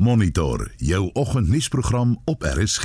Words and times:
Monitor 0.00 0.70
jou 0.76 1.10
oggendnuusprogram 1.12 2.20
op 2.24 2.42
RSG. 2.42 2.84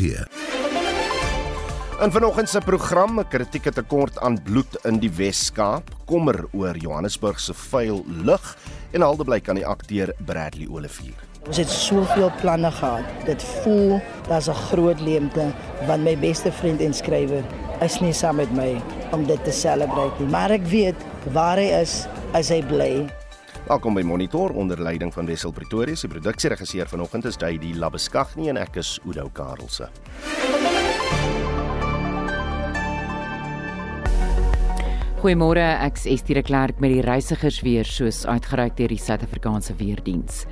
In 2.04 2.12
vanoggend 2.12 2.50
se 2.50 2.60
program 2.60 3.20
'n 3.20 3.28
kritieke 3.28 3.72
tekort 3.72 4.20
aan 4.20 4.44
bloed 4.44 4.80
in 4.84 5.00
die 5.00 5.12
Wes-Kaap, 5.12 5.96
kommer 6.06 6.46
oor 6.52 6.78
Johannesburg 6.78 7.40
se 7.40 7.54
vuil 7.54 8.06
lug 8.24 8.58
en 8.92 9.02
aldeblyk 9.02 9.50
aan 9.50 9.56
die 9.56 9.66
akteur 9.66 10.14
Bradley 10.26 10.68
Olivier. 10.68 11.16
Ons 11.48 11.58
het 11.58 11.70
soveel 11.70 12.32
planne 12.42 12.72
gehad. 12.72 13.04
Dit 13.26 13.44
voel 13.44 14.02
daar's 14.28 14.48
'n 14.48 14.54
groot 14.54 15.00
leemte 15.00 15.54
want 15.88 16.04
my 16.04 16.20
beste 16.20 16.52
vriend 16.52 16.82
en 16.82 16.94
skrywer 16.94 17.44
is 17.82 18.00
nie 18.00 18.14
saam 18.14 18.36
met 18.36 18.52
my 18.52 18.82
om 19.12 19.26
dit 19.26 19.44
te 19.44 19.52
selebreit 19.52 20.20
nie. 20.20 20.28
Maar 20.28 20.52
ek 20.52 20.68
weet 20.68 20.96
waar 21.32 21.58
hy 21.58 21.82
is, 21.82 22.08
is 22.34 22.50
hy 22.50 22.62
bly. 22.62 23.25
Welkom 23.66 23.96
by 23.98 24.04
Monitor 24.06 24.52
onder 24.54 24.78
leiding 24.78 25.10
van 25.14 25.26
Wessel 25.26 25.50
Pretorius. 25.52 26.04
Die 26.06 26.10
produksieregisseur 26.10 26.86
vanoggend 26.86 27.26
is 27.26 27.38
Duy 27.42 27.56
Die 27.58 27.72
Labeskagni 27.74 28.52
en 28.52 28.60
ek 28.62 28.76
is 28.78 28.92
Udo 29.10 29.24
Karlse. 29.34 29.88
Goeiemôre, 35.24 35.64
ek 35.82 35.98
is 35.98 36.06
Estie 36.14 36.38
de 36.38 36.44
Klerk 36.46 36.78
met 36.78 36.94
die 36.94 37.02
reisigers 37.02 37.58
weer 37.66 37.90
soos 37.90 38.22
uitgereik 38.30 38.78
deur 38.78 38.94
die 38.94 39.02
Suid-Afrikaanse 39.02 39.74
Weerdiens. 39.82 40.44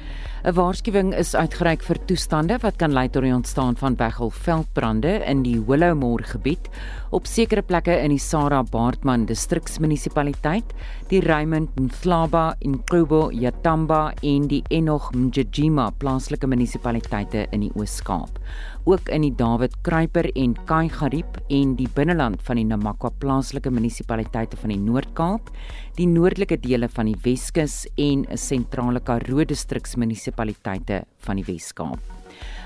'n 0.43 0.51
Waarskuwing 0.57 1.13
is 1.15 1.29
uitgereik 1.39 1.85
vir 1.87 1.97
toestande 2.03 2.57
wat 2.59 2.75
kan 2.75 2.91
lei 2.91 3.05
tot 3.07 3.23
die 3.23 3.31
ontstaan 3.31 3.77
van 3.79 3.95
weggelveldbrande 3.95 5.13
in 5.31 5.43
die 5.45 5.55
Willowmore 5.69 6.27
gebied 6.27 6.67
op 7.13 7.29
sekere 7.29 7.61
plekke 7.61 7.93
in 8.01 8.09
die 8.09 8.19
Sarah 8.19 8.63
Baartman 8.65 9.27
distriksmunisipaliteit, 9.29 10.73
die 11.11 11.21
Raymond 11.21 11.69
Mhlaba 11.77 12.55
en 12.65 12.79
Kubo 12.89 13.27
Yatamba 13.31 14.15
en 14.25 14.47
die 14.49 14.63
Enoch 14.73 15.11
Mjijima 15.13 15.91
plaaslike 16.01 16.49
munisipaliteite 16.49 17.45
in 17.53 17.67
die 17.67 17.71
Oos-Kaap. 17.77 18.39
Ook 18.89 19.11
in 19.13 19.23
die 19.23 19.31
Dawid 19.37 19.77
Kruiper 19.85 20.27
en 20.35 20.57
Kai 20.67 20.89
Gariep 20.91 21.37
en 21.53 21.77
die 21.79 21.87
binneland 21.95 22.41
van 22.43 22.59
die 22.59 22.65
Namakwa 22.67 23.13
plaaslike 23.21 23.71
munisipaliteite 23.71 24.57
van 24.59 24.73
die 24.73 24.81
Noord-Kaap, 24.81 25.53
die 25.95 26.09
noordelike 26.09 26.57
dele 26.57 26.89
van 26.89 27.11
die 27.11 27.19
Weskus 27.23 27.85
en 27.95 28.25
'n 28.25 28.37
sentrale 28.37 28.99
Karoo 28.99 29.45
distriksmunisipaliteite 30.33 31.05
van 31.25 31.37
die 31.37 31.45
Wes-Kaap. 31.45 31.99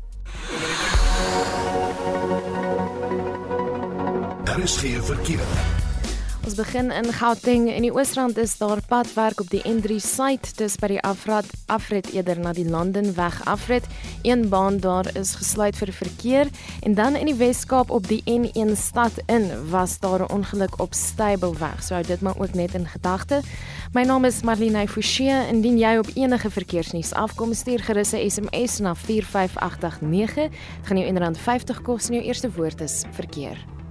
Daar 4.44 4.62
is 4.62 4.76
geen 4.76 5.02
verkeer. 5.02 5.83
Ons 6.44 6.58
begin 6.58 6.90
in 6.92 7.06
Gauteng 7.08 7.70
en 7.70 7.76
in 7.78 7.86
die 7.86 7.92
Oosrand 7.94 8.36
is 8.36 8.52
daar 8.60 8.82
padwerk 8.84 9.38
op 9.40 9.48
die 9.48 9.62
N3 9.64 9.94
suid 9.96 10.50
dis 10.58 10.74
by 10.76 10.90
die 10.92 10.98
afrat 11.00 11.46
afrit 11.72 12.10
eerder 12.12 12.36
na 12.36 12.52
die 12.52 12.66
Landenweg 12.68 13.38
afrit. 13.48 13.86
Een 14.28 14.50
baan 14.52 14.76
daar 14.84 15.08
is 15.16 15.32
gesluit 15.40 15.78
vir 15.80 15.92
verkeer 15.96 16.50
en 16.84 16.98
dan 16.98 17.16
in 17.16 17.30
die 17.30 17.36
Wes-Kaap 17.40 17.88
op 17.88 18.04
die 18.12 18.20
N1 18.28 18.74
stad 18.76 19.16
in 19.24 19.48
was 19.72 19.96
daar 20.04 20.20
'n 20.20 20.32
ongeluk 20.36 20.80
op 20.84 20.92
Stable-weg. 20.92 21.82
So 21.82 21.94
hou 21.94 22.04
dit 22.06 22.20
maar 22.20 22.36
ook 22.36 22.54
net 22.54 22.74
in 22.74 22.86
gedagte. 22.86 23.40
My 23.94 24.02
naam 24.04 24.24
is 24.24 24.42
Marlene 24.42 24.88
Forsie. 24.88 25.48
Indien 25.48 25.78
jy 25.78 25.96
op 25.96 26.10
enige 26.14 26.50
verkeersnuus 26.50 27.12
afkom, 27.12 27.54
stuur 27.54 27.80
gerus 27.80 28.12
'n 28.12 28.30
SMS 28.30 28.78
na 28.78 28.94
45889. 28.94 30.50
Dit 30.50 30.86
gaan 30.86 30.98
jou 30.98 31.08
R1.50 31.08 31.82
kos 31.82 32.08
en 32.08 32.14
jou 32.14 32.24
eerste 32.24 32.50
woord 32.50 32.80
is 32.80 33.04
verkeer. 33.12 33.83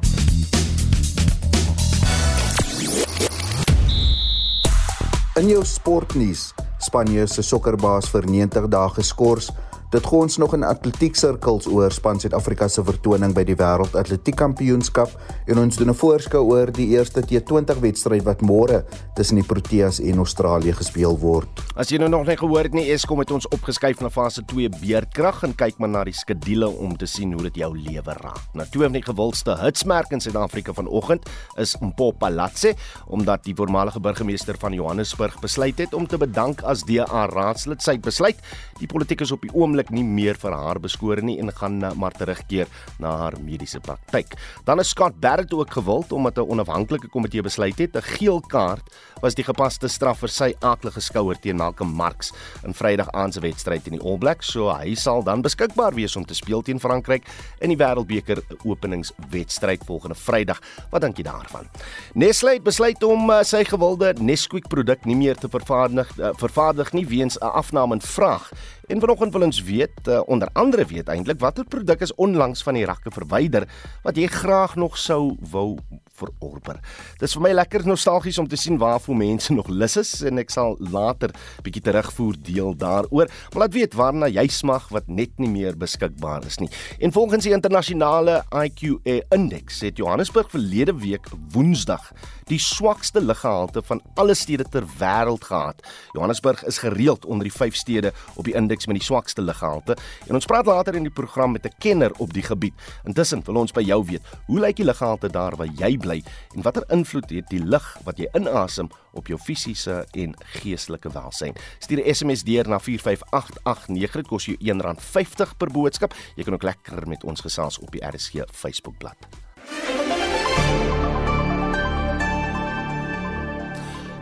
In 5.34 5.48
jou 5.50 5.64
sportnuus, 5.66 6.52
Spanje 6.78 7.24
se 7.26 7.42
sokkerbaas 7.42 8.06
vir 8.14 8.28
90 8.30 8.68
dae 8.70 8.90
geskort 8.94 9.48
Dit 9.94 10.08
gaan 10.10 10.24
ons 10.26 10.38
nog 10.42 10.56
in 10.58 10.64
atletiek 10.66 11.14
sirkels 11.14 11.68
oor 11.70 11.94
span 11.94 12.18
Suid-Afrika 12.18 12.66
se 12.66 12.82
vertoning 12.82 13.36
by 13.38 13.44
die 13.46 13.54
Wêreld 13.54 13.94
Atletiek 13.94 14.34
Kampioenskap 14.40 15.12
en 15.46 15.60
ons 15.62 15.76
doen 15.78 15.90
'n 15.90 15.94
voorskou 15.94 16.42
oor 16.50 16.72
die 16.74 16.88
eerste 16.98 17.22
T20 17.22 17.78
wedstryd 17.78 18.24
wat 18.26 18.42
môre 18.42 18.86
tussen 19.14 19.36
die 19.38 19.46
Proteas 19.46 20.00
en 20.00 20.18
Australië 20.18 20.74
gespeel 20.74 21.16
word. 21.20 21.48
As 21.76 21.92
jy 21.92 22.00
nou 22.00 22.10
nog 22.10 22.26
nie 22.26 22.38
gehoor 22.38 22.64
het 22.64 22.74
nie, 22.74 22.90
Eskom 22.92 23.20
het 23.20 23.32
ons 23.32 23.48
opgeskuif 23.48 24.02
na 24.02 24.10
fase 24.10 24.42
2 24.42 24.70
beerdkrag 24.82 25.44
en 25.44 25.54
kyk 25.54 25.78
maar 25.78 25.90
na 25.90 26.04
die 26.04 26.14
skedule 26.14 26.70
om 26.70 26.98
te 26.98 27.06
sien 27.06 27.32
hoe 27.32 27.44
dit 27.44 27.56
jou 27.56 27.78
lewe 27.78 28.14
raak. 28.14 28.42
Nou 28.54 28.66
twee 28.66 28.84
van 28.84 28.94
die 28.94 29.04
gewildste 29.04 29.58
hitsmerk 29.62 30.12
in 30.12 30.20
Suid-Afrika 30.20 30.74
vanoggend 30.74 31.30
is 31.58 31.78
Mpopalatse 31.80 32.74
omdat 33.08 33.44
die 33.44 33.56
voormalige 33.56 34.00
burgemeester 34.00 34.56
van 34.58 34.74
Johannesburg 34.74 35.40
besluit 35.40 35.78
het 35.78 35.94
om 35.94 36.08
te 36.08 36.18
bedank 36.18 36.64
as 36.64 36.82
DA 36.84 37.28
raadslid. 37.28 37.82
Sy 37.82 38.00
besluit 38.00 38.38
die 38.80 38.88
politiek 38.88 39.22
is 39.22 39.32
op 39.32 39.42
die 39.42 39.54
oomblik 39.54 39.83
natuurlik 39.84 39.92
nie 39.92 40.04
meer 40.04 40.36
vir 40.36 40.54
haar 40.54 40.80
beskore 40.80 41.22
nie 41.22 41.40
en 41.40 41.52
gaan 41.52 41.80
maar 41.98 42.12
terugkeer 42.12 42.68
na 43.00 43.18
haar 43.18 43.36
mediese 43.42 43.80
praktyk. 43.80 44.36
Dan 44.66 44.80
is 44.80 44.90
Scott 44.90 45.20
Barrett 45.20 45.54
ook 45.54 45.72
gewild 45.72 46.12
omdat 46.12 46.38
'n 46.38 46.50
onafhanklike 46.50 47.10
komitee 47.10 47.42
besluit 47.42 47.78
het 47.78 47.96
'n 47.96 48.02
geel 48.02 48.42
kaart 48.42 48.90
was 49.22 49.36
die 49.36 49.44
gepaste 49.44 49.88
straf 49.88 50.20
vir 50.20 50.30
sy 50.30 50.54
aaklige 50.60 51.02
skouer 51.02 51.40
teen 51.40 51.56
Malcolm 51.56 51.90
Marx 51.96 52.34
in 52.66 52.74
Vrydag 52.74 53.10
aand 53.12 53.34
se 53.34 53.40
wedstryd 53.40 53.88
in 53.88 53.98
die 53.98 54.04
All 54.04 54.18
Blacks. 54.18 54.52
So 54.52 54.70
hy 54.70 54.96
sal 54.96 55.24
dan 55.24 55.42
beskikbaar 55.42 55.94
wees 55.96 56.16
om 56.16 56.26
te 56.26 56.34
speel 56.34 56.62
teen 56.62 56.80
Frankryk 56.80 57.24
in 57.62 57.70
die 57.70 57.78
Wêreldbeker 57.78 58.42
openingswedstryd 58.64 59.86
volgende 59.86 60.16
Vrydag. 60.16 60.60
Wat 60.92 61.02
dink 61.02 61.18
jy 61.18 61.24
daarvan? 61.24 61.70
Nestle 62.14 62.54
het 62.54 62.64
besluit 62.64 63.04
om 63.04 63.30
uh, 63.30 63.44
sy 63.44 63.64
gewilde 63.64 64.14
Nesquik 64.20 64.68
produk 64.68 65.06
nie 65.06 65.16
meer 65.16 65.36
te 65.36 65.48
vervaardig 65.48 66.12
uh, 66.20 66.34
vervaardig 66.36 66.94
nie 66.94 67.08
weens 67.08 67.38
'n 67.40 67.46
afname 67.46 67.94
in 67.94 68.02
vraag. 68.02 68.52
En 68.88 69.00
vanoggend 69.00 69.32
wil 69.34 69.42
ons 69.42 69.64
weet, 69.64 70.08
uh, 70.08 70.20
onder 70.26 70.50
andere 70.54 70.86
weet 70.86 71.08
eintlik 71.08 71.40
watter 71.40 71.66
produk 71.66 72.02
is 72.04 72.16
onlangs 72.16 72.64
van 72.64 72.76
die 72.76 72.86
rakke 72.86 73.12
verwyder 73.16 73.64
wat 74.04 74.18
jy 74.20 74.28
graag 74.28 74.76
nog 74.76 74.98
sou 75.00 75.38
wou 75.52 75.78
verorber. 76.14 76.78
Dit 77.18 77.28
is 77.30 77.36
vir 77.38 77.44
my 77.46 77.52
lekker 77.56 77.86
nostalgies 77.88 78.38
om 78.42 78.48
te 78.50 78.60
sien 78.60 78.78
waarvoor 78.82 79.18
mense 79.18 79.54
nog 79.56 79.70
lus 79.72 79.96
is 80.02 80.12
en 80.28 80.42
ek 80.42 80.52
sal 80.54 80.76
later 80.94 81.34
bietjie 81.66 81.84
terugvoer 81.86 82.38
deel 82.44 82.76
daaroor. 82.78 83.32
Maar 83.54 83.66
laat 83.66 83.78
weet 83.78 83.98
waarna 83.98 84.30
jy 84.32 84.46
smag 84.52 84.90
wat 84.94 85.08
net 85.08 85.34
nie 85.42 85.50
meer 85.50 85.78
beskikbaar 85.80 86.46
is 86.50 86.60
nie. 86.62 86.70
En 87.00 87.16
volgens 87.16 87.48
die 87.48 87.56
internasionale 87.56 88.42
IQA 88.52 89.22
indeks 89.34 89.82
het 89.88 90.02
Johannesburg 90.02 90.52
verlede 90.54 90.96
week 91.00 91.32
Woensdag 91.56 92.12
die 92.50 92.60
swakste 92.60 93.22
luggehalte 93.22 93.82
van 93.86 94.02
alle 94.16 94.34
stede 94.34 94.66
ter 94.70 94.86
wêreld 95.00 95.44
gehad. 95.44 95.84
Johannesburg 96.12 96.64
is 96.66 96.78
gereeld 96.78 97.26
onder 97.26 97.48
die 97.48 97.54
5 97.56 97.76
stede 97.76 98.14
op 98.36 98.46
die 98.46 98.54
indeks 98.54 98.88
met 98.88 99.00
die 99.00 99.06
swakste 99.06 99.42
luggehalte. 99.42 99.98
En 100.28 100.36
ons 100.36 100.46
praat 100.46 100.66
later 100.66 100.96
in 100.96 101.08
die 101.08 101.14
program 101.14 101.52
met 101.52 101.66
'n 101.66 101.76
kenner 101.80 102.12
op 102.18 102.34
die 102.34 102.44
gebied. 102.44 102.74
Intussen 103.04 103.44
wil 103.46 103.56
ons 103.56 103.72
by 103.72 103.82
jou 103.82 104.06
weet, 104.06 104.22
hoe 104.46 104.60
lyk 104.60 104.76
die 104.76 104.86
luggehalte 104.86 105.30
daar 105.30 105.56
waar 105.56 105.68
jy 105.68 105.98
bly 105.98 106.24
en 106.56 106.62
watter 106.62 106.84
invloed 106.90 107.30
het 107.30 107.50
die 107.50 107.64
lug 107.64 107.98
wat 108.04 108.18
jy 108.18 108.28
inasem 108.34 108.90
op 109.14 109.28
jou 109.28 109.40
fisiese 109.40 110.06
en 110.12 110.36
geestelike 110.40 111.10
welstand? 111.10 111.60
Stuur 111.80 112.02
'n 112.04 112.14
SMS 112.14 112.44
deur 112.44 112.68
na 112.68 112.80
45889. 112.80 114.12
Dit 114.12 114.28
kos 114.28 114.46
jou 114.46 114.58
R1.50 114.58 115.58
per 115.58 115.72
boodskap. 115.72 116.14
Jy 116.36 116.44
kan 116.44 116.54
ook 116.54 116.64
lekker 116.64 117.08
met 117.08 117.24
ons 117.24 117.42
gesels 117.42 117.80
op 117.80 117.92
die 117.92 118.06
RSG 118.06 118.34
Facebookblad. 118.52 119.43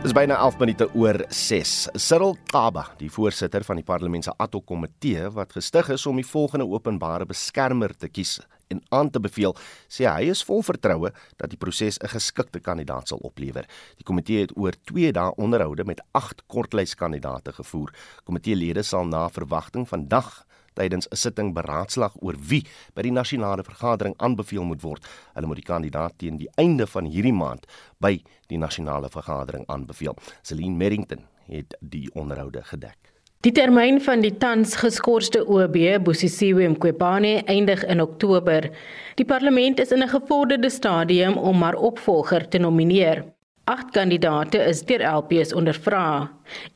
Dis 0.02 0.10
byna 0.10 0.34
11 0.42 0.56
minute 0.58 0.86
oor 0.98 1.20
6. 1.30 1.72
Cyril 1.94 2.32
Kaba, 2.50 2.88
die 2.98 3.06
voorsitter 3.06 3.62
van 3.62 3.78
die 3.78 3.84
parlement 3.86 4.26
se 4.26 4.32
ad 4.34 4.56
hoc 4.56 4.64
komitee 4.66 5.28
wat 5.30 5.54
gestig 5.54 5.92
is 5.94 6.08
om 6.10 6.18
die 6.18 6.26
volgende 6.26 6.66
openbare 6.66 7.28
beskermer 7.30 7.94
te 7.94 8.10
kies 8.10 8.40
en 8.74 8.80
aan 8.90 9.12
te 9.14 9.22
beveel, 9.22 9.54
sê 9.86 10.08
hy 10.10 10.32
is 10.32 10.42
vol 10.48 10.64
vertroue 10.66 11.12
dat 11.38 11.54
die 11.54 11.60
proses 11.60 12.00
'n 12.02 12.10
geskikte 12.16 12.58
kandidaat 12.58 13.08
sal 13.08 13.22
oplewer. 13.22 13.62
Die 13.94 14.04
komitee 14.04 14.40
het 14.40 14.56
oor 14.56 14.74
2 14.90 15.12
dae 15.12 15.36
onderhoude 15.36 15.84
met 15.84 16.02
8 16.10 16.42
kortlyskandidate 16.48 17.52
gevoer. 17.52 17.94
Komiteelede 18.24 18.82
sal 18.82 19.06
na 19.06 19.28
verwagting 19.28 19.86
vandag 19.86 20.44
tydens 20.74 21.08
'n 21.10 21.16
sitting 21.16 21.54
beraadslag 21.54 22.12
oor 22.20 22.34
wie 22.48 22.64
by 22.94 23.02
die 23.02 23.12
nasionale 23.12 23.62
vergadering 23.62 24.14
aanbeveel 24.16 24.64
moet 24.64 24.82
word. 24.82 25.06
Hulle 25.34 25.46
moet 25.46 25.56
die 25.56 25.72
kandidaat 25.72 26.12
teen 26.16 26.36
die 26.36 26.50
einde 26.56 26.86
van 26.86 27.04
hierdie 27.04 27.32
maand 27.32 27.66
by 27.98 28.22
die 28.46 28.58
nasionale 28.58 29.08
vergadering 29.08 29.64
aanbeveel. 29.66 30.16
Celine 30.42 30.76
Merrington 30.76 31.26
het 31.46 31.76
die 31.80 32.08
onderhoude 32.14 32.62
gedek. 32.62 33.12
Die 33.42 33.50
termyn 33.50 33.96
van 34.00 34.20
die 34.22 34.36
tans 34.38 34.76
geskorste 34.78 35.40
OB 35.50 35.74
Bosisiwe 36.04 36.68
Mqobane 36.68 37.42
eindig 37.50 37.82
in 37.90 38.00
Oktober. 38.00 38.70
Die 39.18 39.26
parlement 39.26 39.80
is 39.80 39.90
in 39.90 40.02
'n 40.02 40.08
gevorderde 40.08 40.70
stadium 40.70 41.36
om 41.36 41.58
maar 41.58 41.74
opvolger 41.74 42.48
te 42.48 42.58
nomineer. 42.58 43.24
Agt 43.70 43.92
kandidate 43.94 44.58
is 44.58 44.80
deur 44.82 44.98
LPS 45.06 45.52
ondervra. 45.54 46.26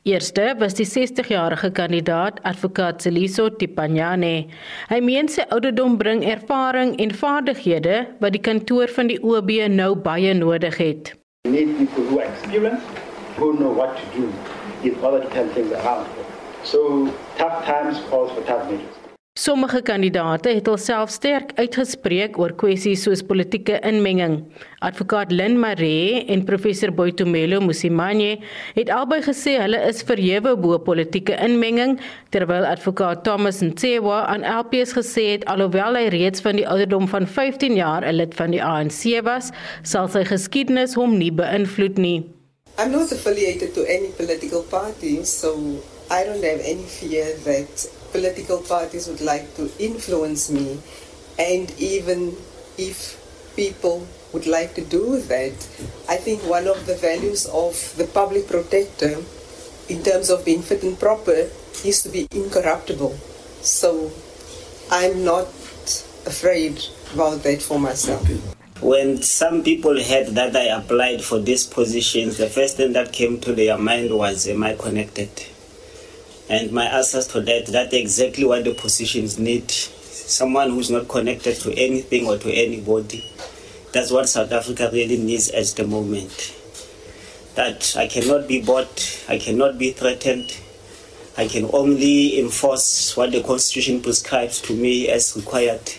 Eerste 0.07 0.53
was 0.59 0.77
die 0.77 0.85
60-jarige 0.87 1.67
kandidaat 1.75 2.37
advokaat 2.47 3.01
Celiso 3.03 3.49
Tipanyane. 3.51 4.47
Hy 4.87 4.99
meen 5.03 5.27
sy 5.27 5.43
ouderdom 5.51 5.97
bring 5.99 6.23
ervaring 6.23 6.93
en 7.03 7.11
vaardighede 7.11 7.97
wat 8.23 8.37
die 8.37 8.41
kantoor 8.45 8.87
van 8.95 9.11
die 9.11 9.19
OB 9.19 9.51
nou 9.73 9.89
baie 9.99 10.31
nodig 10.39 10.79
het. 10.79 11.11
We 11.43 11.51
need 11.57 11.75
people 11.75 12.07
who 12.07 12.21
are 12.21 12.29
experienced, 12.31 12.87
who 13.35 13.51
know 13.59 13.75
what 13.75 13.99
to 13.99 14.07
do 14.15 14.31
order 15.03 15.19
to 15.19 15.29
turn 15.35 15.51
things 15.51 15.75
around. 15.81 16.07
So 16.63 17.11
tough 17.35 17.65
times 17.67 17.99
calls 18.07 18.31
for 18.31 18.47
tough 18.47 18.63
measures. 18.71 18.96
Sommige 19.37 19.81
kandidate 19.81 20.49
het 20.49 20.67
alself 20.67 21.11
sterk 21.13 21.51
uitgespreek 21.59 22.39
oor 22.41 22.55
kwessies 22.57 23.03
soos 23.05 23.19
politieke 23.21 23.75
inmenging. 23.85 24.39
Advokaat 24.81 25.29
Lynn 25.29 25.59
Maree 25.61 26.23
en 26.25 26.41
professor 26.45 26.89
Boitumelo 26.89 27.59
Musimanye 27.61 28.39
het 28.73 28.89
albei 28.89 29.19
gesê 29.21 29.53
hulle 29.61 29.77
is 29.91 30.01
verhewe 30.09 30.55
bo 30.57 30.79
politieke 30.81 31.37
inmenging, 31.45 31.99
terwyl 32.33 32.65
advokaat 32.65 33.21
Thomas 33.27 33.61
Ntsewa 33.61 34.23
aan 34.31 34.41
LPS 34.41 34.95
gesê 34.97 35.27
het 35.35 35.45
alhoewel 35.53 35.99
hy 35.99 36.07
reeds 36.15 36.41
van 36.41 36.57
die 36.57 36.65
ouderdom 36.65 37.05
van 37.11 37.29
15 37.29 37.77
jaar 37.77 38.01
'n 38.01 38.17
lid 38.17 38.33
van 38.33 38.57
die 38.57 38.63
ANC 38.63 39.21
was, 39.21 39.51
sal 39.83 40.09
sy 40.09 40.25
geskiedenis 40.25 40.97
hom 40.97 41.13
nie 41.17 41.31
beïnvloed 41.31 42.01
nie. 42.01 42.25
I'm 42.79 42.89
not 42.91 43.11
affiliated 43.11 43.73
to 43.73 43.85
any 43.85 44.09
political 44.17 44.65
party, 44.65 45.21
so 45.23 45.53
I 46.09 46.25
don't 46.25 46.43
have 46.43 46.61
any 46.65 46.87
fear 46.87 47.37
that 47.45 47.96
political 48.17 48.57
parties 48.57 49.07
would 49.07 49.21
like 49.21 49.55
to 49.55 49.69
influence 49.77 50.49
me. 50.49 50.81
And 51.37 51.69
even 51.77 52.35
if 52.75 53.13
people 53.55 54.07
would 54.33 54.47
like 54.47 54.73
to 54.73 54.83
do 54.83 55.21
that, 55.21 55.53
I 56.09 56.17
think 56.17 56.41
one 56.41 56.67
of 56.67 56.87
the 56.87 56.95
values 56.95 57.45
of 57.45 57.77
the 57.95 58.05
public 58.05 58.47
protector, 58.47 59.21
in 59.87 60.01
terms 60.01 60.31
of 60.31 60.43
being 60.43 60.63
fit 60.63 60.81
and 60.81 60.99
proper, 60.99 61.45
is 61.85 62.01
to 62.01 62.09
be 62.09 62.27
incorruptible. 62.31 63.15
So 63.61 64.11
I'm 64.89 65.23
not 65.23 65.45
afraid 66.25 66.81
about 67.13 67.43
that 67.43 67.61
for 67.61 67.79
myself. 67.79 68.27
When 68.81 69.21
some 69.21 69.63
people 69.63 70.01
heard 70.03 70.33
that 70.33 70.55
I 70.55 70.73
applied 70.75 71.21
for 71.23 71.37
these 71.37 71.67
positions, 71.67 72.37
the 72.37 72.49
first 72.49 72.77
thing 72.77 72.93
that 72.93 73.13
came 73.13 73.39
to 73.41 73.53
their 73.53 73.77
mind 73.77 74.09
was, 74.09 74.47
Am 74.47 74.63
I 74.63 74.73
connected? 74.73 75.29
And 76.49 76.71
my 76.71 76.85
answers 76.85 77.27
to 77.27 77.41
that, 77.41 77.65
that's 77.67 77.93
exactly 77.93 78.45
what 78.45 78.63
the 78.63 78.73
positions 78.73 79.37
need. 79.37 79.69
Someone 79.69 80.69
who's 80.69 80.89
not 80.89 81.09
connected 81.09 81.57
to 81.57 81.73
anything 81.73 82.25
or 82.25 82.37
to 82.37 82.51
anybody. 82.51 83.29
That's 83.91 84.11
what 84.11 84.29
South 84.29 84.51
Africa 84.51 84.89
really 84.93 85.17
needs 85.17 85.49
at 85.49 85.65
the 85.75 85.85
moment. 85.85 86.55
That 87.55 87.95
I 87.97 88.07
cannot 88.07 88.47
be 88.47 88.61
bought, 88.61 89.25
I 89.27 89.39
cannot 89.39 89.77
be 89.77 89.91
threatened. 89.91 90.57
I 91.37 91.47
can 91.47 91.69
only 91.73 92.39
enforce 92.39 93.15
what 93.17 93.31
the 93.31 93.43
Constitution 93.43 94.01
prescribes 94.01 94.61
to 94.61 94.73
me 94.73 95.09
as 95.09 95.35
required. 95.35 95.91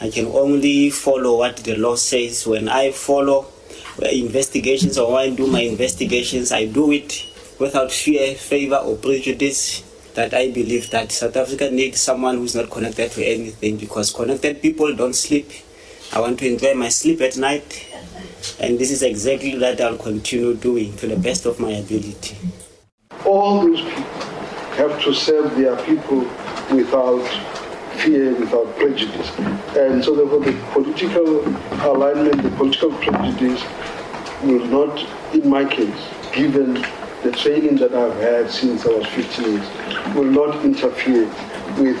I 0.00 0.10
can 0.10 0.26
only 0.26 0.90
follow 0.90 1.38
what 1.38 1.58
the 1.58 1.76
law 1.76 1.94
says. 1.94 2.44
When 2.44 2.68
I 2.68 2.90
follow 2.90 3.46
investigations 4.02 4.98
or 4.98 5.12
when 5.12 5.32
I 5.32 5.36
do 5.36 5.46
my 5.46 5.60
investigations, 5.60 6.50
I 6.50 6.66
do 6.66 6.90
it 6.90 7.24
without 7.60 7.92
fear, 7.92 8.34
favor, 8.34 8.76
or 8.76 8.96
prejudice 8.96 9.84
that 10.14 10.34
I 10.34 10.50
believe 10.50 10.90
that 10.90 11.12
South 11.12 11.36
Africa 11.36 11.70
needs 11.70 12.00
someone 12.00 12.36
who's 12.36 12.54
not 12.54 12.70
connected 12.70 13.10
to 13.12 13.24
anything 13.24 13.76
because 13.76 14.12
connected 14.12 14.60
people 14.60 14.94
don't 14.94 15.14
sleep. 15.14 15.50
I 16.12 16.20
want 16.20 16.38
to 16.40 16.48
enjoy 16.48 16.74
my 16.74 16.88
sleep 16.88 17.20
at 17.22 17.36
night, 17.36 17.86
and 18.60 18.78
this 18.78 18.90
is 18.90 19.02
exactly 19.02 19.58
what 19.58 19.80
I'll 19.80 19.96
continue 19.96 20.54
doing 20.54 20.94
to 20.96 21.06
the 21.06 21.16
best 21.16 21.46
of 21.46 21.58
my 21.58 21.70
ability. 21.70 22.36
All 23.24 23.62
those 23.62 23.80
people 23.80 24.02
have 24.76 25.02
to 25.02 25.14
serve 25.14 25.56
their 25.56 25.76
people 25.84 26.20
without 26.74 27.26
fear, 28.00 28.34
without 28.34 28.76
prejudice. 28.76 29.30
And 29.76 30.04
so 30.04 30.14
therefore 30.14 30.40
the 30.40 30.52
political 30.72 31.46
alignment, 31.86 32.42
the 32.42 32.50
political 32.50 32.90
prejudice 32.98 33.62
will 34.42 34.66
not, 34.66 35.06
in 35.34 35.48
my 35.48 35.64
case, 35.64 36.08
given 36.32 36.84
the 37.22 37.30
training 37.30 37.76
that 37.78 37.94
I've 37.94 38.18
had 38.20 38.50
since 38.50 38.84
I 38.84 38.90
was 38.98 39.06
15 39.06 39.52
years 39.52 39.66
will 40.14 40.30
not 40.30 40.64
interfere 40.64 41.26
with 41.78 41.98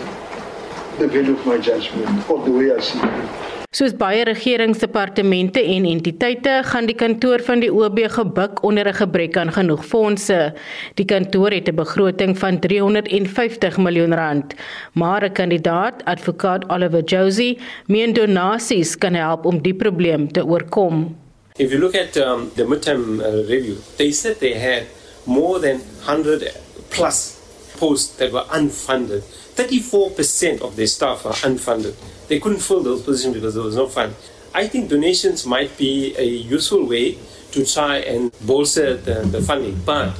the 0.98 1.06
value 1.08 1.34
of 1.34 1.46
my 1.46 1.58
judgment 1.58 2.28
or 2.28 2.44
the 2.44 2.50
way 2.50 2.74
I 2.74 2.80
see 2.80 2.98
it. 2.98 3.52
Soos 3.72 3.94
baie 3.96 4.20
regeringsdepartemente 4.28 5.62
en 5.74 5.86
entiteite 5.88 6.58
gaan 6.68 6.84
die 6.90 6.96
kantoor 6.98 7.40
van 7.46 7.62
die 7.64 7.70
OB 7.72 8.02
gebuk 8.12 8.60
onder 8.68 8.88
'n 8.88 8.98
gebrek 8.98 9.36
aan 9.36 9.52
genoeg 9.52 9.86
fondse. 9.86 10.52
Die 10.94 11.06
kantoor 11.06 11.50
het 11.50 11.68
'n 11.68 11.74
begroting 11.74 12.38
van 12.38 12.58
350 12.58 13.78
miljoen 13.78 14.14
rand, 14.14 14.54
maar 14.92 15.24
'n 15.24 15.32
kandidaat, 15.32 16.04
advokaat 16.04 16.68
Oliver 16.68 17.04
Josie, 17.04 17.58
meen 17.86 18.12
donasies 18.12 18.98
kan 18.98 19.14
help 19.14 19.44
om 19.44 19.62
die 19.62 19.74
probleem 19.74 20.32
te 20.32 20.44
oorkom. 20.44 21.16
If 21.56 21.70
you 21.70 21.80
look 21.80 21.94
at 21.94 22.16
um, 22.16 22.50
the 22.54 22.64
midterm 22.64 23.20
uh, 23.20 23.48
review, 23.48 23.76
they 23.96 24.10
said 24.10 24.38
they 24.38 24.52
had 24.52 24.82
more 25.26 25.58
than 25.58 25.78
100 25.78 26.48
plus 26.90 27.38
posts 27.78 28.16
that 28.16 28.32
were 28.32 28.44
unfunded. 28.44 29.22
34% 29.54 30.62
of 30.62 30.76
their 30.76 30.86
staff 30.86 31.26
are 31.26 31.34
unfunded. 31.34 31.94
They 32.28 32.40
couldn't 32.40 32.60
fill 32.60 32.82
those 32.82 33.02
positions 33.02 33.34
because 33.34 33.54
there 33.54 33.62
was 33.62 33.76
no 33.76 33.88
fund. 33.88 34.14
I 34.54 34.68
think 34.68 34.90
donations 34.90 35.46
might 35.46 35.76
be 35.76 36.14
a 36.16 36.24
useful 36.24 36.86
way 36.86 37.18
to 37.52 37.64
try 37.64 37.96
and 37.98 38.32
bolster 38.40 38.96
the, 38.96 39.20
the 39.26 39.42
funding, 39.42 39.80
but 39.84 40.14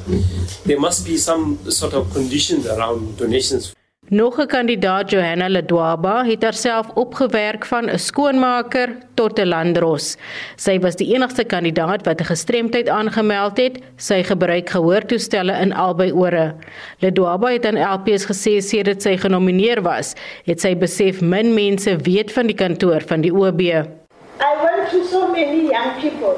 there 0.64 0.78
must 0.78 1.06
be 1.06 1.16
some 1.16 1.58
sort 1.70 1.94
of 1.94 2.12
conditions 2.12 2.66
around 2.66 3.16
donations. 3.16 3.74
Nog 4.12 4.38
'n 4.38 4.46
kandidaat, 4.46 5.10
Johanna 5.10 5.48
Ledwaba, 5.48 6.24
het 6.24 6.42
haarself 6.42 6.86
opgewerk 6.94 7.64
van 7.64 7.84
'n 7.90 7.98
skoonmaker 7.98 8.88
tot 9.14 9.38
'n 9.38 9.46
landros. 9.46 10.16
Sy 10.56 10.78
was 10.78 10.96
die 10.96 11.14
enigste 11.14 11.44
kandidaat 11.44 12.04
wat 12.04 12.20
'n 12.20 12.24
gestremdheid 12.24 12.88
aangemeld 12.88 13.56
het. 13.56 13.78
Sy 13.96 14.22
gebruik 14.22 14.70
gehoortoestelle 14.70 15.52
in 15.60 15.72
albei 15.72 16.12
ore. 16.12 16.54
Ledwaba 16.98 17.48
het 17.48 17.66
aan 17.66 17.78
LPS 17.94 18.24
gesê 18.26 18.60
sedert 18.60 19.02
sy 19.02 19.16
genomineer 19.16 19.82
was, 19.82 20.14
het 20.44 20.60
sy 20.60 20.76
besef 20.76 21.20
min 21.20 21.54
mense 21.54 21.96
weet 21.96 22.32
van 22.32 22.46
die 22.46 22.56
kantoor 22.56 23.00
van 23.06 23.20
die 23.20 23.34
OB. 23.34 23.60
I 23.60 24.54
went 24.64 24.90
to 24.90 25.04
so 25.04 25.26
many 25.26 25.60
young 25.60 25.90
people 26.00 26.36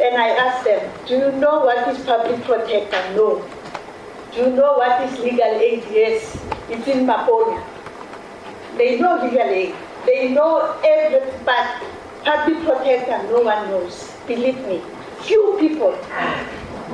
and 0.00 0.14
I 0.26 0.28
asked 0.46 0.64
them, 0.64 0.80
"Do 1.06 1.14
you 1.14 1.30
know 1.30 1.64
what 1.64 1.96
is 1.96 1.98
public 2.04 2.44
protector?" 2.44 3.00
No. 3.14 3.40
Do 4.34 4.42
you 4.42 4.50
know 4.50 4.76
what 4.76 5.00
is 5.00 5.18
legal 5.18 5.54
aid? 5.60 5.82
Yes, 5.92 6.36
it's 6.68 6.86
in 6.88 7.06
Maponia. 7.06 7.62
They 8.76 8.98
know 8.98 9.22
legal 9.24 9.40
aid. 9.40 9.74
They 10.04 10.30
know 10.30 10.78
everything, 10.84 11.40
but 11.44 11.82
public 12.24 12.64
protector, 12.64 13.22
no 13.32 13.40
one 13.40 13.70
knows. 13.70 14.12
Believe 14.26 14.58
me, 14.66 14.82
few 15.22 15.56
people 15.58 15.92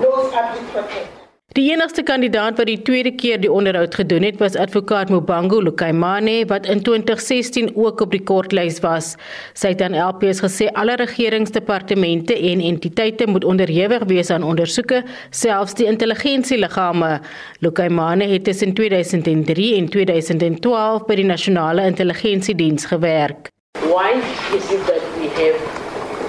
knows 0.00 0.32
public 0.32 0.66
protector. 0.72 1.21
Die 1.52 1.66
enigste 1.68 2.00
kandidaat 2.00 2.56
wat 2.56 2.68
die 2.70 2.78
tweede 2.80 3.10
keer 3.12 3.40
die 3.40 3.50
onderhoud 3.52 3.92
gedoen 3.98 4.24
het, 4.24 4.38
was 4.40 4.54
advokaat 4.56 5.10
Mubangu 5.12 5.58
Lukaimane 5.60 6.46
wat 6.48 6.64
in 6.66 6.80
2016 6.80 7.74
ook 7.76 8.00
op 8.00 8.14
die 8.14 8.22
kortlys 8.24 8.78
was. 8.80 9.10
Sy 9.52 9.74
het 9.74 9.82
aan 9.84 9.92
LPS 9.92 10.40
gesê 10.40 10.70
alle 10.72 10.96
regeringsdepartemente 10.96 12.32
en 12.32 12.62
entiteite 12.64 13.28
moet 13.28 13.44
onderhewig 13.44 14.06
wees 14.08 14.32
aan 14.32 14.46
ondersoeke, 14.48 15.02
selfs 15.28 15.76
die 15.76 15.90
intelligensieliggame. 15.92 17.18
Lukaimane 17.60 18.30
het 18.32 18.48
tussen 18.48 18.72
2003 18.72 19.74
en 19.76 19.90
2012 19.92 21.04
by 21.04 21.20
die 21.20 21.28
Nasionale 21.28 21.84
Intelligensiediens 21.84 22.88
gewerk. 22.88 23.52
Why 23.92 24.16
is 24.56 24.72
it 24.72 24.88
that 24.88 25.04
we 25.20 25.28
have 25.36 25.60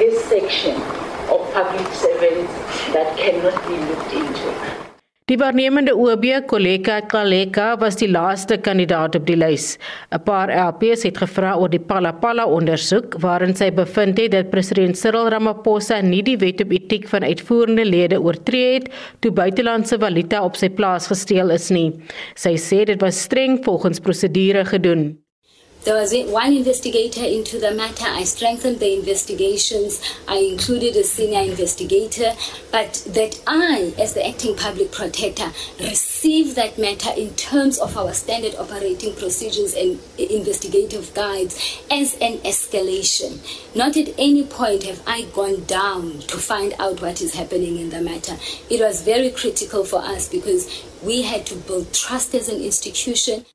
this 0.03 0.20
section 0.27 0.75
of 1.30 1.53
public 1.53 1.88
servants 1.94 2.51
that 2.92 3.15
cannot 3.18 3.56
be 3.68 3.77
looked 3.88 4.13
into. 4.13 4.73
Die 5.32 5.38
waarnemende 5.39 5.94
OB 5.96 6.25
Koleka 6.51 6.98
Kaleka 7.08 7.77
was 7.80 7.96
die 7.96 8.10
laaste 8.12 8.58
kandidaat 8.60 9.15
op 9.15 9.24
die 9.30 9.38
lys. 9.39 9.77
'n 10.12 10.20
Paar 10.25 10.51
LPs 10.51 11.06
het 11.08 11.22
gevra 11.22 11.53
oor 11.56 11.72
die 11.72 11.80
Palapala 11.80 12.44
ondersoek 12.58 13.15
waarin 13.24 13.56
sy 13.56 13.72
bevind 13.72 14.20
het 14.20 14.36
dat 14.36 14.51
president 14.51 15.00
Cyril 15.00 15.32
Ramaphosa 15.32 16.01
nie 16.01 16.22
die 16.27 16.36
wet 16.44 16.65
op 16.68 16.75
etiek 16.75 17.08
van 17.08 17.24
uitvoerende 17.24 17.86
lede 17.86 18.20
oortree 18.20 18.74
het 18.74 18.92
toe 19.22 19.32
buitelandse 19.32 19.96
valuta 19.98 20.44
op 20.44 20.60
sy 20.60 20.70
plaas 20.70 21.08
gesteel 21.08 21.56
is 21.56 21.72
nie. 21.72 21.94
Sy 22.36 22.58
sê 22.60 22.84
dit 22.84 23.00
was 23.00 23.24
streng 23.24 23.63
volgens 23.63 24.03
prosedure 24.03 24.65
gedoen. 24.65 25.23
There 25.86 25.96
was 25.96 26.13
one 26.13 26.54
investigator 26.54 27.25
into 27.25 27.60
the 27.60 27.72
matter. 27.72 28.06
I 28.08 28.24
strengthened 28.24 28.80
the 28.80 28.94
investigations. 28.98 30.02
I 30.30 30.38
included 30.38 30.96
a 30.96 31.04
senior 31.04 31.42
investigator. 31.42 32.32
But 32.72 33.04
that 33.08 33.42
I, 33.46 33.94
as 34.00 34.13
the 34.13 34.25
acting 34.25 34.56
public 34.56 34.94
protector, 34.94 35.52
receive 35.80 36.56
that 36.56 36.78
matter 36.78 37.10
in 37.18 37.36
terms 37.36 37.80
of 37.80 37.98
our 37.98 38.13
standard 38.13 38.56
operating 38.56 39.13
procedures 39.16 39.74
and 39.74 40.00
investigative 40.18 41.13
guides 41.13 41.84
as 41.92 42.13
an 42.16 42.38
escalation. 42.40 43.40
Not 43.75 43.98
at 43.98 44.13
any 44.18 44.46
point 44.46 44.84
have 44.84 45.04
I 45.06 45.24
gone 45.34 45.66
down 45.66 46.20
to 46.28 46.38
find 46.38 46.74
out 46.80 47.02
what 47.02 47.22
is 47.22 47.34
happening 47.34 47.78
in 47.78 47.90
the 47.90 48.02
matter. 48.02 48.38
It 48.70 48.80
was 48.80 49.02
very 49.02 49.32
critical 49.32 49.84
for 49.84 50.00
us 50.00 50.30
because 50.30 50.84
we 51.04 51.24
had 51.24 51.46
to 51.48 51.56
build 51.56 51.94
trust 51.94 52.34
as 52.34 52.48
an 52.48 52.62
institution. 52.62 53.46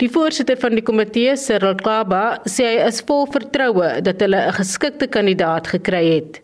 Die 0.00 0.08
voorsitter 0.10 0.56
van 0.56 0.74
die 0.74 0.82
komitee, 0.82 1.36
Cyril 1.36 1.74
Kaba, 1.74 2.40
sê 2.48 2.64
hy 2.64 2.88
is 2.88 3.02
vol 3.06 3.26
vertroue 3.30 4.00
dat 4.02 4.20
hulle 4.24 4.40
'n 4.48 4.56
geskikte 4.56 5.06
kandidaat 5.06 5.68
gekry 5.68 6.06
het. 6.14 6.40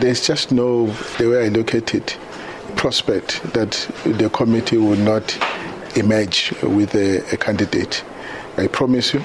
There's 0.00 0.26
just 0.26 0.50
no 0.50 0.90
the 1.18 1.28
way 1.28 1.46
I 1.46 1.50
look 1.50 1.74
at 1.74 1.94
it 1.94 2.18
prospect 2.76 3.40
that 3.54 3.88
the 4.18 4.28
committee 4.30 4.78
will 4.78 4.98
not 4.98 5.38
emerge 5.96 6.52
with 6.62 6.94
a, 6.94 7.22
a 7.32 7.36
candidate. 7.36 8.04
I 8.58 8.66
promise 8.66 9.14
you 9.14 9.22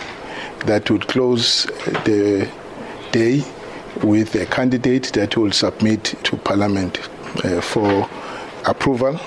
that 0.66 0.90
would 0.90 1.08
close 1.08 1.66
the 2.06 2.48
day 3.12 3.44
with 4.04 4.36
a 4.36 4.46
candidate 4.46 5.12
that 5.14 5.36
will 5.38 5.52
submit 5.52 6.16
to 6.24 6.38
parliament 6.38 7.00
uh, 7.44 7.62
for 7.62 8.08
approval 8.66 9.20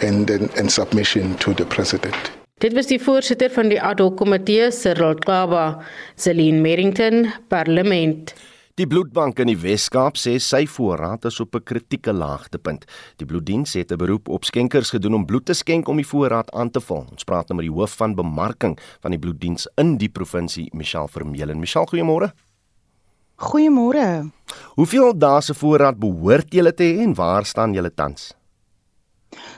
and, 0.00 0.30
and, 0.30 0.50
and 0.58 0.72
submission 0.72 1.36
to 1.38 1.54
the 1.54 1.66
president. 1.66 2.31
Dit 2.62 2.76
was 2.78 2.86
die 2.86 3.00
voorsitter 3.02 3.50
van 3.50 3.72
die 3.72 3.78
ad 3.82 3.98
hoc 3.98 4.20
komitee, 4.20 4.68
Cyril 4.70 5.16
Kaba, 5.18 5.80
Celine 6.14 6.60
Merrington, 6.62 7.24
Parlement. 7.50 8.30
Die 8.78 8.86
bloedbank 8.86 9.40
in 9.42 9.48
die 9.50 9.56
Wes-Kaap 9.58 10.14
sê 10.14 10.36
sy 10.38 10.60
voorraad 10.70 11.26
is 11.26 11.40
op 11.42 11.56
'n 11.58 11.64
kritieke 11.66 12.12
laagtepunt. 12.12 12.84
Die 13.18 13.26
bloeddiens 13.26 13.74
het 13.74 13.90
'n 13.90 13.98
beroep 13.98 14.28
op 14.28 14.44
skenkers 14.44 14.90
gedoen 14.90 15.14
om 15.14 15.26
bloed 15.26 15.46
te 15.46 15.54
skenk 15.54 15.88
om 15.88 15.96
die 15.96 16.06
voorraad 16.06 16.52
aan 16.52 16.70
te 16.70 16.80
vul. 16.80 17.04
Ons 17.10 17.24
praat 17.24 17.48
nou 17.48 17.56
met 17.56 17.66
die 17.66 17.74
hoof 17.74 17.96
van 17.96 18.14
bemarking 18.14 18.78
van 19.00 19.10
die 19.10 19.18
bloeddiens 19.18 19.66
in 19.76 19.96
die 19.96 20.08
provinsie, 20.08 20.70
Michelle 20.72 21.08
Vermeulen. 21.08 21.58
Michelle, 21.58 21.86
goeiemôre. 21.86 22.32
Goeiemôre. 23.36 24.30
Hoeveel 24.76 25.18
dae 25.18 25.40
se 25.40 25.54
voorraad 25.54 25.98
behoort 25.98 26.52
julle 26.52 26.72
te 26.72 26.84
hê 26.84 27.02
en 27.02 27.14
waar 27.14 27.44
staan 27.44 27.72
julle 27.72 27.90
tans? 27.94 28.34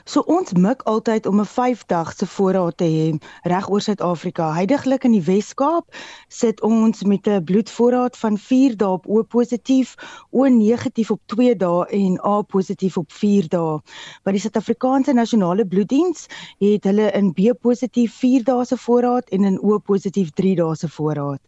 So 0.05 0.21
ons 0.21 0.53
mik 0.53 0.83
altyd 0.83 1.27
om 1.27 1.41
'n 1.41 1.45
5 1.45 1.85
dag 1.87 2.13
se 2.17 2.27
voorraad 2.27 2.77
te 2.77 2.85
hê 2.85 3.07
reg 3.43 3.69
oor 3.71 3.81
Suid-Afrika. 3.81 4.53
Heidiglik 4.53 5.05
in 5.05 5.13
die 5.13 5.23
Wes-Kaap 5.23 5.87
sit 6.29 6.61
ons 6.63 7.03
met 7.03 7.27
'n 7.27 7.45
bloedvoorraad 7.45 8.17
van 8.17 8.39
4 8.39 8.77
dae 8.77 8.89
op 8.89 9.07
O 9.07 9.23
positief, 9.23 9.95
O 10.31 10.45
negatief 10.45 11.11
op 11.11 11.21
2 11.27 11.57
dae 11.57 11.87
en 11.87 12.21
A 12.27 12.43
positief 12.43 12.97
op 12.97 13.13
4 13.13 13.49
dae. 13.49 13.81
By 14.25 14.31
die 14.31 14.41
Suid-Afrikaanse 14.41 15.13
Nasionale 15.13 15.67
Bloeddiens 15.67 16.27
het 16.59 16.85
hulle 16.85 17.11
in 17.11 17.33
B 17.33 17.53
positief 17.61 18.15
4 18.15 18.45
dae 18.45 18.65
se 18.65 18.77
voorraad 18.77 19.29
en 19.29 19.45
in 19.45 19.59
O 19.63 19.79
positief 19.79 20.31
3 20.31 20.55
dae 20.55 20.75
se 20.75 20.89
voorraad. 20.89 21.41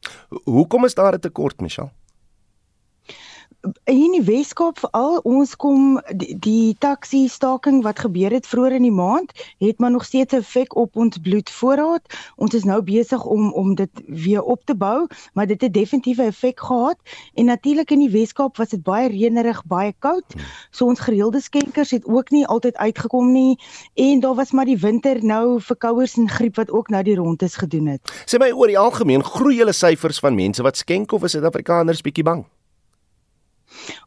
Hoekom 0.45 0.85
is 0.85 0.95
daar 0.95 1.14
'n 1.14 1.21
tekort, 1.21 1.61
Michelle? 1.61 1.90
In 3.85 4.12
die 4.14 4.23
Weskaap 4.25 4.78
veral 4.78 5.18
ons 5.26 5.54
kom 5.56 5.99
die, 6.14 6.37
die 6.42 6.76
taxi 6.78 7.26
staking 7.30 7.82
wat 7.85 8.02
gebeur 8.04 8.35
het 8.35 8.46
vroeër 8.46 8.76
in 8.78 8.87
die 8.87 8.94
maand 8.94 9.32
het 9.62 9.80
maar 9.82 9.90
nog 9.90 10.04
steeds 10.04 10.35
'n 10.35 10.42
effek 10.42 10.76
op 10.76 10.96
ons 10.96 11.18
bloedvoorraad. 11.18 12.02
Ons 12.37 12.54
is 12.54 12.64
nou 12.64 12.82
besig 12.82 13.25
om 13.25 13.52
om 13.52 13.75
dit 13.75 13.90
weer 14.06 14.42
op 14.42 14.64
te 14.64 14.75
bou, 14.75 15.06
maar 15.35 15.46
dit 15.46 15.61
het 15.61 15.73
definitief 15.75 16.18
'n 16.18 16.30
effek 16.32 16.61
gehad 16.61 16.99
en 17.35 17.44
natuurlik 17.44 17.90
in 17.90 17.99
die 17.99 18.11
Weskaap 18.11 18.56
was 18.56 18.68
dit 18.68 18.82
baie 18.82 19.08
reënerig, 19.08 19.64
baie 19.64 19.94
koud. 19.99 20.35
So 20.70 20.87
ons 20.87 21.00
gereelde 21.00 21.40
skenkers 21.40 21.90
het 21.90 22.04
ook 22.06 22.30
nie 22.30 22.46
altyd 22.46 22.76
uitgekom 22.76 23.32
nie 23.32 23.58
en 23.94 24.20
daar 24.20 24.35
was 24.35 24.52
maar 24.52 24.64
die 24.64 24.78
winter 24.78 25.25
nou 25.25 25.61
verkouers 25.61 26.16
en 26.16 26.28
griep 26.28 26.56
wat 26.56 26.70
ook 26.70 26.88
nou 26.88 27.02
die 27.02 27.16
rondes 27.16 27.56
gedoen 27.56 27.87
het. 27.87 28.25
Sê 28.26 28.38
my 28.38 28.50
oor 28.50 28.66
die 28.66 28.78
algemeen 28.78 29.25
groei 29.25 29.56
julle 29.56 29.73
syfers 29.73 30.18
van 30.18 30.35
mense 30.35 30.62
wat 30.62 30.76
skenk 30.76 31.12
of 31.12 31.23
is 31.23 31.30
Suid-Afrikaners 31.30 32.00
bietjie 32.00 32.25
bang? 32.25 32.44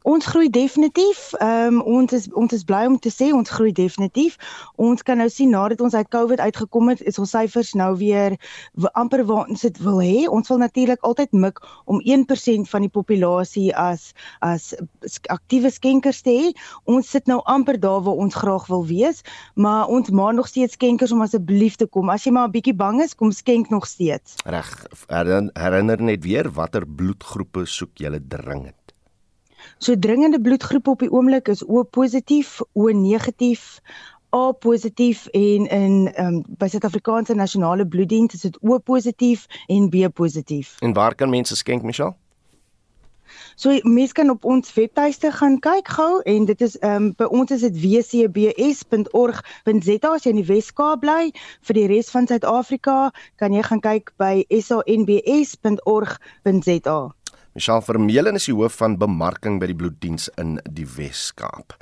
Ons 0.07 0.25
groei 0.25 0.49
definitief. 0.49 1.33
Ehm 1.39 1.79
um, 1.79 1.81
ons 1.81 2.13
is 2.13 2.27
ons 2.33 2.53
is 2.53 2.63
bly 2.63 2.85
om 2.87 2.97
te 2.99 3.11
sê 3.13 3.29
ons 3.35 3.49
groei 3.49 3.71
definitief. 3.75 4.37
Ons 4.75 5.03
kan 5.03 5.19
nou 5.21 5.29
sien 5.29 5.51
nadat 5.53 5.81
ons 5.81 5.93
uit 5.93 6.07
COVID 6.15 6.39
uitgekom 6.39 6.89
het, 6.89 7.01
is 7.01 7.19
ons 7.19 7.29
syfers 7.29 7.73
nou 7.73 7.91
weer 7.99 8.37
amper 8.93 9.25
waar 9.25 9.49
ons 9.49 9.61
dit 9.61 9.81
wil 9.83 9.99
hê. 10.01 10.27
Ons 10.29 10.49
wil 10.49 10.61
natuurlik 10.63 11.03
altyd 11.07 11.35
mik 11.35 11.59
om 11.85 12.01
1% 12.01 12.71
van 12.71 12.85
die 12.85 12.89
populasie 12.89 13.69
as 13.75 14.13
as 14.45 14.73
aktiewe 15.29 15.69
skenkers 15.69 16.23
te 16.25 16.35
hê. 16.35 16.49
Ons 16.85 17.11
sit 17.11 17.27
nou 17.27 17.41
amper 17.45 17.79
daar 17.79 18.01
waar 18.07 18.23
ons 18.25 18.35
graag 18.35 18.67
wil 18.71 18.85
wees, 18.87 19.21
maar 19.55 19.87
ons 19.87 20.09
maak 20.09 20.35
nog 20.39 20.47
steeds 20.47 20.73
skenkers 20.79 21.11
om 21.11 21.21
asseblief 21.21 21.75
te 21.75 21.87
kom. 21.87 22.09
As 22.09 22.25
jy 22.25 22.31
maar 22.31 22.47
'n 22.47 22.55
bietjie 22.55 22.75
bang 22.75 23.01
is, 23.01 23.15
kom 23.15 23.31
skenk 23.31 23.69
nog 23.69 23.87
steeds. 23.87 24.35
Reg. 24.45 24.85
Herinner 25.09 26.01
net 26.01 26.23
weer 26.23 26.49
watter 26.49 26.85
bloedgroepe 26.87 27.65
soek 27.65 27.97
jy 27.99 28.19
dringend? 28.27 28.78
So 29.79 30.00
dringende 30.00 30.41
bloedgroep 30.41 30.88
op 30.88 31.00
die 31.00 31.12
oomblik 31.12 31.48
is 31.48 31.65
O 31.65 31.83
positief, 31.83 32.59
O 32.74 32.88
negatief, 32.91 33.79
A 34.36 34.51
positief 34.51 35.25
en 35.31 35.67
in 35.67 36.13
um, 36.19 36.43
by 36.48 36.67
Suid-Afrikaanse 36.67 37.33
Nasionale 37.33 37.88
Bloeddiens 37.88 38.33
is 38.33 38.41
dit 38.41 38.57
O 38.62 38.77
positief 38.77 39.48
en 39.67 39.89
B 39.89 39.95
positief. 40.13 40.75
En 40.79 40.93
waar 40.93 41.15
kan 41.15 41.29
mense 41.29 41.55
skenk, 41.55 41.81
Michelle? 41.83 42.15
So 43.55 43.79
mense 43.83 44.13
kan 44.13 44.29
op 44.29 44.45
ons 44.45 44.74
webtuiste 44.74 45.31
gaan 45.31 45.59
kyk 45.63 45.88
gou 45.95 46.21
en 46.21 46.45
dit 46.45 46.62
is 46.62 46.77
ehm 46.79 46.95
um, 46.95 47.13
by 47.15 47.24
ons 47.39 47.51
is 47.51 47.62
dit 47.62 47.75
wcbs.org.za 47.83 49.33
as 50.12 50.24
jy 50.24 50.29
in 50.33 50.41
die 50.41 50.50
Wes-Kaap 50.50 51.00
bly. 51.05 51.31
Vir 51.67 51.75
die 51.79 51.88
res 51.91 52.09
van 52.13 52.27
Suid-Afrika 52.27 52.98
kan 53.41 53.53
jy 53.55 53.63
gaan 53.71 53.83
kyk 53.86 54.12
by 54.19 54.43
sanbs.org.za. 54.50 55.39
Michelle 57.58 57.82
Vermeulen 57.82 58.38
is 58.38 58.46
die 58.46 58.53
hoof 58.53 58.75
van 58.77 58.94
bemarking 59.01 59.56
by 59.62 59.72
die 59.72 59.77
bloeddiens 59.77 60.27
in 60.38 60.60
die 60.70 60.86
Wes-Kaap. 60.86 61.74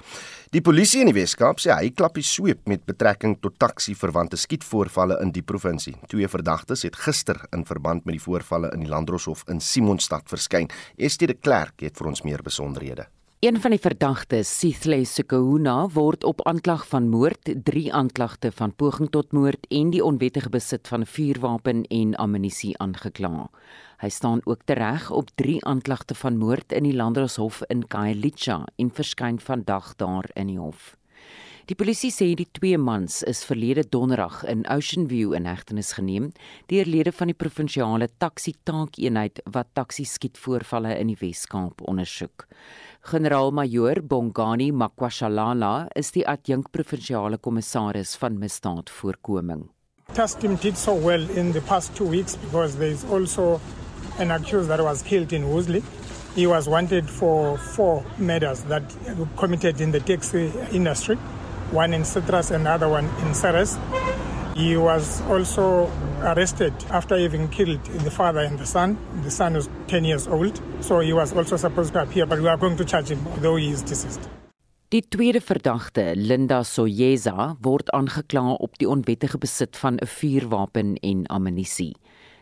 Die 0.55 0.61
polisie 0.63 1.01
in 1.03 1.11
die 1.11 1.17
Wes-Kaap 1.17 1.59
sê 1.59 1.73
hy 1.75 1.89
klap 1.91 2.15
die 2.15 2.23
sweep 2.23 2.63
met 2.71 2.85
betrekking 2.87 3.35
tot 3.43 3.57
taxi-verwante 3.59 4.39
skietvoorvalle 4.39 5.19
in 5.25 5.35
die 5.35 5.43
provinsie. 5.43 5.97
Twee 6.07 6.31
verdagtes 6.31 6.85
het 6.87 6.95
gister 7.03 7.43
in 7.51 7.67
verband 7.67 8.07
met 8.07 8.15
die 8.15 8.23
voorvalle 8.23 8.71
in 8.71 8.87
die 8.87 8.91
Landdroshof 8.93 9.43
in 9.51 9.59
Simonstad 9.59 10.31
verskyn. 10.31 10.71
Estie 10.95 11.27
de 11.27 11.35
Klerk 11.35 11.83
het 11.83 11.99
vir 11.99 12.13
ons 12.13 12.23
meer 12.23 12.45
besonderhede. 12.47 13.09
Een 13.39 13.59
van 13.61 13.69
die 13.69 13.77
verdagtes, 13.79 14.49
Sithle 14.49 15.03
Sekuna, 15.05 15.75
word 15.93 16.23
op 16.25 16.39
aanklag 16.49 16.87
van 16.89 17.09
moord, 17.09 17.51
drie 17.63 17.93
aanklagte 17.93 18.49
van 18.51 18.73
poging 18.73 19.11
tot 19.13 19.31
moord 19.31 19.67
en 19.69 19.91
die 19.93 20.01
onwettige 20.01 20.49
besit 20.49 20.87
van 20.87 21.05
'n 21.05 21.05
vuurwapen 21.05 21.83
en 21.85 22.15
ammunisie 22.15 22.73
aangekla. 22.77 23.49
Hy 24.01 24.09
staan 24.09 24.41
ook 24.43 24.61
tereg 24.65 25.11
op 25.11 25.29
3 25.35 25.65
aanklagte 25.65 26.15
van 26.15 26.37
moord 26.37 26.71
in 26.71 26.83
die 26.83 26.95
Landdroshof 26.95 27.61
in 27.67 27.87
Khayelitsha 27.87 28.65
en 28.75 28.89
verskyn 28.91 29.39
vandag 29.39 29.95
daar 29.95 30.29
in 30.33 30.47
die 30.47 30.59
hof. 30.59 30.97
Die 31.67 31.75
polisie 31.75 32.13
sê 32.15 32.29
die 32.39 32.47
twee 32.55 32.77
mans 32.79 33.17
is 33.27 33.41
verlede 33.43 33.83
donderdag 33.91 34.37
in 34.47 34.61
Ocean 34.71 35.09
View 35.11 35.33
in 35.35 35.49
hegtenis 35.49 35.89
geneem 35.97 36.29
deur 36.71 36.87
lede 36.87 37.11
van 37.11 37.27
die 37.27 37.35
provinsiale 37.35 38.07
taksi 38.23 38.53
taakeenheid 38.63 39.41
wat 39.51 39.73
taksi 39.75 40.05
skietvoorvalle 40.07 40.93
in 40.95 41.11
die 41.11 41.17
Wes-Kaap 41.19 41.83
ondersoek. 41.83 42.47
Generaal-majoor 43.07 44.01
Bongani 44.01 44.71
Makwashalala 44.73 45.87
is 45.95 46.11
die 46.11 46.25
adjunk 46.27 46.65
provinsiale 46.73 47.37
kommissaris 47.37 48.17
van 48.19 48.35
misdaadvoorkoming. 48.37 49.61
Task 50.13 50.41
team 50.41 50.57
did 50.57 50.75
so 50.75 50.93
well 50.93 51.23
in 51.29 51.53
the 51.53 51.61
past 51.61 51.95
2 51.95 52.05
weeks 52.05 52.35
because 52.35 52.75
there 52.75 52.91
is 52.91 53.05
also 53.05 53.61
an 54.19 54.31
accused 54.31 54.67
that 54.67 54.83
was 54.83 55.03
killed 55.03 55.31
in 55.31 55.47
Woolsley. 55.47 55.83
He 56.35 56.47
was 56.47 56.67
wanted 56.67 57.09
for 57.09 57.57
four 57.57 58.03
murders 58.17 58.63
that 58.63 58.83
committed 59.37 59.79
in 59.79 59.91
the 59.91 60.01
taxi 60.01 60.51
industry, 60.73 61.15
one 61.71 61.93
in 61.93 62.03
Citrus 62.03 62.51
and 62.51 62.67
another 62.67 62.89
one 62.89 63.07
in 63.25 63.33
Ceres. 63.33 63.77
He 64.57 64.75
was 64.75 65.21
also 65.29 65.87
arrested 66.23 66.73
after 66.89 67.15
having 67.15 67.47
killed 67.49 67.83
the 68.03 68.09
father 68.09 68.39
and 68.39 68.57
the 68.57 68.65
son. 68.65 68.97
The 69.23 69.29
son 69.29 69.53
was 69.53 69.69
10 69.87 70.03
years 70.03 70.27
old, 70.27 70.59
so 70.81 70.99
he 70.99 71.13
was 71.13 71.31
also 71.31 71.57
supposed 71.57 71.93
to 71.93 72.01
appear, 72.01 72.25
but 72.25 72.39
we 72.39 72.47
are 72.47 72.57
going 72.57 72.75
to 72.77 72.83
charge 72.83 73.11
him, 73.11 73.19
though 73.41 73.55
he 73.55 73.69
is 73.69 73.83
deceased. 73.83 74.27
Die 74.89 75.01
tweede 75.01 75.41
verdagte, 75.41 76.15
Linda 76.15 76.63
Soyeza, 76.63 77.55
word 77.61 77.91
aangekla 77.93 78.55
op 78.57 78.79
die 78.81 78.89
onwettige 78.89 79.37
besit 79.37 79.77
van 79.77 79.99
'n 80.01 80.07
vuurwapen 80.07 80.95
en 80.95 81.25
ammunisie. 81.27 81.95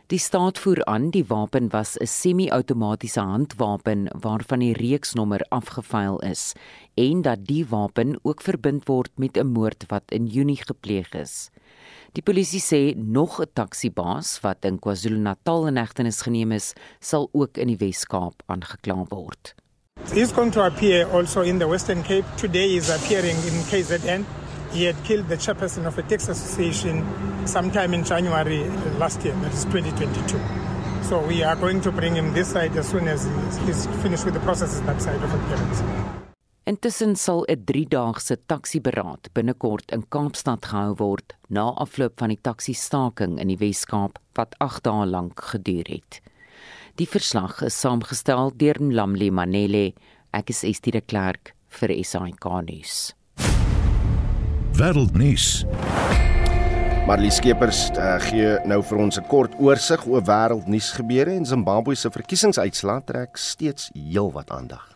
Die 0.07 0.19
staat 0.19 0.60
voer 0.60 0.86
aan 0.86 1.10
die 1.10 1.25
wapen 1.27 1.69
was 1.69 1.98
'n 1.98 2.07
semi-outomatiese 2.07 3.19
handwapen 3.19 4.07
waarvan 4.22 4.60
die 4.60 4.74
reeksnommer 4.74 5.45
afgevuil 5.50 6.19
is 6.19 6.53
en 6.93 7.22
dat 7.22 7.45
die 7.45 7.65
wapen 7.65 8.19
ook 8.22 8.41
verbind 8.41 8.88
word 8.88 9.12
met 9.15 9.38
'n 9.38 9.48
moord 9.48 9.86
wat 9.88 10.03
in 10.12 10.25
Junie 10.27 10.62
gepleeg 10.63 11.13
is. 11.13 11.50
Die 12.15 12.24
polisie 12.24 12.62
sê 12.63 12.95
nog 12.95 13.41
'n 13.41 13.51
taksibaas 13.53 14.39
wat 14.41 14.63
in 14.63 14.79
KwaZulu-Natal 14.79 15.67
in 15.67 15.75
hegtenis 15.75 16.22
geneem 16.22 16.51
is, 16.51 16.74
sal 17.01 17.29
ook 17.34 17.57
in 17.57 17.67
die 17.67 17.77
Wes-Kaap 17.77 18.41
aangekla 18.48 19.03
word. 19.12 19.53
He's 20.13 20.31
going 20.31 20.51
to 20.51 20.63
appear 20.63 21.07
also 21.12 21.41
in 21.41 21.60
the 21.60 21.67
Western 21.67 22.03
Cape. 22.03 22.25
Today 22.38 22.69
he's 22.69 22.89
appearing 22.89 23.36
in 23.36 23.53
KZN. 23.67 24.24
He 24.72 24.86
had 24.86 24.95
killed 25.03 25.27
the 25.27 25.36
chairperson 25.36 25.86
of 25.86 25.98
a 25.98 26.03
tax 26.03 26.29
association 26.29 27.03
sometime 27.45 27.93
in 27.93 28.05
January 28.05 28.63
last 28.98 29.25
year, 29.25 29.36
that 29.41 29.53
is 29.53 29.65
2022. 29.65 30.39
So 31.03 31.19
we 31.19 31.43
are 31.43 31.57
going 31.57 31.81
to 31.81 31.91
bring 31.91 32.15
him 32.15 32.34
this 32.34 32.48
side 32.48 32.77
as 32.77 32.88
soon 32.88 33.10
as 33.10 33.27
he's 33.65 33.88
finished 34.01 34.24
with 34.24 34.36
the 34.36 34.39
processes 34.39 34.81
that 34.84 35.01
side 35.01 35.22
of 35.22 35.34
appearance. 35.34 36.25
Intussen 36.65 37.13
sal 37.15 37.45
'n 37.45 37.62
3-daagse 37.69 38.36
taksiberaad 38.50 39.29
binnekort 39.38 39.91
in 39.93 40.01
Kaapstad 40.10 40.65
gehou 40.65 40.95
word 40.98 41.36
na 41.48 41.69
afloop 41.77 42.17
van 42.17 42.31
die 42.34 42.41
taksiestaking 42.41 43.38
in 43.38 43.51
die 43.53 43.57
Wes-Kaap 43.60 44.17
wat 44.34 44.55
8 44.57 44.81
dae 44.88 45.05
lank 45.05 45.43
geduur 45.51 45.86
het. 45.86 46.22
Die 46.98 47.05
verslag 47.05 47.62
is 47.62 47.77
saamgestel 47.77 48.50
deur 48.57 48.81
Lamli 48.81 49.29
Manele. 49.29 49.93
Ek 50.34 50.50
is 50.50 50.63
Estie 50.63 50.91
de 50.91 51.01
Klerk 51.01 51.53
vir 51.69 51.93
SAK 52.01 52.50
nuus. 52.65 53.13
Wêreldnuus. 54.74 55.67
Marlie 57.05 57.29
Skeepers 57.29 57.91
uh, 57.93 58.17
gee 58.25 58.57
nou 58.65 58.81
vir 58.81 58.98
ons 58.98 59.19
'n 59.19 59.27
kort 59.29 59.53
oorsig 59.60 60.01
oor 60.07 60.25
wêreldnuus 60.25 60.98
gebeure 60.98 61.38
en 61.38 61.45
Zimbabwe 61.45 61.95
se 61.95 62.10
verkiesingsuitslae 62.10 63.05
trek 63.05 63.38
steeds 63.38 63.91
heelwat 63.93 64.50
aandag. 64.50 64.94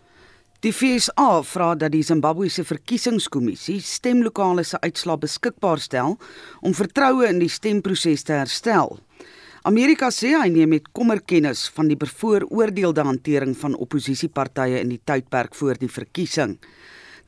Die 0.59 0.73
FSA 0.75 1.37
vra 1.47 1.69
dat 1.79 1.93
die 1.93 2.03
Zimbabwese 2.03 2.65
verkiesingskommissie 2.67 3.77
stemlokale 3.79 4.65
se 4.67 4.75
uitslae 4.83 5.15
beskikbaar 5.21 5.79
stel 5.79 6.17
om 6.59 6.75
vertroue 6.75 7.29
in 7.31 7.39
die 7.39 7.47
stemproses 7.47 8.25
te 8.27 8.35
herstel. 8.35 8.97
Amerika 9.63 10.09
sê 10.11 10.33
hy 10.35 10.49
neem 10.51 10.73
met 10.75 10.91
kommer 10.91 11.21
kennis 11.23 11.61
van 11.77 11.87
die 11.87 11.95
bevooroordeelde 11.95 13.07
hantering 13.07 13.55
van 13.61 13.77
oppositiepartye 13.79 14.83
in 14.83 14.91
die 14.91 14.99
tydperk 14.99 15.55
voor 15.55 15.79
die 15.79 15.87
verkiesing. 15.87 16.57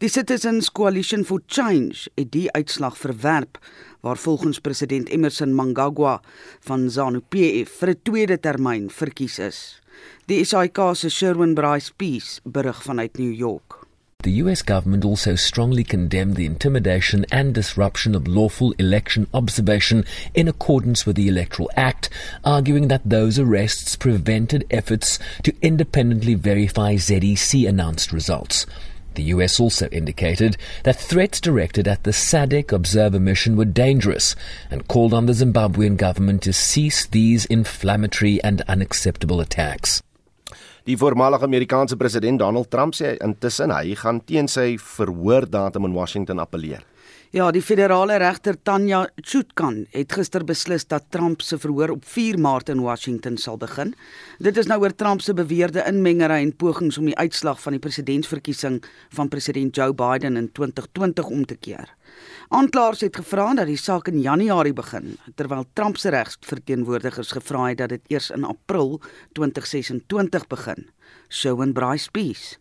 Die 0.03 0.11
Citizens 0.11 0.67
Coalition 0.67 1.23
for 1.23 1.39
Change 1.47 2.11
het 2.19 2.33
die 2.35 2.49
uitslag 2.51 2.99
verwerp 2.99 3.61
waar 4.03 4.19
volgens 4.19 4.59
president 4.59 5.07
Emmerson 5.07 5.55
Mnangagwa 5.55 6.17
van 6.67 6.89
ZANU-PF 6.89 7.79
vir 7.79 7.95
'n 7.95 8.01
tweede 8.03 8.39
termyn 8.39 8.89
verkies 8.89 9.39
is. 9.39 9.80
Die 10.27 10.43
SAIK 10.43 10.95
Sherwin 11.09 11.55
Bryce 11.55 11.91
Peace 11.97 12.39
berig 12.45 12.83
vanuit 12.83 13.17
New 13.19 13.31
York. 13.31 13.87
The 14.23 14.33
US 14.43 14.61
government 14.61 15.03
also 15.03 15.35
strongly 15.35 15.83
condemned 15.83 16.35
the 16.35 16.45
intimidation 16.45 17.25
and 17.31 17.55
disruption 17.55 18.13
of 18.13 18.27
lawful 18.27 18.71
election 18.77 19.25
observation 19.33 20.05
in 20.35 20.47
accordance 20.47 21.07
with 21.07 21.15
the 21.15 21.27
Electoral 21.27 21.71
Act, 21.75 22.09
arguing 22.43 22.87
that 22.89 23.01
those 23.03 23.39
arrests 23.39 23.95
prevented 23.95 24.63
efforts 24.69 25.17
to 25.41 25.55
independently 25.63 26.35
verify 26.35 26.95
ZEC 26.95 27.67
announced 27.67 28.13
results. 28.13 28.67
The 29.15 29.23
US 29.23 29.59
also 29.59 29.87
indicated 29.89 30.57
that 30.83 30.99
threats 30.99 31.41
directed 31.41 31.87
at 31.87 32.03
the 32.03 32.11
SADC 32.11 32.71
observer 32.71 33.19
mission 33.19 33.55
were 33.57 33.65
dangerous 33.65 34.35
and 34.69 34.87
called 34.87 35.13
on 35.13 35.25
the 35.25 35.33
Zimbabwean 35.33 35.97
government 35.97 36.43
to 36.43 36.53
cease 36.53 37.05
these 37.05 37.45
inflammatory 37.45 38.41
and 38.43 38.61
unacceptable 38.67 39.41
attacks. 39.41 40.01
Die 40.89 40.97
voormalige 40.97 41.45
Amerikaanse 41.45 41.93
president 41.95 42.39
Donald 42.41 42.71
Trump 42.73 42.95
sê 42.97 43.11
intussen 43.21 43.69
hy 43.69 43.93
gaan 43.99 44.17
teen 44.25 44.47
sy 44.49 44.79
verhoordatum 44.81 45.85
in 45.85 45.93
Washington 45.93 46.41
appeleer. 46.41 46.81
Ja, 47.31 47.51
die 47.53 47.61
federale 47.61 48.17
regter 48.19 48.57
Tanya 48.59 49.03
Chutkan 49.21 49.83
het 49.93 50.11
gister 50.17 50.41
beslis 50.43 50.87
dat 50.89 51.05
Trump 51.13 51.45
se 51.45 51.59
verhoor 51.61 51.93
op 51.93 52.01
4 52.03 52.39
Maart 52.41 52.73
in 52.73 52.81
Washington 52.81 53.37
sal 53.37 53.61
begin. 53.61 53.93
Dit 54.41 54.57
is 54.57 54.67
nou 54.67 54.81
oor 54.81 54.95
Trump 54.97 55.21
se 55.21 55.37
beweerde 55.37 55.85
inmengery 55.85 56.41
en 56.41 56.51
pogings 56.51 56.97
om 56.97 57.07
die 57.07 57.15
uitslag 57.15 57.61
van 57.61 57.77
die 57.77 57.83
presidentsverkiesing 57.85 58.81
van 59.13 59.29
president 59.29 59.77
Joe 59.77 59.93
Biden 59.93 60.35
in 60.35 60.49
2020 60.51 61.29
om 61.29 61.45
te 61.45 61.55
keer. 61.55 61.93
Aanklaers 62.51 62.99
het 62.99 63.15
gevra 63.15 63.53
dat 63.55 63.69
die 63.69 63.77
saak 63.79 64.09
in 64.11 64.17
Januarie 64.19 64.73
begin, 64.75 65.13
terwyl 65.39 65.63
Trump 65.73 65.95
se 65.97 66.11
regsverteenwoordigers 66.11 67.31
gevra 67.31 67.69
het 67.69 67.77
dat 67.79 67.93
dit 67.93 68.09
eers 68.11 68.27
in 68.35 68.43
April 68.43 68.97
2026 69.39 70.47
begin. 70.51 70.89
Shawn 71.29 71.71
Bryce 71.71 72.11
Peace 72.11 72.57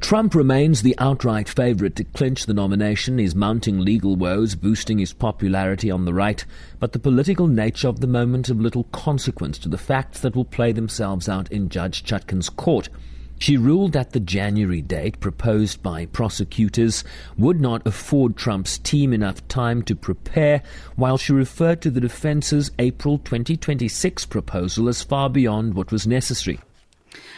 Trump 0.00 0.34
remains 0.34 0.80
the 0.80 0.96
outright 0.98 1.48
favorite 1.48 1.94
to 1.96 2.04
clinch 2.04 2.46
the 2.46 2.54
nomination. 2.54 3.18
He's 3.18 3.34
mounting 3.34 3.80
legal 3.80 4.16
woes, 4.16 4.54
boosting 4.54 4.98
his 4.98 5.12
popularity 5.12 5.90
on 5.90 6.06
the 6.06 6.14
right, 6.14 6.44
but 6.80 6.92
the 6.92 6.98
political 6.98 7.46
nature 7.46 7.88
of 7.88 8.00
the 8.00 8.06
moment 8.06 8.48
of 8.48 8.60
little 8.60 8.84
consequence 8.92 9.58
to 9.58 9.68
the 9.68 9.78
facts 9.78 10.20
that 10.20 10.34
will 10.34 10.46
play 10.46 10.72
themselves 10.72 11.28
out 11.28 11.52
in 11.52 11.68
Judge 11.68 12.02
Chutkan's 12.02 12.48
court. 12.48 12.88
She 13.38 13.56
ruled 13.56 13.92
that 13.92 14.12
the 14.12 14.20
January 14.20 14.80
date 14.80 15.20
proposed 15.20 15.82
by 15.82 16.06
prosecutors 16.06 17.04
would 17.36 17.60
not 17.60 17.86
afford 17.86 18.36
Trump's 18.36 18.78
team 18.78 19.12
enough 19.12 19.46
time 19.48 19.82
to 19.82 19.94
prepare, 19.94 20.62
while 20.96 21.18
she 21.18 21.32
referred 21.32 21.82
to 21.82 21.90
the 21.90 22.00
defense's 22.00 22.70
April 22.78 23.18
2026 23.18 24.26
proposal 24.26 24.88
as 24.88 25.02
far 25.02 25.28
beyond 25.28 25.74
what 25.74 25.92
was 25.92 26.06
necessary. 26.06 26.58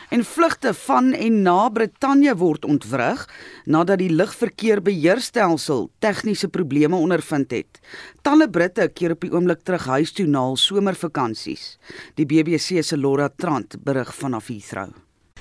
en 0.09 0.25
vlugte 0.25 0.75
van 0.75 1.13
en 1.13 1.43
na 1.43 1.69
Brittanje 1.69 2.37
word 2.39 2.65
ontwrig 2.65 3.25
nadat 3.65 3.99
die 3.99 4.11
lugverkeerbeheerstelsel 4.13 5.89
tegniese 5.99 6.49
probleme 6.49 6.97
ondervind 6.97 7.51
het. 7.51 7.81
Talle 8.23 8.49
Britte 8.51 8.89
keer 8.89 9.17
op 9.17 9.27
die 9.27 9.33
oomblik 9.35 9.65
terug 9.67 9.89
huis 9.97 10.15
toe 10.15 10.29
na 10.31 10.45
hul 10.47 10.61
somervakansies. 10.61 11.75
Die 12.15 12.27
BBC 12.27 12.85
se 12.85 12.99
Laura 12.99 13.29
Trant 13.29 13.79
berig 13.83 14.15
vanaf 14.15 14.53
Heathrow. 14.53 14.95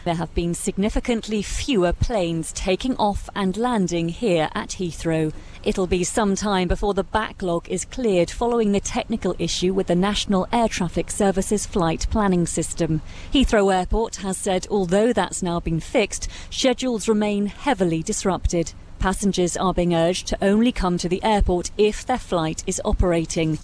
There 0.05 0.13
have 0.13 0.35
been 0.35 0.53
significantly 0.53 1.41
fewer 1.41 1.91
planes 1.91 2.51
taking 2.51 2.95
off 2.97 3.27
and 3.35 3.57
landing 3.57 4.09
here 4.09 4.49
at 4.53 4.69
Heathrow. 4.69 5.33
It'll 5.63 5.87
be 5.87 6.03
some 6.03 6.35
time 6.35 6.67
before 6.67 6.93
the 6.93 7.03
backlog 7.03 7.67
is 7.69 7.85
cleared 7.85 8.29
following 8.29 8.71
the 8.71 8.79
technical 8.79 9.35
issue 9.39 9.73
with 9.73 9.87
the 9.87 9.95
National 9.95 10.47
Air 10.53 10.67
Traffic 10.67 11.09
Services 11.09 11.65
flight 11.65 12.05
planning 12.11 12.45
system. 12.45 13.01
Heathrow 13.33 13.73
Airport 13.73 14.17
has 14.17 14.37
said 14.37 14.67
although 14.69 15.11
that's 15.11 15.41
now 15.41 15.59
been 15.59 15.79
fixed, 15.79 16.27
schedules 16.51 17.07
remain 17.07 17.47
heavily 17.47 18.03
disrupted. 18.03 18.73
Passengers 18.99 19.57
are 19.57 19.73
being 19.73 19.95
urged 19.95 20.27
to 20.27 20.37
only 20.39 20.71
come 20.71 20.99
to 20.99 21.09
the 21.09 21.23
airport 21.23 21.71
if 21.79 22.05
their 22.05 22.19
flight 22.19 22.63
is 22.67 22.79
operating. 22.85 23.57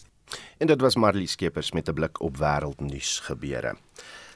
En 0.58 0.66
dit 0.68 0.82
was 0.82 0.96
Marlie 0.96 1.28
Skeepers 1.28 1.72
met 1.72 1.88
'n 1.88 1.94
blik 1.94 2.22
op 2.22 2.38
wêreldnuus. 2.38 3.22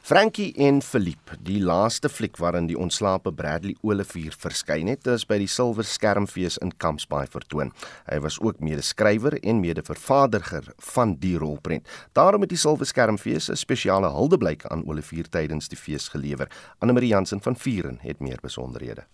Frankie 0.06 0.54
en 0.62 0.84
Philippe, 0.86 1.34
die 1.42 1.58
laaste 1.66 2.12
fliek 2.14 2.36
waarin 2.38 2.68
die 2.70 2.76
ontslape 2.78 3.32
Bradley 3.34 3.74
Olivier 3.82 4.36
verskyn 4.38 4.86
het, 4.92 5.08
is 5.10 5.24
by 5.26 5.40
die 5.42 5.48
Silwer 5.50 5.88
Skermfees 5.90 6.60
in 6.62 6.76
Kampsbaai 6.78 7.24
vertoon. 7.34 7.72
Hy 8.06 8.20
was 8.22 8.38
ook 8.38 8.60
mede-skrywer 8.62 9.40
en 9.42 9.64
mede-vervaardiger 9.64 10.68
van 10.92 11.16
die 11.24 11.34
rolprent. 11.42 11.90
Daarom 12.14 12.46
het 12.46 12.54
die 12.54 12.60
Silwer 12.62 12.86
Skermfees 12.86 13.50
'n 13.50 13.58
spesiale 13.58 14.12
huldeblyk 14.14 14.68
aan 14.70 14.86
Olivier 14.86 15.26
tydens 15.26 15.70
die 15.74 15.78
fees 15.78 16.08
gelewer. 16.14 16.52
Anne 16.82 16.94
Marie 16.94 17.10
Jansen 17.10 17.42
van 17.42 17.56
Vuren 17.56 17.98
het 18.02 18.20
meer 18.20 18.38
besonderhede. 18.42 19.08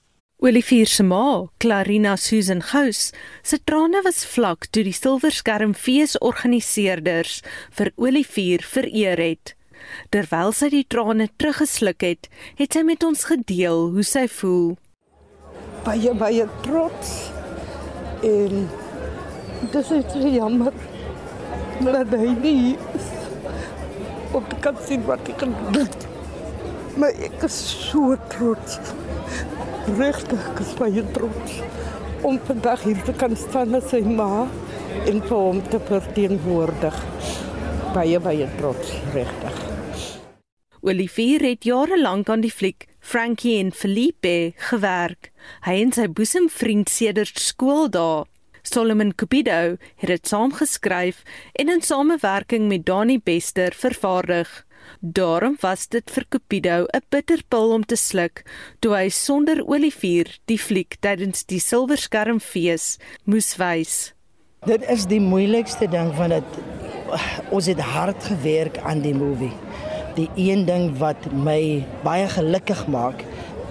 Olivier 0.43 0.87
se 0.87 1.03
ma, 1.03 1.47
Clarina 1.57 2.17
Susan 2.17 2.61
Gous, 2.61 3.13
se 3.43 3.63
trane 3.63 4.01
was 4.03 4.25
vlak 4.25 4.65
toe 4.65 4.83
die 4.83 4.93
Silwer 4.93 5.31
Skermfees 5.31 6.17
organiseerders 6.17 7.41
vir 7.71 7.91
Olivier 7.95 8.59
vereer 8.59 9.17
het. 9.17 9.55
Terwyl 10.13 10.53
sy 10.55 10.69
die 10.73 10.85
trane 10.87 11.29
teruggesluk 11.37 12.05
het, 12.05 12.29
het 12.59 12.77
sy 12.77 12.83
met 12.87 13.03
ons 13.07 13.25
gedeel 13.29 13.91
hoe 13.95 14.05
sy 14.05 14.27
voel. 14.39 14.75
Baie 15.85 16.13
baie 16.17 16.47
trots. 16.65 17.31
En 18.25 18.65
dis 19.73 19.93
net 19.95 20.17
jammer 20.35 20.73
dat 21.81 22.13
hy 22.13 22.33
nie 22.43 22.77
op 24.37 24.53
kan 24.61 24.77
sien 24.85 25.05
wat 25.07 25.29
ek 25.31 25.41
kan 25.41 25.55
doen. 25.75 25.89
Maar 27.01 27.15
ek 27.27 27.45
is 27.47 27.57
so 27.89 28.15
trots. 28.33 28.77
Regtig, 29.97 30.49
ek 30.53 30.61
is 30.61 30.75
baie 30.77 31.03
trots 31.15 31.61
om 32.21 32.37
vandag 32.45 32.83
hier 32.85 33.01
te 33.01 33.13
kan 33.17 33.33
staan 33.35 33.73
as 33.77 33.89
sy 33.89 34.03
ma 34.05 34.45
en 35.09 35.21
vir 35.25 35.37
hom 35.37 35.61
te 35.73 35.81
verteenwoordig. 35.89 37.03
baie 37.95 38.19
baie 38.23 38.47
trots 38.59 38.93
regtig. 39.15 39.70
Olivier 40.81 41.43
het 41.45 41.63
jare 41.63 41.99
lank 42.01 42.29
aan 42.33 42.41
die 42.41 42.51
fliek 42.51 42.87
Frankie 42.99 43.59
en 43.59 43.69
Felipe 43.71 44.53
gewerk. 44.69 45.29
Hy 45.61 45.75
en 45.83 45.91
sy 45.93 46.07
boesemvriend 46.09 46.89
sedert 46.89 47.37
skooldae. 47.37 48.23
Solomon 48.65 49.11
Cupido 49.13 49.77
het 50.01 50.09
dit 50.09 50.27
saamgeskryf 50.27 51.21
en 51.61 51.69
in 51.69 51.81
samewerking 51.85 52.67
met 52.69 52.85
Dani 52.85 53.19
Bester 53.21 53.77
vervaardig. 53.77 54.49
Daarom 54.99 55.57
was 55.61 55.87
dit 55.87 56.09
vir 56.09 56.25
Cupido 56.29 56.85
'n 56.93 57.05
bitterpil 57.09 57.73
om 57.77 57.85
te 57.85 57.95
sluk 57.95 58.43
toe 58.79 58.95
hy 58.95 59.09
sonder 59.09 59.61
Olivier 59.65 60.39
die 60.45 60.59
fliek 60.59 60.97
tydens 60.99 61.45
die 61.45 61.59
Silverskermfees 61.59 62.97
moes 63.25 63.55
wys. 63.57 64.13
Dit 64.65 64.81
is 64.89 65.05
die 65.05 65.21
moeilikste 65.21 65.87
ding 65.87 66.13
van 66.15 66.29
dit. 66.29 66.57
Ons 67.49 67.65
het 67.65 67.79
hard 67.79 68.23
gewerk 68.23 68.77
aan 68.77 69.01
die 69.01 69.13
movie. 69.13 69.53
Die 70.15 70.29
een 70.35 70.65
ding 70.67 70.89
wat 70.99 71.29
my 71.31 71.85
baie 72.03 72.27
gelukkig 72.27 72.87
maak 72.91 73.23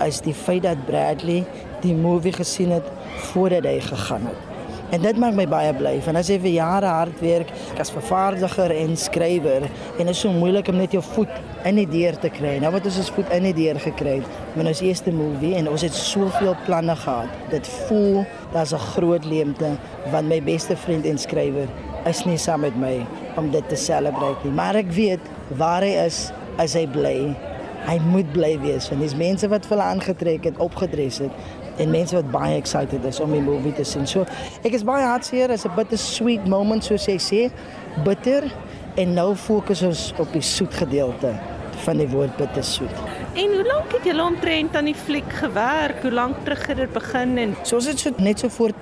is 0.05 0.23
die 0.25 0.35
feit 0.35 0.63
dat 0.65 0.87
Bradley 0.87 1.43
die 1.83 1.95
movie 1.95 2.33
gesien 2.33 2.73
het 2.73 2.87
voordat 3.31 3.69
hy 3.69 3.81
gegaan 3.85 4.31
het. 4.31 4.47
En 4.91 5.05
dit 5.05 5.19
maak 5.23 5.37
my 5.39 5.45
baie 5.47 5.71
bly. 5.77 5.93
Want 6.03 6.19
as 6.19 6.31
jy 6.33 6.41
vir 6.43 6.55
jare 6.57 6.89
hard 6.91 7.21
werk 7.23 7.53
as 7.79 7.93
vervaardiger 7.95 8.73
en 8.75 8.97
skrywer 8.99 9.69
en 9.69 10.01
dit 10.01 10.11
is 10.11 10.23
so 10.25 10.33
moeilik 10.35 10.71
om 10.73 10.81
net 10.81 10.97
jou 10.97 11.03
voet 11.13 11.31
in 11.69 11.79
die 11.79 11.87
deur 11.87 12.17
te 12.19 12.31
kry. 12.33 12.57
Nou 12.63 12.73
wat 12.75 12.89
ons 12.89 12.99
ons 13.05 13.13
voet 13.15 13.31
in 13.37 13.47
die 13.51 13.55
deur 13.61 13.79
gekry 13.85 14.17
het 14.19 14.57
met 14.59 14.67
ons 14.67 14.83
eerste 14.83 15.15
movie 15.15 15.53
en 15.61 15.71
ons 15.71 15.85
het 15.87 15.95
soveel 15.95 16.57
planne 16.67 16.97
gehad. 17.05 17.39
Dit 17.53 17.69
voel 17.87 18.25
daar's 18.55 18.73
'n 18.75 18.87
groot 18.97 19.25
leemte 19.25 19.77
want 20.11 20.29
my 20.29 20.43
beste 20.43 20.77
vriend 20.77 21.07
en 21.07 21.19
skrywer 21.19 21.69
is 22.07 22.25
nie 22.25 22.39
saam 22.39 22.61
met 22.61 22.77
my 22.77 23.07
om 23.37 23.51
dit 23.51 23.69
te 23.69 23.77
celebrate 23.77 24.47
nie. 24.47 24.55
Maar 24.55 24.81
ek 24.83 24.93
weet 24.97 25.31
waar 25.59 25.83
hy 25.87 25.95
is, 26.07 26.31
is 26.63 26.75
hy 26.79 26.87
bly. 26.91 27.17
Hy 27.87 27.97
moet 28.11 28.29
bly 28.35 28.55
wees 28.61 28.91
want 28.91 29.01
dis 29.01 29.17
mense 29.17 29.49
wat 29.49 29.67
vir 29.67 29.79
hom 29.79 29.87
aangetrek 29.87 30.51
het, 30.51 30.59
opgedres 30.61 31.23
het 31.25 31.81
en 31.81 31.91
mense 31.91 32.17
wat 32.17 32.29
baie 32.33 32.59
excited 32.59 33.05
is 33.09 33.21
om 33.25 33.33
die 33.33 33.43
movie 33.45 33.73
te 33.73 33.87
sien. 33.89 34.07
So 34.07 34.27
ek 34.67 34.75
is 34.77 34.85
baie 34.85 35.07
hartseer, 35.07 35.51
is 35.51 35.65
'n 35.65 35.75
bitter 35.77 35.99
sweet 35.99 36.47
moment 36.47 36.85
soos 36.85 37.07
jy 37.07 37.17
sê, 37.17 37.51
bitter 38.05 38.51
en 38.97 39.15
nou 39.15 39.35
fokus 39.35 39.83
ons 39.83 40.13
op 40.19 40.33
die 40.33 40.43
soet 40.43 40.75
gedeelte 40.75 41.33
van 41.85 41.97
die 41.97 42.09
woord 42.09 42.37
bitter 42.37 42.65
soet. 42.65 42.97
En 43.35 43.55
hoe 43.55 43.65
lank 43.65 43.93
het 43.93 44.05
julle 44.05 44.25
omtrent 44.25 44.77
aan 44.77 44.91
die 44.91 44.95
fliek 44.95 45.33
gewerk? 45.33 46.03
Hoe 46.03 46.13
lank 46.13 46.45
terug 46.45 46.67
het 46.67 46.77
dit 46.77 46.93
begin 46.93 47.39
en 47.39 47.57
soos 47.63 47.85
dit 47.85 47.99
so 47.99 48.11
net 48.19 48.39
so 48.39 48.49
voor 48.49 48.73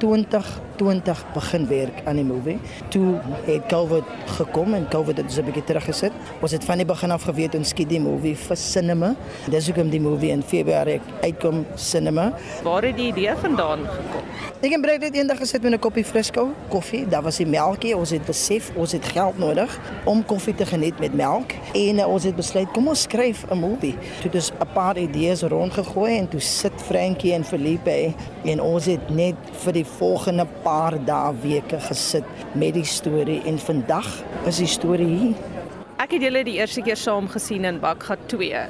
2020 0.79 1.25
begin 1.35 1.67
werk 1.67 2.01
aan 2.05 2.17
die 2.17 2.25
movie. 2.25 2.59
Toe 2.89 3.19
het 3.45 3.67
COVID 3.67 4.05
gekom 4.39 4.75
en 4.75 4.89
COVID 4.89 5.17
het 5.17 5.27
ons 5.27 5.39
'n 5.39 5.45
bietjie 5.45 5.65
teruggesit. 5.65 6.13
Ons 6.41 6.53
het 6.53 6.65
van 6.65 6.77
die 6.77 6.87
begin 6.87 7.11
af 7.11 7.23
geweet 7.23 7.55
ons 7.55 7.69
skiet 7.69 7.89
die 7.89 8.01
movie 8.01 8.37
vir 8.37 8.57
cinema. 8.57 9.15
Dis 9.51 9.67
hoekom 9.67 9.91
die 9.91 10.01
movie 10.01 10.31
in 10.31 10.43
Februarie 10.43 11.01
uitkom 11.23 11.67
cinema. 11.75 12.33
Waar 12.63 12.83
het 12.83 12.97
die 12.97 13.07
idee 13.07 13.35
vandaan 13.37 13.79
gekom? 13.79 14.23
Ek 14.61 14.73
en 14.73 14.81
Brad 14.81 15.03
het 15.03 15.15
eendag 15.15 15.39
gesit 15.39 15.63
met 15.63 15.73
'n 15.73 15.79
koppie 15.79 16.05
frisco 16.05 16.53
koffie. 16.69 17.07
Daar 17.07 17.23
was 17.23 17.37
die 17.37 17.47
melkie. 17.47 17.97
Ons 17.97 18.11
het 18.11 18.25
besef 18.25 18.71
ons 18.75 18.93
het 18.93 19.05
geld 19.05 19.39
nodig 19.39 19.79
om 20.05 20.25
koffie 20.25 20.55
te 20.55 20.67
geniet 20.67 20.99
met 20.99 21.15
melk 21.15 21.53
en 21.75 21.99
uh, 21.99 22.09
ons 22.09 22.25
het 22.25 22.37
besluit 22.37 22.71
kom 22.73 22.89
ons 22.89 23.03
skryf 23.03 23.45
'n 23.51 23.59
movie. 23.59 23.95
Toe 24.21 24.31
dus 24.31 24.51
'n 24.51 24.73
paar 24.73 24.99
idees 24.99 25.43
rondgegooi 25.43 26.19
en 26.19 26.29
toe 26.29 26.41
sit 26.41 26.73
Frankie 26.77 27.33
en 27.33 27.45
Felipe 27.45 28.15
en 28.45 28.61
ons 28.61 28.85
het 28.85 29.11
net 29.11 29.35
vir 29.53 29.73
die 29.73 29.87
volgende 29.87 30.47
paar 30.69 30.99
dae 31.09 31.33
weke 31.43 31.79
gesit 31.81 32.27
met 32.61 32.75
die 32.77 32.85
storie 32.85 33.39
en 33.49 33.57
vandag 33.63 34.09
is 34.49 34.61
die 34.61 34.69
storie 34.69 35.09
hier. 35.09 35.58
Ek 35.99 36.13
het 36.15 36.23
julle 36.23 36.45
die 36.47 36.61
eerste 36.61 36.79
keer 36.87 36.95
saam 36.95 37.27
gesien 37.27 37.65
in 37.67 37.81
Bakgat 37.83 38.21
2, 38.31 38.61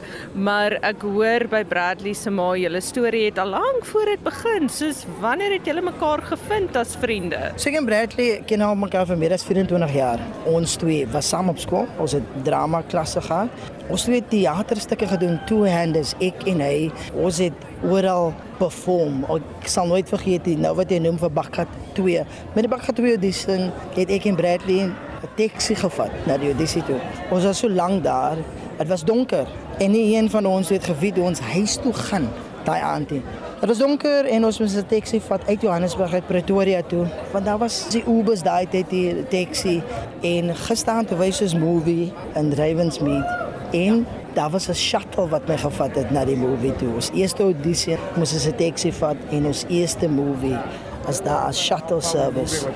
maar 0.40 0.78
ek 0.88 1.02
hoor 1.04 1.44
by 1.52 1.58
Bradley 1.68 2.14
se 2.16 2.30
ma 2.32 2.46
julle 2.56 2.80
storie 2.80 3.26
het 3.26 3.36
al 3.42 3.50
lank 3.52 3.84
voor 3.90 4.08
dit 4.08 4.22
begin. 4.24 4.70
Soos 4.72 5.02
wanneer 5.20 5.58
het 5.58 5.68
julle 5.68 5.82
mekaar 5.84 6.22
gevind 6.30 6.76
as 6.80 6.94
vriende? 7.02 7.50
Ek 7.52 7.76
en 7.76 7.84
Bradley 7.84 8.38
ken 8.48 8.64
al 8.64 8.78
mekaar 8.80 9.04
vir 9.10 9.20
meer 9.20 9.34
as 9.36 9.44
24 9.44 9.92
jaar. 9.92 10.22
Ons 10.48 10.78
twee 10.80 11.02
was 11.12 11.28
saam 11.28 11.52
op 11.52 11.60
skool. 11.60 11.84
Ons 12.00 12.14
het 12.16 12.30
drama 12.46 12.80
klasse 12.88 13.20
gehad. 13.26 13.68
Ons 13.92 14.06
het 14.08 14.30
teaterstukke 14.32 15.10
gedoen, 15.12 15.36
two 15.50 15.68
handers, 15.68 16.14
ek 16.24 16.46
en 16.48 16.64
hy. 16.64 16.88
Ons 17.12 17.42
het 17.44 17.66
oral 17.84 18.32
perform. 18.56 19.20
Ek 19.36 19.68
sal 19.68 19.92
nooit 19.92 20.08
vergeet 20.08 20.48
die 20.48 20.56
nou 20.56 20.72
wat 20.80 20.88
jy 20.88 21.02
noem 21.04 21.20
vir 21.20 21.36
Bakkat 21.36 21.76
2. 22.00 22.24
Met 22.56 22.64
die 22.64 22.72
Bakkat 22.72 22.96
2 23.02 23.18
audition 23.18 23.68
het 24.00 24.16
ek 24.16 24.30
en 24.32 24.40
Bradley 24.40 24.88
'n 25.22 25.28
taxi 25.36 25.74
gevat 25.74 26.10
na 26.26 26.36
die 26.36 26.50
audisie 26.52 26.82
toe. 26.82 27.00
Ons 27.30 27.44
was 27.44 27.58
so 27.58 27.68
lank 27.68 28.04
daar. 28.04 28.36
Dit 28.78 28.88
was 28.88 29.04
donker 29.04 29.46
en 29.78 29.90
nie 29.90 30.16
een 30.16 30.30
van 30.30 30.46
ons 30.46 30.68
het 30.68 30.84
geweet 30.84 31.16
hoe 31.16 31.24
ons 31.24 31.40
huis 31.40 31.76
toe 31.76 31.92
gaan 31.92 32.28
daai 32.64 32.80
aand 32.80 33.10
nie. 33.10 33.22
Dit 33.60 33.68
was 33.68 33.78
donker 33.78 34.24
en 34.24 34.44
ons 34.44 34.58
moes 34.58 34.76
'n 34.76 34.86
taxi 34.86 35.20
vat 35.20 35.46
uit 35.46 35.60
Johannesburg 35.60 36.12
uit 36.12 36.26
Pretoria 36.26 36.82
toe. 36.82 37.06
Want 37.32 37.44
daar 37.44 37.58
was 37.58 37.88
die 37.90 38.04
Ubers 38.06 38.42
daai 38.42 38.66
tyd 38.68 38.90
die 38.90 39.26
taxi 39.28 39.82
en 40.20 40.56
gestaan 40.56 41.04
te 41.04 41.16
wys 41.16 41.36
soos 41.36 41.54
movie 41.54 42.12
in 42.34 42.52
Ravensmead 42.52 43.26
en 43.72 44.06
daar 44.34 44.50
was 44.50 44.68
'n 44.68 44.74
shuttle 44.74 45.28
wat 45.28 45.48
my 45.48 45.58
gevat 45.58 45.94
het 45.94 46.10
na 46.10 46.24
die 46.24 46.36
movie 46.36 46.76
toe. 46.76 46.94
Ons 46.94 47.10
eerste 47.14 47.42
audisie 47.42 47.96
moes 48.14 48.32
ons 48.32 48.46
'n 48.46 48.54
taxi 48.56 48.92
vat 48.92 49.16
en 49.30 49.46
ons 49.46 49.64
eerste 49.68 50.08
movie 50.08 50.58
as 51.06 51.20
daar 51.20 51.48
'n 51.48 51.52
shuttle 51.52 52.00
service 52.00 52.66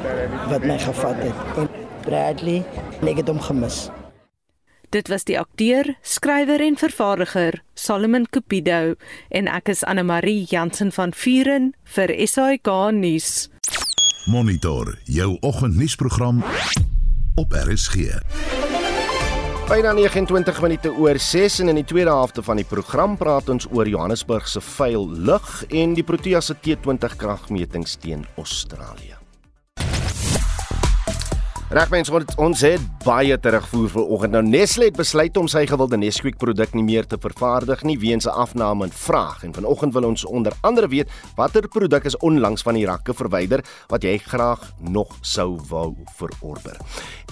wat 0.48 0.64
my 0.64 0.78
gevat 0.78 1.16
het. 1.16 1.35
En 1.57 1.82
Bradley, 2.03 2.62
ek 3.07 3.23
het 3.23 3.31
hom 3.31 3.41
gemis. 3.43 3.87
Dit 4.93 5.09
was 5.09 5.25
die 5.25 5.38
akteur, 5.41 5.95
skrywer 6.05 6.61
en 6.61 6.77
vervaardiger 6.77 7.62
Solomon 7.75 8.27
Cupido 8.29 8.95
en 9.33 9.49
ek 9.49 9.71
is 9.73 9.81
Anne 9.88 10.05
Marie 10.05 10.45
Jansen 10.51 10.93
van 10.93 11.15
Vuren 11.17 11.71
vir 11.95 12.12
SAK 12.12 12.69
nuus. 12.93 13.49
Monitor 14.29 14.93
jou 15.09 15.31
oggendnuusprogram 15.41 16.43
op 17.41 17.57
RSG. 17.57 18.21
Byna 19.73 19.95
29 19.97 20.61
minute 20.61 20.93
oor 20.93 21.17
6 21.17 21.59
en 21.65 21.73
in 21.73 21.81
die 21.81 21.88
tweede 21.88 22.12
helfte 22.12 22.45
van 22.45 22.61
die 22.61 22.69
program 22.69 23.17
praat 23.17 23.49
ons 23.49 23.71
oor 23.73 23.88
Johannesburg 23.88 24.45
se 24.45 24.61
vuil 24.61 25.09
lug 25.25 25.49
en 25.71 25.97
die 25.97 26.05
Protea 26.05 26.45
se 26.45 26.59
T20 26.61 27.17
kragmetings 27.17 27.97
teen 27.97 28.29
Australië. 28.37 29.22
Reg 31.73 31.89
mens, 31.89 32.11
ons, 32.13 32.35
ons 32.37 32.63
het 32.67 32.83
baie 33.01 33.33
terugvoer 33.41 33.87
vir 33.95 34.11
oggend. 34.13 34.35
Nou 34.35 34.43
Nestle 34.45 34.91
het 34.91 34.99
besluit 34.99 35.39
om 35.41 35.47
sy 35.49 35.63
gewilde 35.65 35.97
Nesquik 35.97 36.37
produk 36.37 36.75
nie 36.77 36.83
meer 36.85 37.07
te 37.09 37.17
vervaardig 37.17 37.81
nie 37.89 37.97
weens 37.97 38.27
'n 38.29 38.37
afname 38.45 38.85
in 38.85 38.93
vraag. 38.93 39.45
En 39.45 39.55
vanoggend 39.55 39.95
wil 39.95 40.05
ons 40.05 40.25
onder 40.25 40.53
andere 40.61 40.89
weet 40.89 41.09
watter 41.35 41.69
produk 41.69 42.05
is 42.05 42.17
onlangs 42.17 42.63
van 42.63 42.75
die 42.75 42.85
rakke 42.85 43.15
verwyder 43.15 43.65
wat 43.89 44.03
jy 44.03 44.19
graag 44.19 44.73
nog 44.81 45.17
sou 45.23 45.59
wou 45.69 45.97
verorder. 46.17 46.77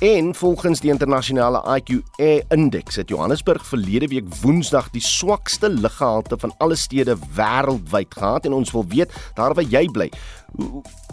En 0.01 0.35
volgens 0.35 0.81
die 0.81 0.91
internasionale 0.91 1.61
IQA 1.77 2.41
indeks 2.49 2.97
het 2.97 3.09
Johannesburg 3.09 3.67
verlede 3.67 4.09
week 4.09 4.35
Woensdag 4.41 4.91
die 4.91 5.05
swakste 5.05 5.69
luggehalte 5.69 6.39
van 6.39 6.55
alle 6.59 6.77
stede 6.77 7.17
wêreldwyd 7.37 8.15
gehad 8.15 8.45
en 8.47 8.53
ons 8.53 8.73
wil 8.73 8.87
weet 8.89 9.13
daar 9.35 9.55
waar 9.55 9.65
jy 9.65 9.87
bly. 9.87 10.11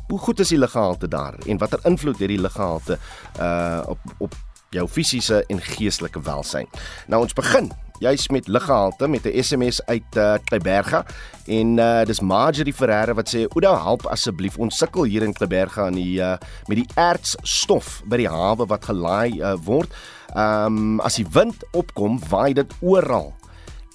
Hoe, 0.07 0.19
goed 0.19 0.39
is 0.39 0.53
die 0.53 0.57
luggehalte 0.57 1.07
daar 1.07 1.35
en 1.45 1.57
watter 1.57 1.79
invloed 1.83 2.19
het 2.19 2.31
die 2.31 2.41
luggehalte 2.41 2.97
uh 3.39 3.83
op 3.87 3.99
op 4.17 4.35
jou 4.69 4.87
fisiese 4.87 5.43
en 5.47 5.61
geestelike 5.61 6.21
welsyn. 6.21 6.67
Nou 7.07 7.21
ons 7.21 7.33
begin 7.33 7.71
juis 7.99 8.27
met 8.29 8.47
luggehalte 8.47 9.07
met 9.07 9.25
'n 9.25 9.43
SMS 9.43 9.85
uit 9.85 10.15
uh 10.15 10.35
Kleiberga 10.43 11.05
en 11.45 11.77
uh 11.77 12.03
dis 12.05 12.19
Marjorie 12.19 12.73
Ferreira 12.73 13.13
wat 13.13 13.35
sê 13.35 13.47
Ouda 13.47 13.83
help 13.83 14.05
asseblief 14.05 14.57
ons 14.57 14.77
sukkel 14.77 15.03
hier 15.03 15.23
in 15.23 15.33
Kleiberga 15.33 15.85
aan 15.85 15.93
die 15.93 16.19
uh 16.19 16.37
met 16.67 16.77
die 16.77 16.89
ertsstof 16.95 18.01
by 18.05 18.17
die 18.17 18.29
hawe 18.29 18.65
wat 18.65 18.85
gelaai 18.85 19.41
uh, 19.41 19.55
word. 19.63 19.93
Um 20.35 20.99
as 20.99 21.15
die 21.15 21.27
wind 21.31 21.63
opkom, 21.71 22.19
waai 22.29 22.53
dit 22.53 22.73
oral 22.79 23.33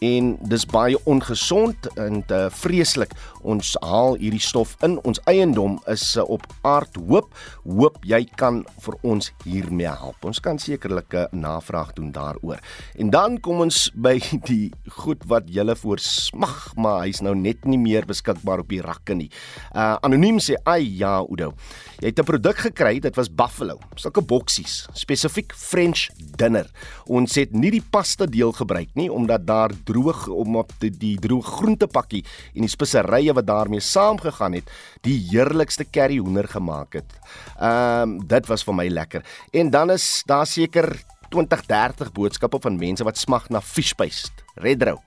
en 0.03 0.37
dis 0.51 0.67
baie 0.67 0.99
ongesond 1.05 1.87
en 1.95 2.25
uh, 2.31 2.47
vreeslik. 2.51 3.15
Ons 3.43 3.75
haal 3.83 4.17
hierdie 4.21 4.41
stof 4.43 4.77
in. 4.87 4.99
Ons 5.09 5.21
eiendom 5.31 5.79
is 5.91 6.05
uh, 6.17 6.25
op 6.31 6.47
aardhoop. 6.63 7.33
Hoop 7.67 7.99
jy 8.07 8.23
kan 8.39 8.63
vir 8.85 8.97
ons 9.03 9.33
hiermee 9.45 9.91
help. 9.91 10.19
Ons 10.25 10.41
kan 10.41 10.59
sekerlik 10.59 11.15
'n 11.15 11.43
navraag 11.43 11.93
doen 11.99 12.13
daaroor. 12.13 12.61
En 12.97 13.11
dan 13.11 13.41
kom 13.41 13.61
ons 13.61 13.91
by 14.07 14.19
die 14.47 14.73
goed 15.03 15.25
wat 15.27 15.51
julle 15.51 15.77
voor 15.77 15.99
smag, 15.99 16.75
maar 16.77 17.03
hy's 17.03 17.21
nou 17.21 17.35
net 17.35 17.65
nie 17.65 17.79
meer 17.79 18.07
beskikbaar 18.07 18.63
op 18.63 18.69
die 18.69 18.83
rakke 18.83 19.15
nie. 19.15 19.31
Uh 19.75 19.99
anoniem 20.03 20.39
sê, 20.39 20.55
"Ai 20.65 20.83
ja, 20.99 21.19
Oudo. 21.19 21.55
Jy 22.01 22.09
het 22.09 22.19
'n 22.19 22.25
produk 22.25 22.57
gekry, 22.57 22.99
dit 23.01 23.15
was 23.17 23.29
buffalo. 23.29 23.79
Sulke 23.95 24.23
boksies, 24.23 24.87
spesifiek 24.93 25.53
French 25.55 26.09
dinner. 26.37 26.67
Ons 27.07 27.35
het 27.35 27.53
nie 27.53 27.71
die 27.71 27.83
pasta 27.91 28.27
deel 28.27 28.53
gebruik 28.53 28.89
nie 28.95 29.09
omdat 29.13 29.47
daar 29.47 29.71
droog 29.85 30.29
om 30.29 30.57
op 30.57 30.73
die, 30.83 30.91
die 30.91 31.17
droë 31.21 31.43
groentepakkie 31.43 32.25
en 32.55 32.67
die 32.67 32.73
speserye 32.73 33.32
wat 33.35 33.47
daarmee 33.47 33.81
saamgegaan 33.81 34.53
het, 34.53 34.71
die 35.01 35.19
heerlikste 35.31 35.85
curry 35.85 36.19
hoender 36.19 36.49
gemaak 36.49 36.93
het. 37.01 37.19
Ehm 37.59 38.03
um, 38.03 38.27
dit 38.27 38.47
was 38.47 38.65
vir 38.65 38.75
my 38.75 38.89
lekker. 38.89 39.25
En 39.53 39.71
dan 39.71 39.91
is 39.91 40.23
daar 40.27 40.47
seker 40.47 41.03
20 41.29 41.67
30 41.67 42.13
boodskappe 42.13 42.59
van 42.61 42.79
mense 42.79 43.05
wat 43.05 43.19
smag 43.19 43.49
na 43.49 43.61
fish 43.61 43.93
paste, 43.93 44.33
red 44.55 44.83
roux, 44.83 45.03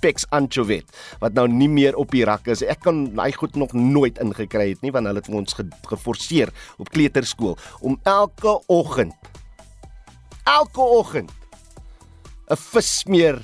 Pex 0.00 0.26
anchovy 0.30 0.82
wat 1.18 1.34
nou 1.34 1.48
nie 1.50 1.68
meer 1.68 1.96
op 1.98 2.12
die 2.14 2.24
rakke 2.24 2.52
is. 2.54 2.62
Ek 2.62 2.84
kan 2.86 3.08
hy 3.18 3.32
goed 3.34 3.56
nog 3.58 3.72
nooit 3.72 4.18
ingekry 4.22 4.68
het 4.70 4.84
nie 4.86 4.92
want 4.94 5.10
hulle 5.10 5.18
het 5.18 5.28
ons 5.28 5.56
ge 5.58 5.66
geforseer 5.90 6.52
op 6.78 6.90
kleuterskool 6.94 7.58
om 7.80 7.98
elke 8.06 8.60
oggend 8.68 9.14
elke 10.48 10.80
oggend 10.80 11.30
'n 12.48 12.56
vissmeer 12.56 13.42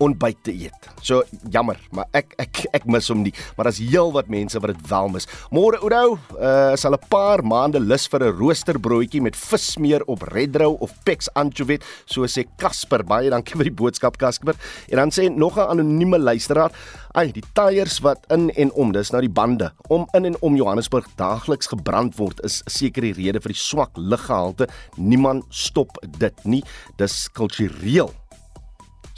ontbyt 0.00 0.42
te 0.46 0.52
eet. 0.52 0.88
So 1.04 1.22
jammer, 1.52 1.78
maar 1.94 2.08
ek 2.16 2.34
ek 2.40 2.62
ek 2.76 2.86
mis 2.90 3.08
hom 3.12 3.22
nie, 3.24 3.32
maar 3.56 3.68
daar's 3.68 3.80
heelwat 3.82 4.28
mense 4.32 4.60
wat 4.60 4.74
dit 4.74 4.88
wel 4.90 5.08
mis. 5.14 5.28
Môre 5.54 5.80
Oudo, 5.80 6.18
uh 6.36 6.76
sal 6.76 6.96
'n 6.96 7.08
paar 7.08 7.42
maande 7.44 7.80
lus 7.80 8.06
vir 8.08 8.24
'n 8.24 8.36
roosterbroodjie 8.38 9.22
met 9.22 9.36
vismeer 9.36 10.02
op 10.06 10.22
redrou 10.22 10.76
of 10.80 10.92
pex 11.04 11.28
anchovy, 11.34 11.78
so 12.06 12.26
sê 12.26 12.44
Casper. 12.58 13.02
Baie 13.04 13.30
dankie 13.30 13.56
vir 13.56 13.64
die 13.64 13.78
boodskap 13.82 14.16
Casper. 14.16 14.54
En 14.88 14.96
dan 14.96 15.10
sê 15.10 15.28
nog 15.28 15.56
'n 15.56 15.68
anonieme 15.70 16.18
luisteraar, 16.18 16.72
ai, 17.14 17.32
die 17.32 17.44
tyres 17.54 18.00
wat 18.00 18.24
in 18.30 18.50
en 18.50 18.72
om, 18.72 18.92
dis 18.92 19.10
nou 19.10 19.20
die 19.20 19.28
bande 19.28 19.72
om 19.88 20.06
in 20.14 20.24
en 20.24 20.36
om 20.40 20.56
Johannesburg 20.56 21.06
daagliks 21.16 21.66
gebrand 21.66 22.16
word, 22.16 22.40
is 22.44 22.62
seker 22.66 23.02
die 23.02 23.12
rede 23.12 23.40
vir 23.40 23.52
die 23.52 23.60
swak 23.60 23.90
luggehalte. 23.96 24.68
Niemand 24.96 25.44
stop 25.50 25.98
dit 26.18 26.44
nie. 26.44 26.62
Dis 26.96 27.28
kultureel 27.32 28.10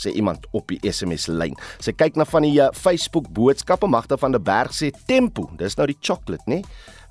sê 0.02 0.14
iemand 0.18 0.46
op 0.52 0.68
die 0.72 0.80
SMS 0.92 1.28
lyn. 1.30 1.56
Sy 1.82 1.94
kyk 1.96 2.18
na 2.18 2.26
van 2.28 2.46
die 2.46 2.58
uh, 2.60 2.70
Facebook 2.76 3.30
boodskappe 3.34 3.88
Magda 3.90 4.18
van 4.20 4.34
der 4.34 4.42
Berg 4.42 4.74
sê 4.76 4.92
tempo, 5.08 5.48
dis 5.58 5.78
nou 5.78 5.88
die 5.90 5.98
chocolate, 6.00 6.44
nê? 6.50 6.62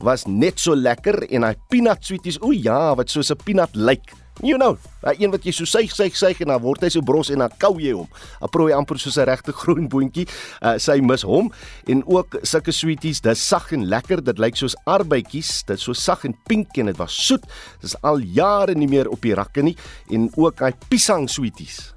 Was 0.01 0.25
net 0.25 0.59
so 0.59 0.73
lekker 0.73 1.27
en 1.29 1.45
hy 1.45 1.53
peanut 1.69 2.01
sweeties. 2.05 2.39
O 2.41 2.51
ja, 2.55 2.95
wat 2.97 3.13
soos 3.13 3.31
'n 3.31 3.37
peanut 3.45 3.75
lyk. 3.75 4.15
You 4.41 4.57
know, 4.57 4.77
daai 5.03 5.19
een 5.19 5.29
wat 5.29 5.43
jy 5.45 5.51
so 5.53 5.67
suig 5.69 5.91
suig 5.93 6.15
suig 6.17 6.39
en 6.41 6.49
dan 6.49 6.61
word 6.63 6.81
hy 6.81 6.89
so 6.89 7.03
bros 7.05 7.29
en 7.29 7.43
dan 7.43 7.53
kou 7.61 7.75
jy 7.77 7.91
hom. 7.93 8.07
'n 8.41 8.49
Prooi 8.49 8.73
amper 8.73 8.97
soos 8.97 9.17
'n 9.17 9.27
regte 9.29 9.53
groen 9.53 9.87
boontjie. 9.87 10.25
Uh, 10.63 10.77
sy 10.79 10.99
mis 11.01 11.21
hom 11.21 11.51
en 11.85 12.03
ook 12.07 12.39
sulke 12.41 12.71
sweeties, 12.71 13.21
dis 13.21 13.47
sag 13.47 13.71
en 13.73 13.85
lekker. 13.85 14.23
Dit 14.23 14.39
lyk 14.39 14.55
soos 14.55 14.75
arbeidjies. 14.85 15.63
Dit 15.67 15.79
so 15.79 15.93
sag 15.93 16.25
en 16.25 16.33
pink 16.47 16.77
en 16.77 16.85
dit 16.87 16.97
was 16.97 17.13
soet. 17.13 17.45
Dis 17.81 17.95
al 18.01 18.19
jare 18.19 18.73
nie 18.73 18.87
meer 18.87 19.09
op 19.09 19.21
die 19.21 19.35
rakke 19.35 19.61
nie 19.61 19.77
en 20.09 20.31
ook 20.35 20.59
hy 20.59 20.71
pisang 20.89 21.29
sweeties 21.29 21.93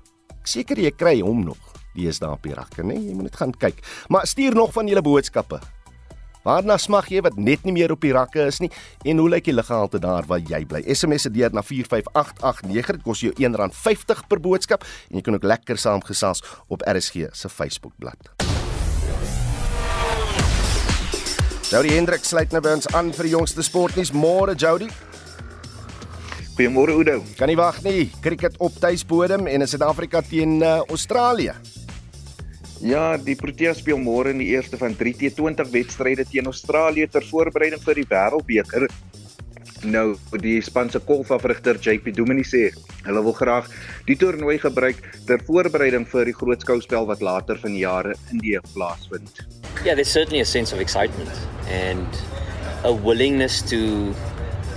seker 0.49 0.81
jy 0.81 0.93
kry 0.95 1.21
hom 1.21 1.45
nog. 1.45 1.73
Die 1.95 2.09
is 2.11 2.19
daar 2.19 2.35
op 2.35 2.43
die 2.43 2.55
rakke, 2.55 2.83
né? 2.83 2.97
Jy 2.99 3.15
moet 3.15 3.31
net 3.31 3.39
gaan 3.39 3.55
kyk. 3.55 3.81
Maar 4.11 4.27
stuur 4.27 4.55
nog 4.55 4.73
van 4.75 4.89
julle 4.91 5.03
boodskappe. 5.03 5.61
Waarna 6.45 6.77
smag 6.77 7.09
jy 7.09 7.23
wat 7.25 7.39
net 7.41 7.63
nie 7.65 7.73
meer 7.73 7.95
op 7.95 8.03
die 8.05 8.13
rakke 8.13 8.43
is 8.51 8.59
nie 8.61 8.69
en 9.09 9.23
hoe 9.23 9.31
lyk 9.33 9.47
die 9.47 9.55
luggehalte 9.55 10.01
daar 10.03 10.27
waar 10.29 10.43
jy 10.45 10.61
bly? 10.69 10.83
SMS 10.93 11.25
se 11.25 11.33
deur 11.33 11.55
na 11.57 11.63
45889 11.65 13.01
kos 13.07 13.23
jou 13.25 13.33
R1.50 13.33 14.27
per 14.29 14.43
boodskap 14.45 14.85
en 15.09 15.17
jy 15.17 15.25
kan 15.25 15.39
ook 15.39 15.49
lekker 15.49 15.81
saamgesels 15.81 16.45
op 16.69 16.85
RSG 16.85 17.31
se 17.33 17.49
Facebookblad. 17.49 18.35
Jody 21.73 21.97
Hendrik 21.97 22.29
sluit 22.29 22.53
nou 22.53 22.61
by 22.63 22.77
ons 22.77 22.87
aan 22.93 23.09
vir 23.17 23.31
die 23.31 23.33
jongste 23.33 23.65
sportnuus. 23.65 24.13
Môre 24.13 24.53
Jody. 24.53 24.91
Goeiemôre 26.55 26.95
Oudo. 26.95 27.19
Kan 27.35 27.51
nie 27.51 27.59
wag 27.59 27.81
nie. 27.83 28.11
Cricket 28.23 28.55
op 28.63 28.77
tuisbodem 28.79 29.49
en 29.51 29.65
in 29.65 29.69
Suid-Afrika 29.69 30.21
teen 30.23 30.61
uh, 30.63 30.85
Australië. 30.87 31.57
Ja, 32.85 33.17
die 33.19 33.35
Proteas 33.35 33.81
speel 33.83 33.99
môre 33.99 34.31
in 34.31 34.39
die 34.39 34.53
eerste 34.53 34.79
van 34.79 34.95
3 34.95 35.17
T20 35.19 35.73
wedstryde 35.73 36.27
teen 36.31 36.47
Australië 36.47 37.09
ter 37.11 37.27
voorbereiding 37.27 37.83
vir 37.83 37.99
die 37.99 38.07
Wêreldbeker. 38.11 38.87
Nou, 39.85 40.05
die 40.41 40.61
Spanse 40.63 41.01
golfafrigter 41.03 41.81
JP 41.83 42.15
Duminy 42.17 42.45
sê 42.47 42.69
hulle 43.05 43.25
wil 43.27 43.35
graag 43.37 43.67
die 44.07 44.17
toernooi 44.21 44.55
gebruik 44.63 45.03
ter 45.27 45.43
voorbereiding 45.49 46.07
vir 46.13 46.31
die 46.31 46.37
groot 46.39 46.63
skouspel 46.63 47.09
wat 47.11 47.25
later 47.25 47.59
van 47.61 47.75
jare 47.77 48.15
in 48.31 48.39
die 48.45 48.55
plaasvind. 48.77 49.43
Yeah, 49.83 49.99
there's 49.99 50.13
certainly 50.13 50.41
a 50.41 50.47
sense 50.47 50.73
of 50.73 50.79
excitement 50.79 51.35
and 51.67 52.23
a 52.85 52.93
willingness 52.93 53.61
to 53.73 54.15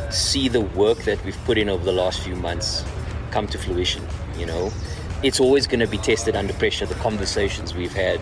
see 0.10 0.48
the 0.48 0.62
work 0.62 1.00
that 1.00 1.24
we've 1.26 1.38
put 1.46 1.58
in 1.58 1.70
over 1.70 1.84
the 1.84 1.92
last 1.92 2.22
few 2.22 2.36
months 2.36 2.84
come 3.32 3.48
to 3.48 3.58
fruition. 3.58 4.04
You 4.38 4.46
know, 4.46 4.72
it's 5.24 5.40
always 5.40 5.68
going 5.68 5.80
to 5.80 5.88
be 5.88 5.98
tested 5.98 6.36
under 6.36 6.54
pressure. 6.54 6.86
The 6.86 6.96
conversations 6.96 7.74
we've 7.74 7.94
had, 7.94 8.20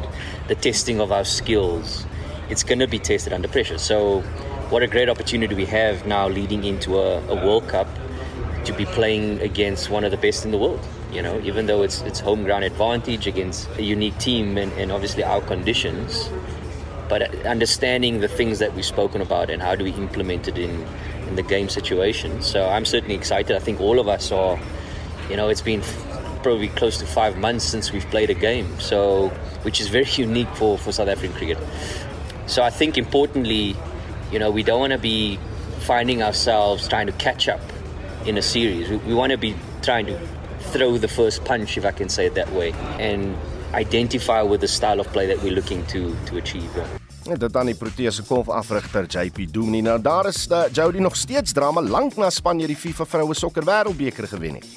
the 0.48 0.56
testing 0.56 1.00
of 1.00 1.12
our 1.12 1.26
skills, 1.26 2.06
it's 2.50 2.63
going 2.63 2.80
to 2.80 2.88
be 2.88 3.00
tested 3.00 3.34
under 3.34 3.48
pressure. 3.48 3.78
So, 3.78 4.21
what 4.69 4.82
a 4.82 4.88
great 4.88 5.10
opportunity 5.10 5.54
we 5.54 5.65
have 5.65 6.08
now 6.08 6.28
leading 6.28 6.63
into 6.63 6.98
a, 6.98 7.19
a 7.28 7.36
World 7.36 7.67
Cup 7.67 7.88
to 8.65 8.74
be 8.74 8.86
playing 8.86 9.39
against 9.41 9.89
one 9.89 10.04
of 10.04 10.12
the 10.12 10.17
best 10.17 10.43
in 10.43 10.52
the 10.52 10.58
world. 10.58 10.80
You 11.12 11.21
know, 11.21 11.39
even 11.41 11.67
though 11.67 11.84
it's 11.84 12.02
it's 12.02 12.19
home 12.19 12.43
ground 12.43 12.63
advantage 12.63 13.28
against 13.28 13.69
a 13.78 13.84
unique 13.84 14.17
team 14.17 14.58
and, 14.58 14.71
and 14.74 14.91
obviously 14.91 15.24
our 15.24 15.41
conditions, 15.41 16.30
but 17.08 17.45
understanding 17.45 18.19
the 18.19 18.28
things 18.28 18.60
that 18.60 18.74
we've 18.74 18.86
spoken 18.86 19.21
about 19.21 19.50
and 19.50 19.62
how 19.62 19.76
do 19.76 19.84
we 19.84 19.91
implement 19.91 20.48
it 20.48 20.58
in 20.58 20.86
in 21.27 21.35
the 21.35 21.43
game 21.43 21.69
situation. 21.69 22.41
So 22.41 22.67
I'm 22.67 22.85
certainly 22.85 23.15
excited. 23.15 23.55
I 23.55 23.59
think 23.59 23.81
all 23.81 23.99
of 23.99 24.07
us 24.07 24.31
are. 24.31 24.59
You 25.29 25.35
know, 25.35 25.49
it's 25.49 25.61
been 25.61 25.81
probably 26.43 26.67
close 26.67 26.99
to 26.99 27.05
five 27.07 27.35
months 27.38 27.65
since 27.65 27.91
we've 27.91 28.05
played 28.11 28.29
a 28.29 28.35
game, 28.35 28.79
so 28.79 29.29
which 29.63 29.81
is 29.81 29.88
very 29.88 30.05
unique 30.15 30.53
for 30.55 30.77
for 30.77 30.91
South 30.91 31.07
African 31.07 31.35
cricket. 31.35 31.57
So 32.47 32.61
I 32.61 32.69
think 32.69 32.97
importantly, 32.97 33.75
you 34.31 34.38
know, 34.38 34.51
we 34.51 34.61
don't 34.61 34.79
want 34.79 34.93
to 34.93 34.99
be 34.99 35.39
finding 35.79 36.21
ourselves 36.21 36.88
trying 36.88 37.07
to 37.07 37.13
catch 37.13 37.47
up 37.47 37.61
in 38.25 38.38
a 38.38 38.41
series. 38.41 38.89
We, 38.89 38.97
we 38.97 39.13
want 39.13 39.31
to 39.31 39.38
be 39.38 39.55
trying 39.81 40.05
to 40.07 40.19
throw 40.71 40.97
the 40.97 41.07
first 41.07 41.43
punch, 41.45 41.77
if 41.77 41.85
I 41.85 41.91
can 41.91 42.09
say 42.09 42.27
it 42.27 42.35
that 42.35 42.51
way, 42.51 42.73
and 42.99 43.35
identify 43.73 44.41
with 44.41 44.61
the 44.61 44.67
style 44.67 44.99
of 44.99 45.07
play 45.07 45.27
that 45.27 45.41
we're 45.41 45.53
looking 45.53 45.85
to 45.88 46.15
to 46.27 46.38
achieve. 46.38 46.71
Dit 47.25 47.53
dan 47.53 47.65
die 47.65 47.73
Proteas 47.73 48.19
se 48.19 48.23
kolfafrigter 48.23 49.07
JP 49.09 49.47
Dominee. 49.53 49.81
Nou 49.81 49.97
daar 50.01 50.27
is 50.29 50.43
uh, 50.51 50.67
Jody 50.71 50.99
nog 51.01 51.15
steeds 51.17 51.53
drama 51.57 51.81
lank 51.81 52.19
na 52.21 52.29
Spanje 52.29 52.67
die 52.69 52.77
FIFA 52.77 53.05
vroue 53.05 53.33
sokker 53.33 53.65
wêreldbeker 53.65 54.27
gewen 54.29 54.59
het. 54.59 54.67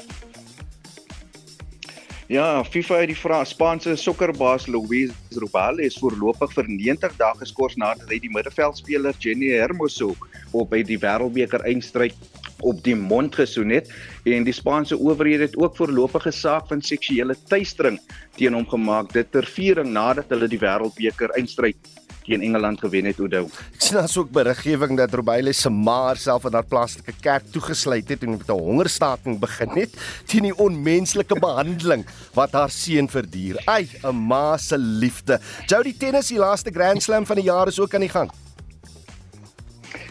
Ja, 2.33 2.65
FIFA 2.65 3.03
het 3.03 3.13
die 3.13 3.17
Fra 3.17 3.43
Spaanse 3.45 3.97
sokkerbaas 3.97 4.67
Luis 4.67 5.13
Rubiales 5.37 5.99
voorlopig 6.01 6.57
vir 6.57 6.73
90 6.73 7.15
dae 7.21 7.37
geskort 7.43 7.77
nadat 7.77 8.09
hy 8.09 8.19
die 8.25 8.33
middelveldspeler 8.33 9.17
Jenny 9.21 9.53
Hermoso 9.53 10.15
op 10.57 10.73
by 10.73 10.81
die 10.89 10.99
wêreldbeker 11.01 11.69
eindstryd 11.69 12.17
op 12.65 12.81
die 12.85 12.97
mond 12.97 13.37
gesoen 13.37 13.77
het 13.77 13.93
en 14.25 14.49
die 14.49 14.57
Spaanse 14.57 14.97
owerhede 14.97 15.51
het 15.51 15.57
ook 15.61 15.77
voorlopige 15.77 16.33
saak 16.33 16.69
van 16.73 16.81
seksuele 16.81 17.37
teistering 17.53 18.01
teen 18.41 18.57
hom 18.57 18.69
gemaak 18.69 19.13
dit 19.13 19.33
ter 19.33 19.49
viering 19.49 19.93
nadat 19.93 20.33
hulle 20.33 20.49
die 20.49 20.61
wêreldbeker 20.65 21.37
eindstryd 21.37 21.97
teen 22.29 22.45
Engeland 22.45 22.81
gewen 22.81 23.09
het 23.09 23.21
Oudo. 23.23 23.47
Ek 23.75 23.85
sien 23.89 24.01
asook 24.03 24.31
beriggewing 24.35 24.99
dat 25.01 25.15
Robaile 25.17 25.55
se 25.57 25.73
ma 25.73 26.15
self 26.19 26.47
in 26.49 26.57
haar 26.59 26.67
plaaslike 26.69 27.15
kerk 27.25 27.49
toegesluit 27.55 28.09
het 28.13 28.27
en 28.27 28.37
met 28.37 28.49
'n 28.49 28.61
hongerstaking 28.69 29.39
begin 29.41 29.73
het 29.81 29.93
teen 30.27 30.49
die 30.49 30.57
onmenslike 30.57 31.39
behandeling 31.41 32.05
wat 32.35 32.53
haar 32.53 32.71
seun 32.71 33.09
verduur. 33.09 33.63
Ai, 33.67 33.89
'n 34.05 34.17
ma 34.29 34.57
se 34.57 34.79
liefde. 34.79 35.41
Jody 35.67 35.95
tennis 35.97 36.29
die 36.29 36.39
laaste 36.39 36.71
Grand 36.71 37.03
Slam 37.03 37.27
van 37.27 37.37
die 37.37 37.45
jaar 37.45 37.69
is 37.69 37.81
ook 37.81 37.95
aan 37.95 38.01
die 38.07 38.13
gang. 38.13 38.31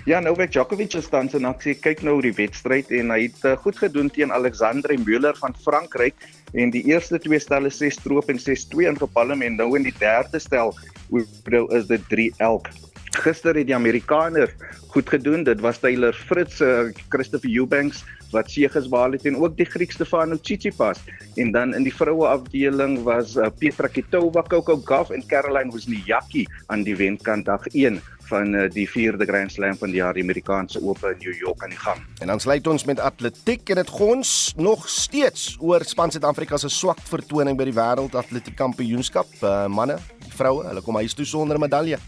Ja, 0.08 0.22
Novak 0.24 0.54
Djokovic 0.56 0.94
het 0.96 1.10
tans 1.12 1.34
ek 1.36 1.64
sê 1.66 1.74
kyk 1.76 2.00
nou 2.08 2.22
die 2.24 2.32
wedstryd 2.32 2.94
en 2.96 3.10
hy 3.12 3.26
het 3.26 3.42
uh, 3.44 3.58
goed 3.60 3.76
gedoen 3.76 4.08
teen 4.08 4.32
Alexandre 4.32 4.96
Müller 5.02 5.36
van 5.36 5.52
Frankryk 5.66 6.16
en 6.56 6.72
die 6.72 6.86
eerste 6.88 7.20
twee 7.20 7.42
stelle 7.44 7.68
6 7.68 8.00
stroop 8.00 8.32
en 8.32 8.40
6-2 8.40 8.88
ingepalle 8.88 9.36
en 9.36 9.60
nou 9.60 9.68
in 9.76 9.84
die 9.84 9.96
derde 10.00 10.40
stel 10.40 10.72
is 11.12 11.92
dit 11.92 12.08
3 12.16 12.30
elk. 12.40 12.72
Gister 13.20 13.60
het 13.60 13.68
die 13.68 13.76
Amerikaners 13.76 14.56
goed 14.96 15.12
gedoen. 15.12 15.44
Dit 15.44 15.60
was 15.60 15.84
Taylor 15.84 16.16
Fritz, 16.16 16.62
uh, 16.64 16.88
Christopher 17.12 17.52
Eubanks 17.52 18.06
wat 18.32 18.48
seëges 18.52 18.88
behaal 18.92 19.16
het 19.16 19.28
en 19.28 19.36
ook 19.40 19.60
die 19.60 19.68
Griek 19.68 19.92
Stefano 19.92 20.40
Tsitsipas. 20.40 21.04
En 21.36 21.52
dan 21.52 21.76
in 21.76 21.84
die 21.84 21.96
vroue 21.96 22.32
afdeling 22.32 23.02
was 23.04 23.36
uh, 23.36 23.52
Petra 23.60 23.92
Kvitova, 23.92 24.48
Coco 24.48 24.80
Gauff 24.88 25.12
en 25.12 25.28
Caroline 25.28 25.72
Wozniacki 25.72 26.48
aan 26.72 26.88
die 26.88 26.96
wenkant 26.96 27.52
dag 27.52 27.68
1 27.76 28.00
van 28.28 28.54
uh, 28.56 28.66
die 28.72 28.86
4de 28.90 29.28
Grand 29.28 29.52
Slam 29.52 29.78
van 29.80 29.94
die 29.94 30.02
jaar 30.02 30.18
die 30.18 30.24
Amerikaanse 30.24 30.82
Ope 30.84 31.14
in 31.14 31.22
New 31.24 31.36
York 31.40 31.64
aan 31.64 31.74
die 31.74 31.80
gang. 31.80 32.02
En 32.22 32.32
dan 32.32 32.40
sluit 32.44 32.68
ons 32.68 32.86
met 32.90 33.00
atletiek 33.00 33.70
en 33.70 33.82
dit 33.82 33.90
gons 34.00 34.54
nog 34.58 34.90
steeds 34.90 35.56
oor 35.60 35.86
span 35.88 36.12
Suid-Afrika 36.12 36.58
se 36.58 36.70
swak 36.70 37.02
vertoning 37.08 37.58
by 37.58 37.70
die 37.70 37.78
Wêreld 37.78 38.16
Atletiek 38.16 38.58
Kampioenskap. 38.60 39.32
Uh, 39.42 39.66
manne, 39.72 39.98
vroue, 40.36 40.68
hulle 40.68 40.84
kom 40.86 41.02
huis 41.02 41.16
toe 41.18 41.26
sonder 41.26 41.58
'n 41.58 41.68
medalje. 41.68 42.00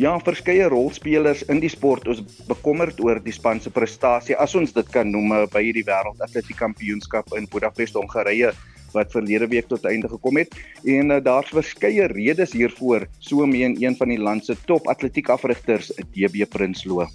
Ja, 0.00 0.14
verskeie 0.24 0.70
rolspelers 0.72 1.42
in 1.52 1.58
die 1.60 1.68
sport 1.68 2.06
is 2.08 2.22
bekommerd 2.48 3.00
oor 3.04 3.18
die 3.20 3.34
span 3.34 3.60
se 3.60 3.70
prestasie 3.70 4.36
as 4.40 4.54
ons 4.56 4.72
dit 4.72 4.88
kan 4.88 5.10
noem 5.12 5.34
eh, 5.36 5.42
by 5.52 5.60
hierdie 5.66 5.84
wêreld 5.84 6.22
atletiek 6.24 6.56
kampioenskap 6.56 7.28
in 7.36 7.44
Budapest, 7.52 7.98
Hongarye 8.00 8.54
wat 8.92 9.12
verlede 9.12 9.48
week 9.48 9.68
tot 9.68 9.84
einde 9.84 10.08
gekom 10.08 10.36
het 10.36 10.54
en 10.84 11.10
uh, 11.10 11.20
daar's 11.24 11.50
verskeie 11.50 12.06
redes 12.12 12.52
hiervoor 12.52 13.08
so 13.18 13.46
meen 13.46 13.76
een 13.80 13.96
van 13.96 14.08
die 14.08 14.20
land 14.20 14.44
se 14.44 14.56
top 14.66 14.88
atletiek 14.88 15.28
afrigters 15.28 15.92
DB 16.12 16.46
Prinsloo 16.48 17.08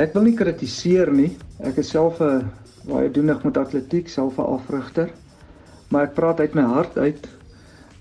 Ek 0.00 0.14
wil 0.16 0.24
nie 0.24 0.32
kritiseer 0.32 1.10
nie. 1.12 1.34
Ek 1.68 1.76
is 1.82 1.90
self 1.92 2.20
'n 2.24 2.48
baie 2.88 3.10
doenig 3.12 3.42
met 3.44 3.58
atletiek, 3.60 4.08
self 4.08 4.38
'n 4.38 4.48
afrigter. 4.56 5.10
Maar 5.90 6.06
ek 6.08 6.14
praat 6.14 6.40
uit 6.40 6.54
my 6.54 6.62
hart 6.62 6.96
uit 6.96 7.28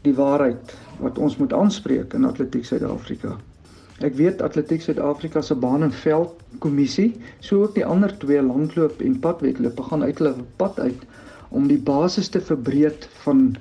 die 0.03 0.13
waarheid 0.15 0.71
wat 1.01 1.17
ons 1.17 1.35
moet 1.37 1.53
aanspreek 1.53 2.13
in 2.13 2.25
Atletiek 2.25 2.65
Suid-Afrika. 2.65 3.35
Ek 3.99 4.15
weet 4.15 4.41
Atletiek 4.41 4.81
Suid-Afrika 4.81 5.41
se 5.41 5.55
baan 5.55 5.83
en 5.83 5.91
veld 5.91 6.39
kommissie, 6.59 7.19
so 7.39 7.63
ook 7.63 7.75
die 7.75 7.85
ander 7.85 8.17
twee 8.17 8.41
landloop 8.41 9.01
en 9.01 9.19
padwedlope 9.19 9.83
gaan 9.83 10.03
uit 10.03 10.17
hulle 10.17 10.35
pad 10.55 10.79
uit 10.79 11.03
om 11.51 11.67
die 11.67 11.79
basis 11.79 12.29
te 12.31 12.41
verbreek 12.41 13.07
van 13.23 13.55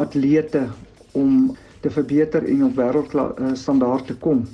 atlete 0.00 0.68
om 1.18 1.54
te 1.82 1.90
verbeter 1.90 2.46
en 2.48 2.64
op 2.64 2.78
wêreldstandaard 2.78 4.06
te 4.10 4.16
kom. 4.26 4.44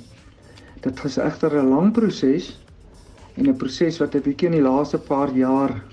Dit 0.81 1.03
is 1.05 1.17
egter 1.17 1.55
'n 1.57 1.69
lang 1.69 1.91
proses 1.93 2.57
en 3.37 3.47
'n 3.47 3.57
proses 3.57 3.99
wat 3.99 4.15
'n 4.15 4.21
bietjie 4.21 4.49
in 4.49 4.57
die 4.57 4.69
laaste 4.69 4.97
paar 4.97 5.31
jaar 5.33 5.83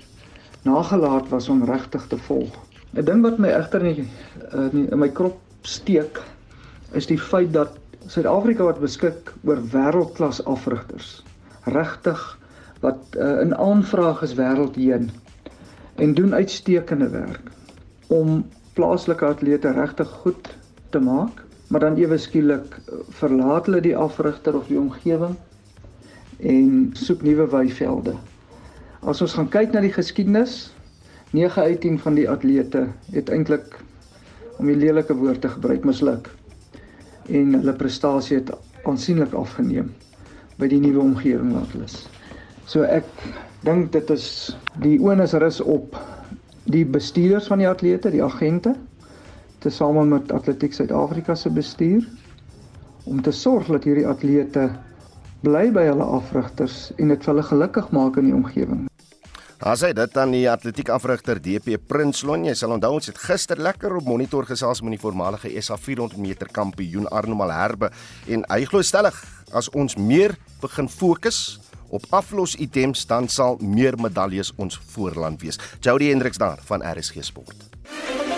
nagelaat 0.63 1.29
was 1.29 1.49
om 1.49 1.63
regtig 1.63 2.07
te 2.07 2.17
volg. 2.17 2.53
'n 2.93 3.05
Ding 3.05 3.21
wat 3.21 3.37
my 3.37 3.49
egter 3.49 3.85
in, 3.85 4.07
in 4.51 4.89
in 4.91 4.99
my 4.99 5.09
krop 5.09 5.39
steek 5.61 6.19
is 6.93 7.05
die 7.05 7.19
feit 7.19 7.53
dat 7.53 7.77
Suid-Afrika 8.07 8.63
wat 8.63 8.79
beskik 8.79 9.33
oor 9.45 9.61
wêreldklas 9.71 10.45
afrigters 10.45 11.23
regtig 11.65 12.37
wat 12.81 12.97
uh, 13.17 13.41
in 13.41 13.55
aanvraag 13.55 14.23
is 14.23 14.33
wêreldheen 14.33 15.09
en 15.99 16.13
doen 16.13 16.33
uitstekende 16.33 17.09
werk 17.09 17.51
om 18.07 18.45
plaaslike 18.73 19.25
atlete 19.25 19.71
regtig 19.75 20.09
goed 20.23 20.49
te 20.89 20.99
maak, 20.99 21.43
maar 21.67 21.83
dan 21.83 21.97
ewe 21.99 22.17
skielik 22.17 22.79
verlaat 23.19 23.67
hulle 23.67 23.81
die 23.85 23.95
afrigter 23.97 24.55
of 24.57 24.67
die 24.71 24.79
omgewing 24.79 25.35
en 26.39 26.89
soek 26.97 27.21
nuwe 27.21 27.49
weivelde. 27.51 28.15
As 29.03 29.21
ons 29.21 29.35
gaan 29.35 29.49
kyk 29.51 29.75
na 29.75 29.83
die 29.83 29.93
geskiedenis, 29.93 30.71
9 31.35 31.61
uit 31.61 31.81
10 31.81 31.99
van 31.99 32.15
die 32.17 32.29
atlete 32.29 32.87
het 33.13 33.29
eintlik 33.29 33.77
om 34.57 34.67
die 34.71 34.79
lelike 34.79 35.13
woord 35.15 35.43
te 35.43 35.51
gebruik 35.51 35.85
misluk 35.85 36.31
en 37.29 37.53
hulle 37.59 37.75
prestasie 37.77 38.39
het 38.39 38.49
aansienlik 38.89 39.35
afgeneem 39.37 39.91
by 40.57 40.67
die 40.71 40.81
nuwe 40.81 41.03
omgewing 41.03 41.53
wat 41.53 41.75
hulle 41.75 41.85
is. 41.85 41.99
So 42.65 42.87
ek 42.87 43.05
dink 43.65 43.91
dit 43.91 44.09
is 44.13 44.27
die 44.83 44.97
onus 45.03 45.33
rus 45.33 45.59
op 45.61 45.97
die 46.69 46.85
bestuurders 46.85 47.49
van 47.49 47.61
die 47.61 47.67
atlete, 47.67 48.11
die 48.13 48.23
agente 48.23 48.75
tesame 49.59 50.05
met 50.07 50.31
Atletiek 50.31 50.73
Suid-Afrika 50.73 51.35
se 51.35 51.49
bestuur 51.51 52.05
om 53.09 53.21
te 53.21 53.31
sorg 53.35 53.67
dat 53.67 53.83
hierdie 53.83 54.07
atlete 54.07 54.69
bly 55.43 55.69
by 55.75 55.83
hulle 55.89 56.05
afrigters 56.19 56.89
en 56.97 57.11
dit 57.11 57.25
vir 57.25 57.33
hulle 57.33 57.47
gelukkig 57.47 57.91
maak 57.95 58.19
in 58.21 58.29
die 58.29 58.35
omgewing. 58.35 58.85
As 59.59 59.81
hy 59.83 59.89
dit 59.91 60.13
aan 60.15 60.31
die 60.31 60.45
atletiek 60.47 60.87
afrigter 60.95 61.41
DP 61.43 61.75
Prinsloo, 61.91 62.37
jy 62.47 62.53
sal 62.55 62.71
onthou 62.77 62.93
ons 62.95 63.09
het 63.11 63.17
gister 63.19 63.59
lekker 63.59 63.97
op 63.97 64.07
monitor 64.07 64.47
gesels 64.47 64.79
met 64.79 64.95
die 64.95 65.01
voormalige 65.01 65.51
SA 65.59 65.75
400 65.75 66.15
meter 66.23 66.47
kampioen 66.47 67.09
Arno 67.11 67.35
Malherbe 67.35 67.89
en 68.31 68.45
hy 68.47 68.61
glo 68.69 68.79
stellig 68.87 69.17
as 69.51 69.67
ons 69.75 69.97
meer 69.99 70.37
begin 70.61 70.87
fokus 70.87 71.59
op 71.89 72.05
aflos 72.09 72.55
items 72.55 73.05
dan 73.05 73.27
sal 73.27 73.57
meer 73.61 73.99
medaljes 73.99 74.53
ons 74.55 74.79
voorland 74.85 75.41
wees. 75.41 75.59
Jody 75.79 76.09
Hendriks 76.09 76.37
daar 76.37 76.59
van 76.63 76.83
RSG 76.97 77.23
Sport. 77.23 78.28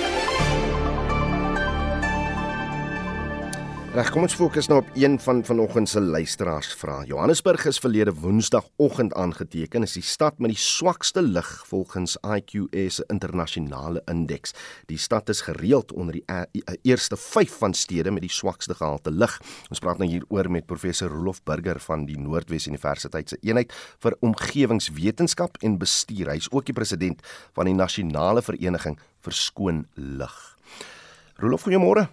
Reg, 3.91 4.07
kom 4.07 4.23
ons 4.23 4.37
fokus 4.39 4.69
nou 4.71 4.77
op 4.79 4.91
een 4.95 5.17
van 5.19 5.41
vanoggend 5.43 5.89
se 5.91 5.99
luisteraars 5.99 6.69
vra. 6.79 7.01
Johannesburg 7.03 7.65
is 7.67 7.79
verlede 7.83 8.13
Woensdagoggend 8.15 9.11
aangeteken 9.19 9.83
as 9.83 9.97
die 9.97 10.03
stad 10.07 10.37
met 10.39 10.53
die 10.53 10.61
swakste 10.63 11.19
lig 11.19 11.49
volgens 11.67 12.13
IQS 12.23 13.01
se 13.01 13.05
internasionale 13.11 13.99
indeks. 14.07 14.55
Die 14.87 14.95
stad 14.97 15.27
is 15.33 15.41
gereeld 15.43 15.91
onder 15.91 16.15
die 16.15 16.23
e 16.31 16.45
e 16.53 16.77
eerste 16.87 17.17
5 17.19 17.57
van 17.57 17.75
stede 17.75 18.13
met 18.15 18.23
die 18.23 18.31
swakste 18.31 18.77
gehalte 18.79 19.11
lig. 19.11 19.35
Ons 19.67 19.83
praat 19.83 19.99
nou 19.99 20.07
hieroor 20.07 20.47
met 20.51 20.65
professor 20.71 21.11
Rolof 21.11 21.43
Burger 21.43 21.79
van 21.79 22.07
die 22.07 22.15
Noordwes 22.15 22.69
Universiteit 22.71 23.29
se 23.29 23.41
eenheid 23.41 23.75
vir 23.99 24.15
omgewingswetenskap 24.21 25.59
en 25.59 25.77
bestuur. 25.77 26.31
Hy 26.31 26.39
is 26.39 26.51
ook 26.51 26.71
die 26.71 26.79
president 26.79 27.19
van 27.51 27.67
die 27.67 27.75
nasionale 27.75 28.41
vereniging 28.41 28.95
vir 29.19 29.35
skoon 29.35 29.85
lig. 29.99 30.41
Rolof, 31.43 31.67
goeiemôre. 31.67 32.07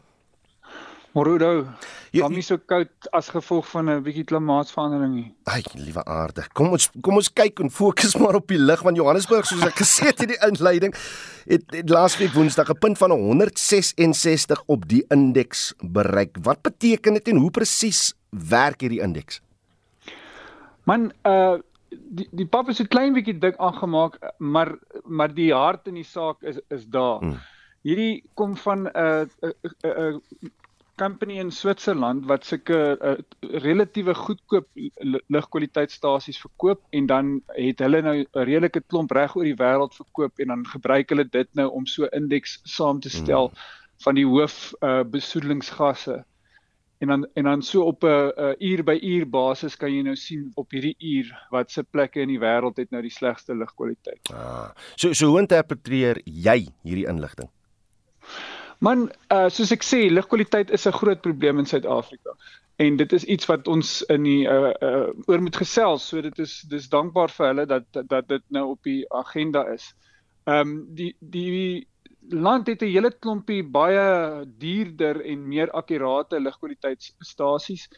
Morudo, 1.16 1.64
kom 2.12 2.34
nie 2.36 2.44
so 2.44 2.60
koud 2.68 3.08
as 3.16 3.30
gevolg 3.32 3.66
van 3.70 3.88
'n 3.88 4.02
bietjie 4.04 4.24
klimaatsverandering 4.28 5.14
nie. 5.14 5.34
Ai, 5.48 5.62
liewe 5.74 6.04
aarde. 6.04 6.44
Kom 6.52 6.68
ons 6.76 6.90
kom 7.00 7.16
ons 7.16 7.32
kyk 7.32 7.60
en 7.60 7.70
fokus 7.70 8.16
maar 8.20 8.36
op 8.36 8.48
die 8.48 8.58
lig 8.58 8.82
van 8.84 8.94
Johannesburg 8.94 9.46
soos 9.46 9.64
ek 9.64 9.80
gesê 9.80 10.10
het 10.10 10.20
in 10.20 10.34
die 10.34 10.42
inleiding. 10.44 10.94
Het, 11.48 11.64
het 11.72 11.88
laasweek 11.88 12.34
Woensdag 12.36 12.68
'n 12.70 12.78
punt 12.78 12.98
van 12.98 13.10
166 13.10 14.62
op 14.66 14.88
die 14.88 15.04
indeks 15.08 15.72
bereik. 15.80 16.36
Wat 16.42 16.62
beteken 16.62 17.14
dit 17.14 17.28
en 17.28 17.36
hoe 17.36 17.50
presies 17.50 18.12
werk 18.30 18.80
hierdie 18.80 19.00
indeks? 19.00 19.40
Man, 20.84 21.12
uh 21.24 21.58
die 21.88 22.28
die 22.32 22.46
pap 22.46 22.68
is 22.68 22.76
so 22.76 22.84
klein 22.84 23.14
bietjie 23.16 23.38
dik 23.38 23.56
aangemaak, 23.56 24.18
maar 24.38 24.76
maar 25.04 25.32
die 25.34 25.52
hart 25.54 25.88
in 25.88 25.94
die 25.94 26.04
saak 26.04 26.42
is 26.42 26.60
is 26.68 26.84
daar. 26.86 27.20
Hmm. 27.20 27.40
Hierdie 27.82 28.24
kom 28.34 28.56
van 28.56 28.84
'n 28.84 28.90
uh, 28.94 29.24
'n 29.24 29.30
uh, 29.40 29.52
uh, 29.64 29.72
uh, 29.84 30.12
uh, 30.12 30.50
company 30.98 31.38
in 31.38 31.50
Switserland 31.54 32.26
wat 32.30 32.44
sulke 32.44 32.78
uh, 32.98 33.14
relatiewe 33.64 34.14
goedkoop 34.14 34.68
lugkwaliteitstasies 35.34 36.40
verkoop 36.42 36.82
en 36.90 37.06
dan 37.06 37.34
het 37.56 37.82
hulle 37.84 38.02
nou 38.02 38.16
'n 38.20 38.46
redelike 38.50 38.82
klomp 38.86 39.14
reg 39.16 39.36
oor 39.36 39.48
die 39.48 39.60
wêreld 39.62 39.94
verkoop 39.94 40.38
en 40.38 40.54
dan 40.54 40.66
gebruik 40.66 41.14
hulle 41.14 41.28
dit 41.28 41.48
nou 41.54 41.68
om 41.70 41.86
so 41.86 42.10
indeks 42.20 42.60
saam 42.64 43.00
te 43.00 43.10
stel 43.10 43.48
hmm. 43.48 43.68
van 44.04 44.14
die 44.14 44.26
hoof 44.26 44.72
uh, 44.80 45.02
besoedelingsgasse 45.02 46.24
en 46.98 47.08
dan 47.08 47.28
en 47.34 47.44
dan 47.44 47.62
so 47.62 47.82
op 47.82 48.02
'n 48.02 48.06
uh, 48.06 48.54
uur 48.58 48.84
by 48.84 48.98
uur 49.02 49.28
basis 49.28 49.76
kan 49.76 49.92
jy 49.94 50.02
nou 50.02 50.16
sien 50.16 50.50
op 50.54 50.70
hierdie 50.70 50.96
uur 50.98 51.46
wat 51.50 51.70
se 51.70 51.82
plekke 51.82 52.20
in 52.20 52.28
die 52.28 52.40
wêreld 52.40 52.76
het 52.76 52.90
nou 52.90 53.02
die 53.02 53.10
slegste 53.10 53.54
lugkwaliteit. 53.54 54.32
Ah. 54.32 54.70
So 54.96 55.12
so 55.12 55.26
hoe 55.26 55.40
interpreteer 55.40 56.20
jy 56.24 56.66
hierdie 56.82 57.06
inligting? 57.06 57.50
Man, 58.78 59.08
uh 59.34 59.48
soos 59.50 59.72
ek 59.74 59.82
sê, 59.82 60.04
lugkwaliteit 60.10 60.70
is 60.70 60.86
'n 60.86 60.98
groot 61.00 61.20
probleem 61.22 61.58
in 61.58 61.66
Suid-Afrika. 61.66 62.36
En 62.78 62.96
dit 62.96 63.12
is 63.12 63.24
iets 63.24 63.46
wat 63.50 63.66
ons 63.68 64.02
in 64.14 64.22
die 64.22 64.46
uh 64.46 64.70
uh 64.88 65.08
oor 65.26 65.40
moet 65.42 65.56
gesels. 65.56 66.08
So 66.08 66.22
dit 66.22 66.38
is 66.38 66.60
dis 66.70 66.88
dankbaar 66.88 67.30
vir 67.34 67.46
hulle 67.46 67.66
dat 67.66 67.86
dat 68.14 68.28
dit 68.28 68.44
nou 68.54 68.68
op 68.70 68.82
die 68.82 69.02
agenda 69.10 69.66
is. 69.74 69.94
Ehm 70.46 70.60
um, 70.60 70.86
die 70.94 71.16
die 71.20 71.88
land 72.30 72.66
het 72.66 72.82
'n 72.82 72.92
hele 72.92 73.10
klompie 73.10 73.62
baie 73.62 74.46
duurder 74.46 75.24
en 75.24 75.48
meer 75.48 75.70
akkurate 75.70 76.40
lugkwaliteitstasies. 76.40 77.88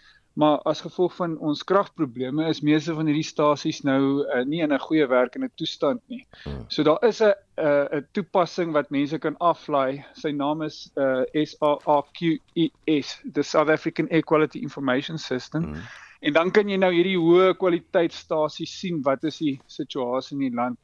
Maar 0.40 0.58
as 0.70 0.80
gevolg 0.80 1.14
van 1.18 1.34
ons 1.38 1.64
kragprobleme 1.68 2.46
is 2.48 2.62
meeste 2.64 2.94
van 2.96 3.08
hierdie 3.10 3.26
stasies 3.26 3.82
nou 3.84 4.22
uh, 4.24 4.40
nie 4.48 4.62
in 4.64 4.72
'n 4.72 4.84
goeie 4.86 5.06
werkende 5.10 5.50
toestand 5.60 6.00
nie. 6.08 6.22
Hmm. 6.44 6.64
So 6.68 6.82
daar 6.82 7.02
is 7.08 7.20
'n 7.20 7.34
'n 7.56 7.98
'n 7.98 8.06
toepassing 8.12 8.72
wat 8.72 8.90
mense 8.90 9.18
kan 9.18 9.36
aflaai. 9.36 10.04
Sy 10.14 10.30
naam 10.30 10.62
is 10.62 10.90
uh, 10.96 11.22
SAAQES, 11.34 13.08
the 13.32 13.42
South 13.42 13.68
African 13.68 14.08
Air 14.08 14.22
Quality 14.22 14.58
Information 14.58 15.18
System. 15.18 15.62
Hmm. 15.62 15.82
En 16.20 16.32
dan 16.32 16.50
kan 16.50 16.68
jy 16.68 16.76
nou 16.76 16.92
hierdie 16.92 17.18
hoë 17.18 17.56
kwaliteit 17.56 18.12
stasies 18.12 18.78
sien 18.80 19.02
wat 19.02 19.24
is 19.24 19.38
die 19.38 19.60
situasie 19.66 20.36
in 20.36 20.44
die 20.48 20.56
land. 20.56 20.78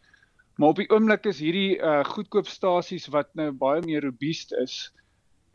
Maar 0.57 0.69
op 0.69 0.77
die 0.77 0.91
oomblik 0.91 1.27
is 1.27 1.41
hierdie 1.41 1.79
uh, 1.79 2.05
goedkoop 2.05 2.47
stasies 2.47 3.09
wat 3.09 3.29
nou 3.35 3.53
baie 3.53 3.81
meer 3.85 4.05
robuust 4.05 4.53
is 4.53 4.93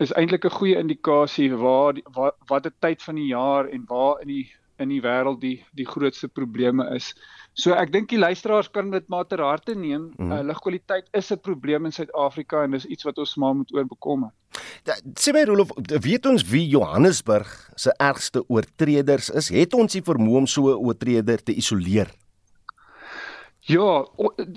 is 0.02 0.12
eintlik 0.18 0.44
'n 0.44 0.58
goeie 0.58 0.78
indikasie 0.78 1.50
waar 1.56 1.94
die, 1.94 2.04
wat 2.14 2.36
wat 2.48 2.62
die 2.62 2.74
tyd 2.80 3.02
van 3.02 3.14
die 3.14 3.30
jaar 3.30 3.68
en 3.68 3.84
waar 3.86 4.20
in 4.20 4.28
die 4.28 4.46
in 4.78 4.88
die 4.88 5.02
wêreld 5.02 5.40
die 5.40 5.64
die 5.78 5.86
grootste 5.86 6.28
probleme 6.28 6.88
is. 6.94 7.14
So 7.54 7.74
ek 7.76 7.92
dink 7.92 8.08
die 8.08 8.18
luisteraars 8.18 8.70
kan 8.72 8.90
dit 8.90 9.08
maar 9.12 9.26
ter 9.28 9.42
harte 9.44 9.74
neem. 9.74 10.10
Mm. 10.16 10.32
Uh, 10.32 10.40
Lugkwaliteit 10.42 11.08
is 11.12 11.32
'n 11.32 11.40
probleem 11.40 11.84
in 11.84 11.92
Suid-Afrika 11.92 12.62
en 12.62 12.70
dis 12.70 12.86
iets 12.86 13.04
wat 13.04 13.18
ons 13.18 13.36
maar 13.36 13.54
moet 13.54 13.72
oorbekom. 13.74 14.30
Sê 15.14 15.32
my 15.32 15.44
Rolof, 15.44 15.70
weet 16.02 16.26
ons 16.26 16.42
wie 16.50 16.66
Johannesburg 16.68 17.70
se 17.74 17.92
ergste 17.98 18.44
oortreders 18.48 19.30
is? 19.30 19.48
Het 19.48 19.74
ons 19.74 19.92
die 19.92 20.02
vermoë 20.02 20.36
om 20.36 20.46
so 20.46 20.72
'n 20.72 20.84
oortreder 20.84 21.42
te 21.42 21.54
isoleer? 21.54 22.10
Ja, 23.62 24.08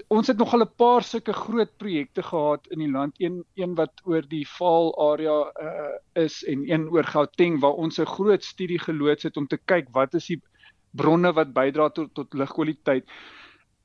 ons 0.08 0.28
het 0.28 0.38
nog 0.38 0.54
al 0.54 0.64
'n 0.66 0.76
paar 0.76 1.04
sulke 1.04 1.34
groot 1.34 1.78
projekte 1.78 2.24
gehad 2.24 2.68
in 2.68 2.80
die 2.80 2.90
land. 2.90 3.14
Een 3.22 3.46
een 3.54 3.76
wat 3.76 4.02
oor 4.04 4.24
die 4.28 4.48
Vaal 4.50 5.12
area 5.12 5.52
uh, 5.62 6.24
is 6.24 6.44
en 6.44 6.72
een 6.72 6.90
oor 6.90 7.04
Gauteng 7.04 7.60
waar 7.60 7.78
ons 7.78 8.00
'n 8.00 8.06
groot 8.06 8.44
studie 8.44 8.80
geloods 8.80 9.24
het 9.24 9.38
om 9.38 9.48
te 9.48 9.58
kyk 9.66 9.88
wat 9.92 10.14
is 10.14 10.26
die 10.26 10.42
bronne 10.90 11.34
wat 11.34 11.54
bydra 11.54 11.90
tot 11.90 12.14
tot 12.14 12.34
lugkwaliteit. 12.34 13.06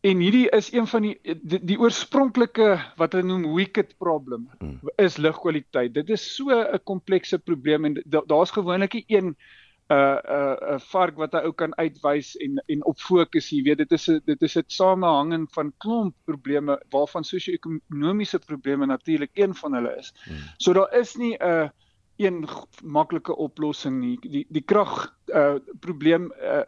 En 0.00 0.18
hierdie 0.18 0.48
is 0.48 0.72
een 0.72 0.86
van 0.86 1.02
die 1.02 1.18
die, 1.22 1.64
die 1.64 1.78
oorspronklike 1.78 2.80
wat 2.96 3.12
hulle 3.12 3.26
noem 3.26 3.54
wicked 3.54 3.94
problem 3.98 4.48
hmm. 4.58 4.80
is 4.96 5.16
lugkwaliteit. 5.16 5.94
Dit 5.94 6.10
is 6.10 6.34
so 6.34 6.48
'n 6.48 6.80
komplekse 6.84 7.38
probleem 7.38 7.84
en 7.84 8.02
daar's 8.06 8.50
gewoonlik 8.50 9.04
een 9.06 9.36
'n 9.90 9.94
'n 9.94 10.74
'n 10.74 10.80
vark 10.92 11.16
wat 11.18 11.32
hy 11.34 11.42
ou 11.48 11.52
kan 11.52 11.74
uitwys 11.74 12.36
en 12.36 12.62
en 12.68 12.84
op 12.84 12.98
fokus, 12.98 13.50
jy 13.50 13.62
weet 13.66 13.78
dit 13.82 13.92
is 13.92 14.08
'n 14.08 14.20
dit 14.24 14.42
is 14.42 14.56
'n 14.56 14.64
samehanging 14.66 15.48
van 15.52 15.72
klomp 15.78 16.14
probleme 16.24 16.80
waarvan 16.90 17.24
sosio-ekonomiese 17.24 18.38
probleme 18.38 18.86
natuurlik 18.86 19.30
een 19.34 19.54
van 19.54 19.74
hulle 19.74 19.96
is. 19.98 20.12
Hmm. 20.24 20.36
So 20.58 20.72
daar 20.72 20.94
is 20.94 21.16
nie 21.16 21.36
'n 21.38 21.70
een 22.16 22.48
maklike 22.84 23.36
oplossing 23.36 24.00
nie. 24.00 24.18
Die 24.20 24.46
die 24.48 24.62
krag 24.62 25.14
uh 25.34 25.56
probleem 25.80 26.32
uh 26.42 26.62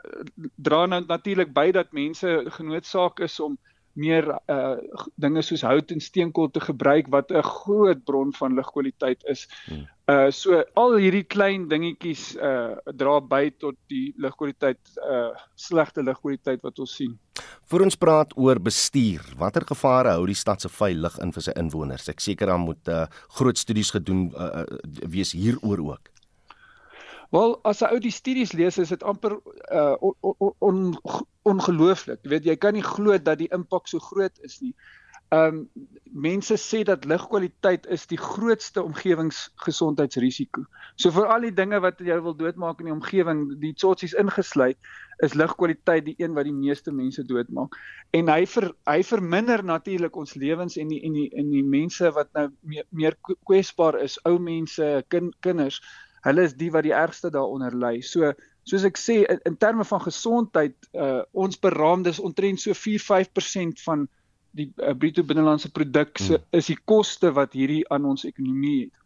dra 0.56 0.86
nou 0.86 1.04
natuurlik 1.06 1.52
by 1.52 1.70
dat 1.70 1.92
mense 1.92 2.44
genoodsaak 2.56 3.20
is 3.20 3.40
om 3.40 3.58
meer 3.98 4.28
uh 4.50 4.76
dinge 5.20 5.42
soos 5.42 5.64
hout 5.66 5.90
en 5.92 6.00
steenkool 6.00 6.50
te 6.50 6.60
gebruik 6.60 7.10
wat 7.12 7.30
'n 7.30 7.42
groot 7.42 8.04
bron 8.04 8.32
van 8.32 8.54
lugkwaliteit 8.54 9.24
is. 9.24 9.48
Hmm. 9.66 9.86
Uh 10.08 10.30
so 10.30 10.62
al 10.74 10.96
hierdie 10.96 11.24
klein 11.24 11.68
dingetjies 11.68 12.36
uh 12.36 12.76
dra 12.96 13.20
by 13.20 13.50
tot 13.58 13.76
die 13.88 14.14
lugkwaliteit 14.16 14.80
uh 14.98 15.30
slegte 15.54 16.02
lugkwaliteit 16.02 16.62
wat 16.62 16.78
ons 16.78 16.94
sien. 16.96 17.18
Voor 17.64 17.80
ons 17.80 17.96
praat 17.96 18.32
oor 18.36 18.60
bestuur, 18.60 19.22
watter 19.38 19.64
gevare 19.66 20.16
hou 20.16 20.26
die 20.26 20.34
stad 20.34 20.60
se 20.60 20.68
veilig 20.68 21.18
in 21.18 21.32
vir 21.32 21.42
sy 21.42 21.52
inwoners? 21.56 22.08
Ek 22.08 22.20
seker 22.20 22.46
dan 22.46 22.60
moet 22.60 22.88
uh 22.88 23.06
groot 23.28 23.58
studies 23.58 23.90
gedoen 23.90 24.32
uh, 24.36 24.64
wees 25.08 25.32
hieroor 25.32 25.78
ook. 25.78 26.11
Wel, 27.32 27.54
as 27.64 27.80
'n 27.80 27.94
ou 27.94 27.98
die 27.98 28.12
studies 28.12 28.52
lees, 28.52 28.76
is 28.78 28.90
dit 28.92 29.02
amper 29.08 29.38
uh 29.72 29.96
on, 30.20 30.50
on, 30.58 30.80
ongelooflik. 31.48 32.18
Jy 32.22 32.30
weet, 32.30 32.44
jy 32.44 32.56
kan 32.60 32.76
nie 32.76 32.84
glo 32.84 33.16
dat 33.16 33.38
die 33.40 33.48
impak 33.56 33.88
so 33.88 33.98
groot 33.98 34.36
is 34.44 34.58
nie. 34.60 34.74
Um 35.32 35.62
mense 36.12 36.58
sê 36.60 36.82
dat 36.84 37.08
lugkwaliteit 37.08 37.88
is 37.96 38.04
die 38.10 38.20
grootste 38.20 38.84
omgewingsgesondheidsrisiko. 38.84 40.66
So 41.00 41.08
vir 41.16 41.32
al 41.32 41.48
die 41.48 41.54
dinge 41.62 41.80
wat 41.80 42.04
jy 42.04 42.20
wil 42.20 42.36
doodmaak 42.36 42.84
in 42.84 42.90
die 42.90 42.96
omgewing, 42.98 43.40
die 43.64 43.72
tsotsies 43.72 44.12
ingesluit, 44.12 44.76
is 45.24 45.32
lugkwaliteit 45.32 46.04
die 46.04 46.16
een 46.20 46.36
wat 46.36 46.44
die 46.44 46.52
meeste 46.60 46.92
mense 46.92 47.24
doodmaak. 47.24 47.80
En 48.12 48.28
hy 48.28 48.44
ver, 48.44 48.74
hy 48.84 49.00
verminder 49.08 49.64
natuurlik 49.64 50.20
ons 50.20 50.36
lewens 50.36 50.76
en 50.76 50.92
die 50.92 51.00
en 51.00 51.16
die 51.16 51.28
en 51.32 51.50
die 51.56 51.64
mense 51.64 52.12
wat 52.12 52.28
nou 52.36 52.50
meer, 52.60 52.84
meer 52.90 53.16
kwesbaar 53.24 54.02
is, 54.04 54.20
ou 54.28 54.36
mense, 54.36 54.98
kind, 55.08 55.32
kinders 55.40 55.80
hulle 56.26 56.46
is 56.46 56.56
die 56.58 56.70
wat 56.74 56.86
die 56.86 56.94
ergste 56.96 57.30
daaronder 57.34 57.74
ly. 57.74 58.00
So 58.06 58.32
soos 58.68 58.86
ek 58.86 58.98
sê 59.00 59.22
in, 59.26 59.40
in 59.48 59.58
terme 59.58 59.84
van 59.88 60.02
gesondheid, 60.04 60.76
uh, 60.94 61.22
ons 61.32 61.58
beraam 61.58 62.04
dis 62.06 62.20
omtrent 62.22 62.62
so 62.62 62.76
4-5% 62.78 63.82
van 63.86 64.06
die 64.52 64.68
uh, 64.78 64.92
bruto 64.94 65.24
binnelandse 65.26 65.72
produk 65.72 66.18
se 66.20 66.36
hmm. 66.36 66.48
is 66.58 66.68
die 66.70 66.78
koste 66.84 67.32
wat 67.34 67.56
hierdie 67.56 67.82
aan 67.90 68.06
ons 68.12 68.26
ekonomie 68.28 68.84
het. 68.84 68.98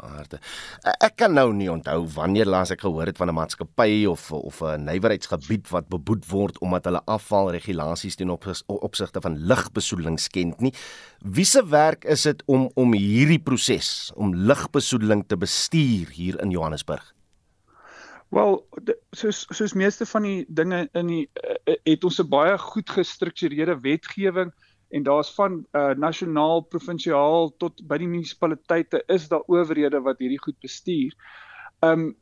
Waarde. 0.00 0.38
Eh, 0.82 0.92
ek 1.06 1.18
kan 1.20 1.34
nou 1.36 1.50
nie 1.52 1.68
onthou 1.70 2.04
wanneer 2.14 2.48
laas 2.48 2.72
ek 2.72 2.84
gehoor 2.84 3.10
het 3.10 3.18
van 3.20 3.28
'n 3.28 3.36
maatskappy 3.36 4.06
of 4.08 4.32
of 4.32 4.60
'n 4.62 4.84
nywerheidsgebied 4.84 5.68
wat 5.68 5.88
beboet 5.88 6.24
word 6.28 6.58
omdat 6.58 6.84
hulle 6.84 7.02
afvalregulasies 7.04 8.16
teen 8.16 8.30
op, 8.30 8.44
opsigte 8.66 9.20
van 9.20 9.38
lugbesoedeling 9.38 10.20
skend 10.20 10.60
nie. 10.60 10.74
Wie 11.20 11.44
se 11.44 11.66
werk 11.66 12.04
is 12.04 12.22
dit 12.22 12.42
om 12.46 12.70
om 12.74 12.92
hierdie 12.92 13.42
proses 13.42 14.12
om 14.14 14.34
lugbesoedeling 14.34 15.24
te 15.26 15.36
bestuur 15.36 16.08
hier 16.08 16.40
in 16.40 16.50
Johannesburg? 16.50 17.14
Wel, 18.30 18.66
soos 19.10 19.46
soos 19.50 19.72
meeste 19.72 20.06
van 20.06 20.22
die 20.22 20.44
dinge 20.48 20.88
in 20.92 21.06
die 21.06 21.30
uh, 21.34 21.74
het 21.84 22.04
ons 22.04 22.20
'n 22.20 22.28
baie 22.28 22.58
goed 22.58 22.90
gestruktureerde 22.90 23.80
wetgewing 23.80 24.52
en 24.90 25.02
daar's 25.06 25.30
van 25.34 25.60
uh, 25.72 25.90
nasionaal, 25.94 26.64
provinsiaal 26.72 27.52
tot 27.62 27.82
by 27.86 28.00
die 28.02 28.08
munisipaliteite 28.10 29.02
is 29.06 29.28
daar 29.30 29.46
owerhede 29.46 30.00
wat 30.02 30.18
hierdie 30.18 30.42
goed 30.42 30.58
bestuur. 30.60 31.14
Um 31.80 32.08
uh, 32.08 32.14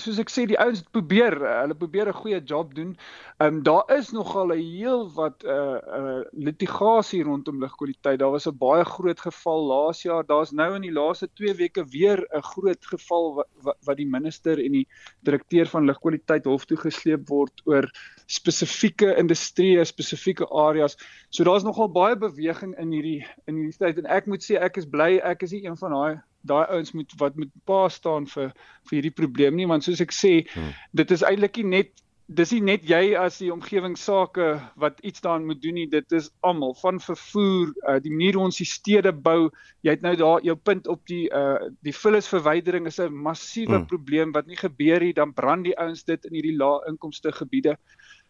soos 0.00 0.16
ek 0.22 0.30
sê 0.32 0.46
die 0.48 0.56
ouens 0.56 0.80
probeer 0.96 1.34
uh, 1.42 1.54
hulle 1.62 1.74
probeer 1.76 2.08
'n 2.08 2.16
goeie 2.16 2.40
job 2.40 2.74
doen. 2.74 2.94
Ehm 3.38 3.58
um, 3.58 3.62
daar 3.62 3.84
is 3.96 4.10
nogal 4.16 4.52
'n 4.54 4.62
heel 4.64 5.02
wat 5.12 5.44
uh 5.44 5.76
uh 5.98 6.22
litigasie 6.32 7.22
rondom 7.22 7.60
lugkwaliteit. 7.60 8.18
Daar 8.18 8.30
was 8.30 8.48
'n 8.48 8.56
baie 8.56 8.84
groot 8.84 9.20
geval 9.20 9.66
laas 9.72 10.02
jaar. 10.02 10.24
Daar's 10.26 10.52
nou 10.52 10.74
in 10.74 10.82
die 10.82 10.92
laaste 10.92 11.28
2 11.34 11.54
weke 11.54 11.84
weer 11.84 12.18
'n 12.32 12.42
groot 12.42 12.86
geval 12.86 13.34
wat, 13.34 13.48
wat 13.62 13.76
wat 13.84 13.96
die 13.96 14.08
minister 14.08 14.58
en 14.64 14.72
die 14.72 14.88
direkteur 15.20 15.66
van 15.66 15.84
lugkwaliteit 15.84 16.44
hof 16.44 16.64
toe 16.64 16.76
gesleep 16.76 17.28
word 17.28 17.60
oor 17.64 17.90
spesifieke 18.26 19.16
industrieë, 19.16 19.84
spesifieke 19.84 20.48
areas. 20.48 20.96
So 21.28 21.44
daar's 21.44 21.62
nogal 21.64 21.92
baie 21.92 22.16
beweging 22.16 22.74
in 22.78 22.90
hierdie 22.92 23.26
in 23.46 23.54
hierdie 23.56 23.78
tyd 23.78 23.98
en 23.98 24.06
ek 24.06 24.26
moet 24.26 24.42
sê 24.42 24.56
ek 24.56 24.76
is 24.76 24.86
bly 24.86 25.18
ek 25.18 25.42
is 25.42 25.52
nie 25.52 25.64
een 25.66 25.76
van 25.76 25.90
daai 25.92 26.16
daai 26.42 26.66
ouens 26.66 26.92
moet 26.92 27.12
wat 27.18 27.36
moet 27.36 27.52
pa 27.64 27.88
staan 27.88 28.26
vir 28.26 28.52
vir 28.88 28.96
hierdie 28.98 29.16
probleem 29.22 29.56
nie 29.56 29.66
want 29.66 29.84
soos 29.84 30.00
ek 30.04 30.14
sê 30.14 30.34
hmm. 30.44 30.76
dit 30.92 31.16
is 31.16 31.24
eintlik 31.26 31.56
nie 31.62 31.70
net 31.78 32.04
dis 32.28 32.50
nie 32.52 32.60
net 32.60 32.82
jy 32.84 33.14
as 33.16 33.38
die 33.40 33.48
omgewingsake 33.48 34.48
wat 34.76 34.98
iets 35.00 35.22
daaraan 35.24 35.46
moet 35.48 35.62
doen 35.62 35.78
nie 35.80 35.86
dit 35.88 36.12
is 36.12 36.28
almal 36.44 36.74
van 36.76 37.00
vervoer 37.00 37.72
uh, 37.88 37.96
die 38.04 38.12
manier 38.12 38.36
hoe 38.36 38.44
ons 38.50 38.60
die 38.60 38.68
stede 38.68 39.14
bou 39.28 39.48
jy 39.86 39.94
het 39.94 40.04
nou 40.04 40.12
daar 40.20 40.44
jou 40.44 40.56
punt 40.56 40.90
op 40.92 41.00
die 41.08 41.24
uh, 41.32 41.70
die 41.88 41.96
vullisverwydering 41.96 42.86
is 42.90 43.00
'n 43.00 43.16
massiewe 43.28 43.78
hmm. 43.78 43.88
probleem 43.88 44.36
wat 44.36 44.46
nie 44.46 44.60
gebeur 44.60 45.00
nie 45.00 45.14
dan 45.16 45.32
brand 45.32 45.64
die 45.64 45.78
ouens 45.78 46.04
dit 46.04 46.28
in 46.28 46.36
hierdie 46.36 46.58
lae 46.60 46.84
inkomste 46.92 47.32
gebiede 47.32 47.78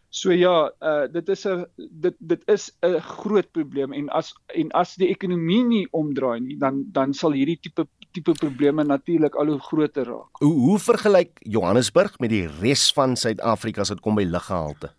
So 0.09 0.33
ja, 0.33 0.71
uh 0.81 1.05
dit 1.13 1.29
is 1.29 1.45
'n 1.45 1.65
dit 1.77 2.15
dit 2.19 2.41
is 2.49 2.71
'n 2.81 2.99
groot 2.99 3.51
probleem 3.51 3.93
en 3.93 4.09
as 4.09 4.33
en 4.47 4.71
as 4.71 4.95
die 4.95 5.07
ekonomie 5.07 5.63
nie 5.63 5.87
omdraai 5.91 6.39
nie, 6.39 6.57
dan 6.57 6.85
dan 6.91 7.13
sal 7.13 7.31
hierdie 7.31 7.59
tipe 7.61 7.85
tipe 8.11 8.33
probleme 8.33 8.83
natuurlik 8.83 9.35
al 9.35 9.45
hoe 9.45 9.59
groter 9.59 10.05
raak. 10.05 10.41
Hoe 10.41 10.53
hoe 10.53 10.79
vergelyk 10.79 11.37
Johannesburg 11.39 12.19
met 12.19 12.29
die 12.29 12.47
res 12.61 12.93
van 12.93 13.15
Suid-Afrika 13.15 13.81
as 13.81 13.89
dit 13.93 14.01
kom 14.01 14.15
by 14.15 14.23
luggehalte? 14.23 14.89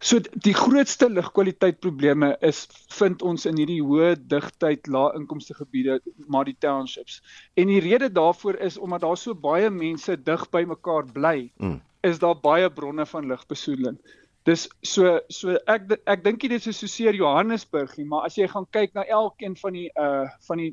So 0.00 0.20
die 0.34 0.52
grootste 0.52 1.08
lugkwaliteit 1.08 1.80
probleme 1.80 2.36
is 2.40 2.68
vind 2.92 3.22
ons 3.22 3.46
in 3.46 3.56
hierdie 3.56 3.80
hoë 3.80 4.16
digtheid 4.28 4.86
lae 4.86 5.14
inkomste 5.16 5.54
gebiede 5.54 6.00
maar 6.26 6.44
die 6.44 6.56
townships. 6.58 7.22
En 7.56 7.66
die 7.72 7.80
rede 7.80 8.12
daarvoor 8.12 8.60
is 8.60 8.76
omdat 8.76 9.00
daar 9.00 9.16
so 9.16 9.34
baie 9.34 9.70
mense 9.70 10.22
dig 10.22 10.50
by 10.50 10.64
mekaar 10.68 11.08
bly. 11.12 11.50
Mm 11.56 11.80
is 12.04 12.20
daar 12.20 12.36
baie 12.40 12.70
bronne 12.70 13.06
van 13.06 13.26
lugbesoedeling. 13.26 13.98
Dis 14.44 14.66
so 14.84 15.20
so 15.32 15.56
ek 15.72 15.86
ek 16.04 16.24
dink 16.24 16.42
dit 16.44 16.52
is 16.52 16.76
so 16.76 16.88
seer 16.90 17.16
Johannesburg 17.16 17.94
nie, 17.96 18.04
maar 18.04 18.26
as 18.28 18.36
jy 18.36 18.44
gaan 18.52 18.66
kyk 18.76 18.92
na 18.92 19.06
elkeen 19.08 19.56
van 19.56 19.72
die 19.72 19.86
uh 20.00 20.26
van 20.48 20.60
die 20.60 20.72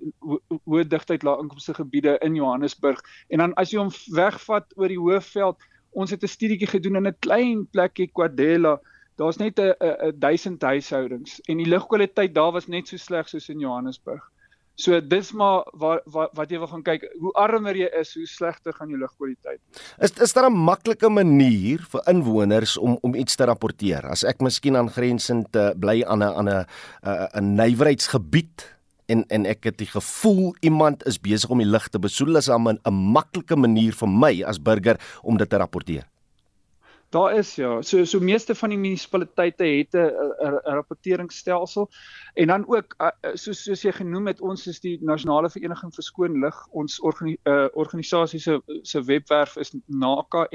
hoë 0.67 0.83
digtheid 0.91 1.23
lae 1.23 1.39
inkomste 1.39 1.77
gebiede 1.77 2.17
in 2.27 2.35
Johannesburg 2.35 2.99
en 3.29 3.45
dan 3.45 3.55
as 3.61 3.71
jy 3.71 3.79
hom 3.79 3.93
wegvat 4.17 4.75
oor 4.75 4.91
die 4.91 4.99
Hoëveld, 4.99 5.63
ons 5.95 6.11
het 6.11 6.23
'n 6.23 6.33
studietjie 6.35 6.67
gedoen 6.73 6.99
in 6.99 7.07
'n 7.07 7.19
klein 7.23 7.63
plekkie 7.71 8.11
Kwadela. 8.11 8.79
Daar's 9.15 9.39
net 9.39 9.59
'n 9.59 9.71
'n 9.79 10.19
1000 10.19 10.61
huishoudings 10.61 11.39
en 11.47 11.57
die 11.63 11.71
lugkwaliteit 11.71 12.35
daar 12.35 12.51
was 12.51 12.67
net 12.67 12.87
so 12.87 12.97
sleg 12.97 13.29
soos 13.29 13.49
in 13.49 13.59
Johannesburg. 13.59 14.23
So 14.79 14.97
dis 15.03 15.31
maar 15.37 15.65
wat 15.77 16.05
wat 16.09 16.31
wat 16.37 16.51
jy 16.51 16.59
wil 16.61 16.69
gaan 16.71 16.83
kyk, 16.83 17.03
hoe 17.19 17.31
armer 17.37 17.75
jy 17.77 17.89
is, 17.99 18.13
hoe 18.17 18.25
slegter 18.29 18.73
gaan 18.73 18.89
jou 18.89 18.99
lugkwaliteit. 19.01 19.59
Is 19.99 20.15
is 20.17 20.33
daar 20.33 20.49
'n 20.49 20.57
maklike 20.57 21.09
manier 21.09 21.79
vir 21.91 22.01
inwoners 22.07 22.77
om 22.77 22.97
om 23.01 23.15
iets 23.15 23.35
te 23.35 23.45
rapporteer? 23.45 24.05
As 24.05 24.23
ek 24.23 24.41
miskien 24.41 24.75
aangrensend 24.75 25.55
uh, 25.55 25.71
bly 25.75 26.03
aan 26.03 26.23
'n 26.23 26.33
aan 26.39 26.49
'n 26.49 26.65
'n 27.35 27.55
nywerheidsgebied 27.55 28.65
en 29.07 29.25
en 29.27 29.45
ek 29.45 29.63
het 29.63 29.77
die 29.77 29.91
gevoel 29.91 30.55
iemand 30.61 31.05
is 31.05 31.19
besig 31.19 31.49
om 31.49 31.57
die 31.57 31.67
lug 31.67 31.89
te 31.89 31.99
besoedel, 31.99 32.37
is 32.37 32.49
'n 32.49 32.79
'n 32.83 32.93
maklike 32.93 33.55
manier 33.55 33.93
vir 33.93 34.07
my 34.07 34.43
as 34.43 34.57
burger 34.57 34.97
om 35.21 35.37
dit 35.37 35.49
te 35.49 35.57
rapporteer. 35.57 36.10
Daar 37.11 37.33
is 37.35 37.55
ja. 37.55 37.81
So 37.81 38.05
so 38.05 38.19
meeste 38.19 38.55
van 38.55 38.69
die 38.69 38.77
munisipaliteite 38.79 39.63
het 39.63 39.93
'n 39.93 40.11
rapporteringsstelsel 40.63 41.89
en 42.33 42.47
dan 42.47 42.67
ook 42.67 42.95
soos 43.33 43.63
soos 43.63 43.81
jy 43.81 43.91
genoem 43.91 44.27
het 44.27 44.41
ons 44.41 44.67
is 44.67 44.79
die 44.79 44.97
Nasionale 45.01 45.49
Vereniging 45.49 45.93
vir 45.95 46.03
Skoon 46.03 46.39
Lug. 46.39 46.67
Ons 46.71 46.99
organi 46.99 47.37
uh, 47.43 47.67
organisasie 47.73 48.39
se 48.39 48.61
se 48.81 49.03
webwerf 49.03 49.57
is 49.57 49.75
naka.org.za. 49.85 50.51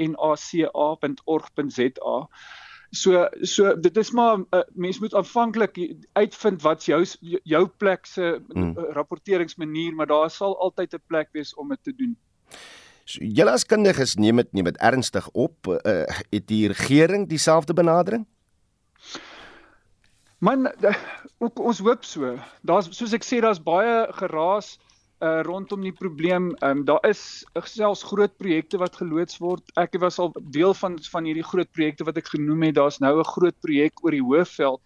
So 2.89 3.27
so 3.41 3.79
dit 3.79 3.97
is 3.97 4.11
maar 4.11 4.37
uh, 4.37 4.61
mens 4.73 4.99
moet 4.99 5.13
aanvanklik 5.13 5.95
uitvind 6.13 6.61
wat 6.61 6.85
jou 6.85 7.05
jou 7.43 7.67
plek 7.67 8.05
se 8.05 8.41
hmm. 8.53 8.77
rapporteringsmanier, 8.77 9.93
maar 9.93 10.07
daar 10.07 10.29
sal 10.29 10.59
altyd 10.59 10.93
'n 10.93 11.01
plek 11.07 11.29
wees 11.31 11.53
om 11.53 11.69
dit 11.69 11.83
te 11.83 11.95
doen. 11.95 12.17
So, 13.07 13.23
julle 13.23 13.53
as 13.55 13.63
kundiges 13.63 14.17
neem 14.19 14.41
dit 14.41 14.49
neem 14.57 14.67
dit 14.67 14.79
ernstig 14.83 15.29
op. 15.31 15.69
Uh, 15.71 16.03
het 16.33 16.47
die 16.49 16.67
regering 16.73 17.27
dieselfde 17.29 17.73
benadering? 17.73 18.25
Man, 20.43 20.67
ook 21.41 21.59
ons 21.59 21.79
hoop 21.79 22.03
so. 22.05 22.35
Daar's 22.67 22.91
soos 22.93 23.15
ek 23.15 23.23
sê, 23.25 23.39
daar's 23.41 23.63
baie 23.63 24.03
geraas 24.19 24.75
uh 25.25 25.39
rondom 25.47 25.81
die 25.81 25.95
probleem. 25.95 26.51
Ehm 26.59 26.83
um, 26.83 26.83
daar 26.85 27.01
is 27.09 27.45
selfs 27.65 28.03
groot 28.05 28.35
projekte 28.37 28.77
wat 28.77 28.99
geloods 28.99 29.39
word. 29.41 29.63
Ek 29.79 29.97
was 30.03 30.19
al 30.19 30.35
deel 30.53 30.75
van 30.77 30.99
van 31.01 31.25
hierdie 31.25 31.47
groot 31.47 31.71
projekte 31.71 32.05
wat 32.05 32.19
ek 32.21 32.29
genoem 32.35 32.67
het. 32.67 32.75
Daar's 32.75 32.99
nou 32.99 33.17
'n 33.17 33.31
groot 33.31 33.57
projek 33.65 34.03
oor 34.03 34.11
die 34.11 34.21
Hoëveld 34.21 34.81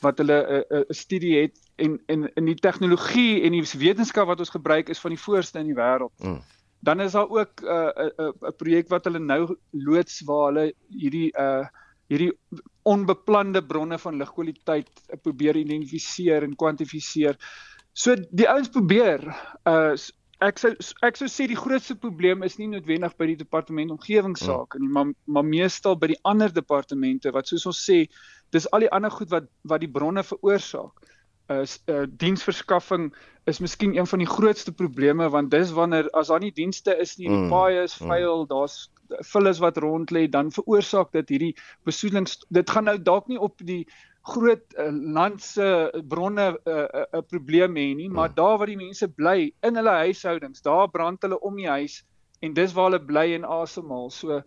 wat 0.00 0.18
hulle 0.18 0.38
'n 0.40 0.48
uh, 0.54 0.78
'n 0.78 0.86
uh, 0.88 0.96
studie 1.02 1.36
het 1.42 1.58
en 1.76 2.00
en 2.06 2.30
in 2.34 2.44
die 2.44 2.56
tegnologie 2.56 3.42
en 3.42 3.52
die 3.52 3.66
wetenskap 3.78 4.26
wat 4.26 4.38
ons 4.38 4.56
gebruik 4.56 4.88
is 4.88 5.00
van 5.00 5.10
die 5.10 5.24
voorste 5.26 5.58
in 5.58 5.66
die 5.66 5.80
wêreld. 5.82 6.14
Mm 6.22 6.40
Dan 6.84 7.00
is 7.00 7.16
daar 7.16 7.30
ook 7.30 7.62
'n 7.62 7.66
uh, 7.66 8.08
'n 8.26 8.32
'n 8.50 8.56
projek 8.60 8.88
wat 8.92 9.04
hulle 9.08 9.22
nou 9.22 9.56
loods 9.70 10.20
waar 10.28 10.46
hulle 10.52 10.66
hierdie 10.88 11.30
uh 11.38 11.64
hierdie 12.12 12.32
onbeplande 12.84 13.62
bronne 13.64 13.98
van 13.98 14.16
lugkwaliteit 14.20 14.90
probeer 15.22 15.56
identifiseer 15.56 16.44
en 16.44 16.56
kwantifiseer. 16.56 17.38
So 17.92 18.16
die 18.30 18.48
ouens 18.48 18.68
probeer 18.68 19.24
uh 19.64 19.94
ek 20.42 20.58
sou 20.58 20.72
ek 21.06 21.16
sou 21.16 21.28
sê 21.30 21.46
die 21.48 21.58
grootste 21.58 21.94
probleem 22.00 22.42
is 22.46 22.58
nie 22.58 22.68
noodwendig 22.68 23.14
by 23.20 23.28
die 23.30 23.38
departement 23.40 23.94
omgewingsake 23.94 24.80
nie, 24.82 24.90
maar 24.90 25.12
maar 25.24 25.46
meestal 25.46 25.96
by 25.96 26.10
die 26.12 26.20
ander 26.24 26.52
departemente 26.52 27.32
wat 27.32 27.48
soos 27.48 27.66
ons 27.70 27.80
sê, 27.88 28.04
dis 28.52 28.66
al 28.72 28.84
die 28.84 28.92
ander 28.92 29.14
goed 29.14 29.30
wat 29.30 29.48
wat 29.62 29.84
die 29.84 29.90
bronne 29.90 30.24
veroorsaak. 30.26 31.03
Is 31.52 31.82
uh, 31.92 32.06
diensverskaffing 32.08 33.10
is 33.44 33.58
miskien 33.60 33.96
een 33.96 34.06
van 34.06 34.18
die 34.18 34.28
grootste 34.28 34.72
probleme 34.72 35.28
want 35.28 35.50
dis 35.50 35.74
wanneer 35.76 36.08
as 36.16 36.30
daar 36.32 36.40
nie 36.40 36.52
dienste 36.52 36.96
is 36.96 37.18
nie, 37.18 37.28
die 37.28 37.36
mm. 37.36 37.50
paaie 37.52 37.82
is 37.84 37.96
vuil, 38.00 38.44
mm. 38.44 38.48
daar's 38.48 38.78
vullis 39.28 39.60
wat 39.60 39.76
rond 39.84 40.10
lê, 40.10 40.24
dan 40.28 40.52
veroorsaak 40.52 41.12
dit 41.12 41.28
hierdie 41.28 41.52
besoedeling. 41.84 42.28
Dit 42.48 42.70
gaan 42.72 42.88
nou 42.88 42.96
dalk 42.96 43.28
nie 43.28 43.38
op 43.38 43.60
die 43.60 43.84
groot 44.24 44.64
uh, 44.80 44.88
land 44.88 45.42
se 45.44 45.66
bronne 46.08 46.46
'n 46.50 46.56
uh, 46.64 46.74
uh, 46.80 47.04
uh, 47.12 47.20
probleem 47.28 47.76
hê 47.76 47.90
nie, 47.94 48.08
maar 48.08 48.30
mm. 48.30 48.34
daar 48.34 48.58
waar 48.58 48.72
die 48.72 48.80
mense 48.80 49.08
bly 49.08 49.52
in 49.60 49.76
hulle 49.76 49.96
huishoudings, 50.08 50.64
daar 50.64 50.88
brand 50.88 51.22
hulle 51.22 51.40
om 51.40 51.56
die 51.60 51.68
huis 51.68 52.00
en 52.40 52.54
dis 52.54 52.72
waar 52.72 52.90
hulle 52.90 53.04
bly 53.04 53.34
en 53.34 53.44
asemhaal. 53.44 54.10
So 54.10 54.40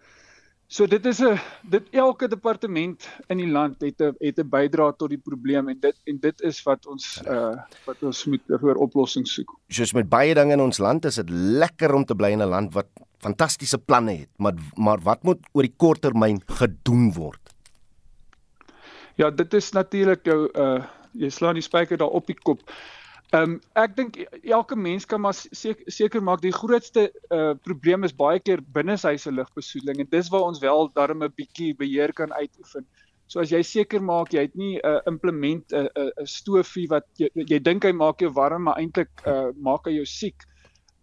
so 0.68 0.88
dit 0.88 1.06
is 1.06 1.20
'n 1.22 1.40
dit 1.64 1.84
elke 1.92 2.28
departement 2.28 3.08
in 3.28 3.38
die 3.38 3.48
land 3.48 3.82
het 3.82 4.02
'n 4.02 4.16
het 4.20 4.40
'n 4.40 4.50
bydra 4.50 4.92
tot 4.92 5.10
die 5.10 5.24
probleem 5.30 5.70
en 5.70 5.80
dit 5.80 5.96
en 6.06 6.20
dit 6.20 6.42
is 6.42 6.64
wat 6.64 6.86
ons 6.88 7.22
uh 7.26 7.56
wat 7.86 8.04
ons 8.04 8.26
moet 8.26 8.42
vir 8.46 8.76
oplossings 8.76 9.34
soek. 9.34 9.56
Soos 9.70 9.94
met 9.94 10.10
baie 10.10 10.34
dinge 10.34 10.54
in 10.54 10.62
ons 10.62 10.78
land 10.78 11.06
is 11.06 11.16
dit 11.16 11.30
lekker 11.30 11.94
om 11.94 12.06
te 12.06 12.16
bly 12.16 12.32
in 12.32 12.42
'n 12.42 12.50
land 12.50 12.74
wat 12.74 12.88
fantastiese 13.20 13.78
planne 13.78 14.12
het, 14.12 14.30
maar 14.38 14.54
maar 14.76 15.00
wat 15.00 15.24
moet 15.24 15.40
oor 15.54 15.64
die 15.64 15.76
korttermyn 15.78 16.42
gedoen 16.46 17.14
word? 17.14 17.42
Ja, 19.16 19.32
dit 19.32 19.54
is 19.54 19.72
natuurlik 19.72 20.26
jou 20.26 20.50
uh 20.54 20.84
jy 21.14 21.30
slaan 21.30 21.58
die 21.58 21.66
spyker 21.66 21.98
daar 21.98 22.14
op 22.14 22.28
die 22.28 22.38
kop. 22.44 22.62
Ehm 23.36 23.44
um, 23.44 23.56
ek 23.76 23.96
dink 23.98 24.18
elke 24.48 24.76
mens 24.80 25.06
kan 25.06 25.20
maar 25.20 25.36
seker 25.36 26.22
maak 26.24 26.40
die 26.46 26.54
grootste 26.56 27.10
uh 27.36 27.56
probleem 27.60 28.08
is 28.08 28.16
baie 28.16 28.40
keer 28.40 28.62
binneshuise 28.78 29.34
lugbesoedeling 29.36 30.00
en 30.00 30.10
dis 30.14 30.30
waar 30.32 30.46
ons 30.48 30.62
wel 30.64 30.88
darm 30.96 31.24
'n 31.24 31.34
bietjie 31.36 31.74
beheer 31.76 32.14
kan 32.14 32.32
uitoefen. 32.32 32.86
So 33.28 33.42
as 33.44 33.52
jy 33.52 33.60
seker 33.64 34.00
maak 34.00 34.32
jy 34.32 34.46
het 34.48 34.56
nie 34.56 34.80
'n 34.80 34.88
uh, 34.88 35.02
implement 35.12 35.74
'n 35.74 35.76
uh, 35.76 36.08
'n 36.08 36.24
uh, 36.24 36.26
stoofie 36.26 36.88
wat 36.88 37.04
jy, 37.20 37.28
jy 37.36 37.60
dink 37.60 37.84
hy 37.84 37.92
maak 37.92 38.24
jou 38.24 38.32
warm 38.32 38.64
maar 38.64 38.80
eintlik 38.80 39.12
uh 39.28 39.52
maak 39.60 39.86
hy 39.86 39.98
jou 39.98 40.06
siek. 40.06 40.48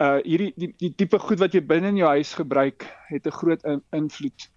Uh 0.01 0.25
hierdie 0.25 0.55
die 0.57 0.73
die 0.81 0.95
tipe 0.97 1.19
goed 1.19 1.45
wat 1.45 1.53
jy 1.53 1.61
binne 1.61 1.93
in 1.93 2.01
jou 2.01 2.09
huis 2.09 2.33
gebruik 2.35 2.89
het 3.13 3.27
'n 3.27 3.39
groot 3.41 3.65
in, 3.65 3.83
invloed. 3.93 4.49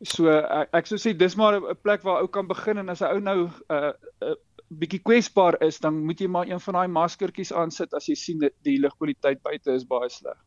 So 0.00 0.28
ek, 0.28 0.68
ek 0.72 0.86
sou 0.86 0.96
sê 0.96 1.16
dis 1.16 1.36
maar 1.36 1.56
'n 1.56 1.76
plek 1.82 2.04
waar 2.04 2.20
ou 2.20 2.28
kan 2.28 2.46
begin 2.46 2.78
en 2.78 2.88
as 2.88 3.00
'n 3.00 3.08
ou 3.08 3.20
nou 3.20 3.48
uh, 3.68 3.92
uh, 4.20 4.36
bietjie 4.70 5.00
kwesbaar 5.02 5.58
is, 5.66 5.80
dan 5.82 5.98
moet 6.06 6.20
jy 6.20 6.28
maar 6.30 6.48
een 6.48 6.60
van 6.62 6.78
daai 6.78 6.92
maskertjies 6.94 7.52
aansit 7.52 7.94
as 7.96 8.06
jy 8.08 8.16
sien 8.18 8.38
dat 8.42 8.54
die 8.66 8.78
lugkwaliteit 8.78 9.42
buite 9.42 9.74
is 9.74 9.86
baie 9.88 10.08
sleg. 10.10 10.38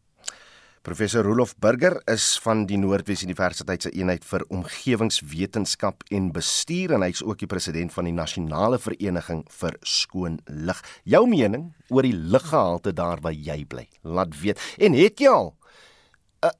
Professor 0.84 1.24
Rolof 1.24 1.53
Burger 1.63 2.01
is 2.11 2.26
van 2.43 2.65
die 2.67 2.76
Noordwes 2.76 3.21
Universiteit 3.24 3.86
se 3.86 3.91
eenheid 3.95 4.26
vir 4.28 4.43
omgewingswetenskap 4.51 6.03
en 6.11 6.28
bestuur 6.36 6.91
en 6.97 7.05
hy's 7.05 7.21
ook 7.24 7.39
die 7.39 7.47
president 7.47 7.93
van 7.95 8.09
die 8.09 8.15
nasionale 8.15 8.80
vereniging 8.84 9.45
vir 9.61 9.78
skoon 9.88 10.41
lug. 10.51 10.82
Jou 11.07 11.24
mening 11.32 11.69
oor 11.88 12.03
die 12.03 12.11
luggehalte 12.11 12.91
daar 12.91 13.24
waar 13.24 13.36
jy 13.36 13.61
bly? 13.63 13.88
Laat 14.03 14.36
weet. 14.41 14.59
En 14.76 14.99
het 14.99 15.24
jy 15.24 15.32
al 15.32 15.53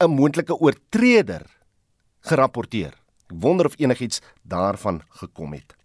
'n 0.00 0.10
moontlike 0.10 0.56
oortreder 0.56 1.44
gerapporteer. 2.24 2.96
Ek 3.28 3.36
wonder 3.36 3.66
of 3.66 3.76
enigiets 3.76 4.22
daarvan 4.42 5.02
gekom 5.20 5.52
het. 5.52 5.76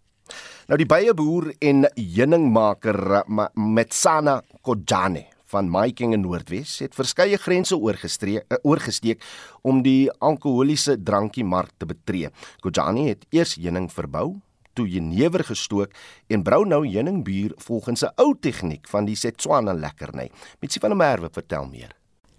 Nou 0.68 0.78
die 0.78 0.86
beieboer 0.86 1.52
en 1.58 1.84
heuningmaker 1.96 3.24
Metsana 3.54 4.42
Kojane 4.62 5.26
van 5.50 5.70
Maiking 5.70 6.12
in 6.14 6.22
Noordwes 6.22 6.78
het 6.78 6.94
verskeie 6.94 7.38
grense 7.40 7.74
uh, 7.74 8.40
oorgesteek 8.62 9.22
om 9.62 9.82
die 9.82 10.10
alkoholiese 10.20 10.96
drankie 11.02 11.44
mark 11.44 11.72
te 11.78 11.86
betree. 11.86 12.30
Kojani 12.60 13.08
het 13.08 13.26
eers 13.30 13.56
heuning 13.58 13.90
verbou, 13.92 14.40
toe 14.78 14.86
jenever 14.88 15.44
gestook 15.44 15.94
en 16.30 16.44
brou 16.46 16.62
nou 16.66 16.84
heuningbier 16.86 17.52
volgens 17.56 18.04
'n 18.04 18.12
ou 18.16 18.34
tegniek 18.40 18.88
van 18.88 19.04
die 19.04 19.16
Setswana 19.16 19.72
lekkerny. 19.72 20.30
Mitsie 20.60 20.80
van 20.80 20.90
der 20.90 20.96
Merwe 20.96 21.28
vertel 21.32 21.66
meer. 21.66 21.96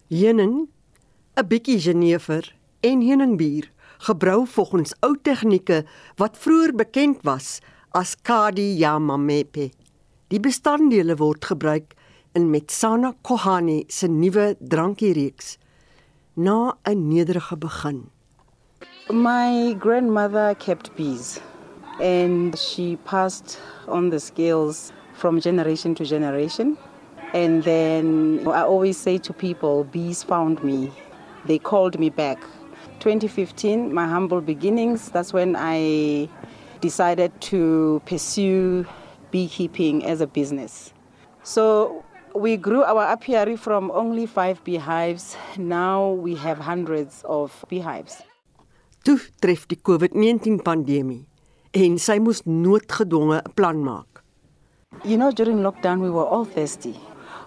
Heuning, 0.08 0.70
'n 1.36 1.48
bietjie 1.48 1.78
jenever 1.78 2.56
en 2.80 3.02
heuningbier 3.02 3.72
gebrou 3.98 4.48
volgens 4.48 4.94
ou 5.00 5.18
tegnieke 5.22 5.86
wat 6.16 6.38
vroeër 6.38 6.76
bekend 6.76 7.22
was 7.24 7.60
as 7.94 8.16
Kadi 8.16 8.80
Yamamepe. 8.80 9.72
Die 10.30 10.39
bestanddele 10.39 11.18
word 11.20 11.42
gebruik 11.42 11.94
in 12.34 12.50
Metsana 12.52 13.14
Kohani 13.24 13.92
se 13.92 14.08
nuwe 14.08 14.56
drankiereeks 14.62 15.58
na 16.38 16.74
'n 16.86 17.10
nederige 17.10 17.60
begin. 17.60 18.10
My 19.10 19.74
grandmother 19.74 20.56
kept 20.56 20.96
bees 20.96 21.42
and 22.00 22.58
she 22.58 22.96
passed 23.04 23.60
on 23.88 24.10
the 24.10 24.20
skills 24.20 24.94
from 25.14 25.42
generation 25.42 25.94
to 25.96 26.06
generation. 26.06 26.78
And 27.34 27.64
then 27.64 28.48
I 28.48 28.62
always 28.64 28.98
say 28.98 29.18
to 29.18 29.34
people, 29.34 29.84
bees 29.84 30.24
found 30.24 30.64
me. 30.64 30.92
They 31.46 31.60
called 31.60 32.00
me 32.00 32.10
back 32.10 32.39
2015, 33.00 33.94
my 33.94 34.06
humble 34.08 34.42
beginnings, 34.42 35.10
that's 35.10 35.34
when 35.34 35.56
I 35.56 36.30
decided 36.82 37.32
to 37.42 38.02
pursue 38.06 38.86
beekeeping 39.32 40.06
as 40.06 40.22
a 40.22 40.28
business. 40.28 40.94
So 41.44 42.04
we 42.36 42.58
grew 42.58 42.84
our 42.84 43.04
apiary 43.04 43.56
from 43.56 43.92
only 43.92 44.26
five 44.26 44.64
beehives. 44.64 45.38
Now 45.58 46.12
we 46.12 46.36
have 46.36 46.60
hundreds 46.60 47.24
of 47.26 47.66
beehives. 47.70 48.22
Toe 49.04 49.18
tref 49.42 49.66
die 49.66 49.80
COVID-19 49.82 50.62
pandemie 50.62 51.26
en 51.74 51.98
sy 51.98 52.20
moes 52.22 52.44
noodgedwonge 52.46 53.40
'n 53.42 53.54
plan 53.58 53.82
maak. 53.82 54.22
You 55.04 55.18
know 55.18 55.32
during 55.32 55.64
lockdown 55.66 56.02
we 56.02 56.12
were 56.12 56.26
all 56.26 56.46
thirsty 56.46 57.00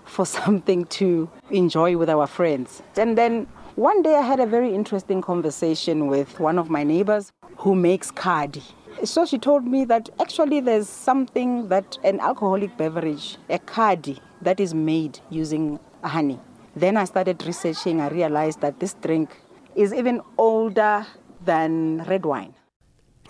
for 0.05 0.27
something 0.39 0.87
to 0.99 1.29
enjoy 1.51 1.97
with 1.97 2.11
our 2.11 2.27
friends. 2.27 2.83
And 2.97 3.17
then 3.17 3.47
One 3.77 4.03
day 4.03 4.15
I 4.15 4.23
had 4.23 4.39
a 4.39 4.47
very 4.47 4.73
interesting 4.73 5.21
conversation 5.21 6.07
with 6.07 6.39
one 6.39 6.61
of 6.61 6.71
my 6.71 6.85
neighbors 6.85 7.33
who 7.57 7.75
makes 7.75 8.13
kadi. 8.13 8.63
So 9.03 9.27
she 9.27 9.39
told 9.39 9.67
me 9.67 9.85
that 9.87 10.09
actually 10.21 10.61
there's 10.61 10.89
something 10.89 11.69
that 11.69 11.99
an 12.05 12.21
alcoholic 12.21 12.77
beverage, 12.77 13.37
a 13.51 13.59
kadi, 13.59 14.19
that 14.41 14.61
is 14.61 14.75
made 14.75 15.21
using 15.31 15.81
honey. 16.03 16.41
Then 16.77 16.97
I 16.97 17.05
started 17.05 17.45
researching. 17.47 18.01
I 18.01 18.09
realized 18.09 18.61
that 18.61 18.81
this 18.81 18.95
drink 18.95 19.31
is 19.75 19.93
even 19.93 20.21
older 20.39 21.07
than 21.45 22.05
red 22.05 22.25
wine. 22.25 22.55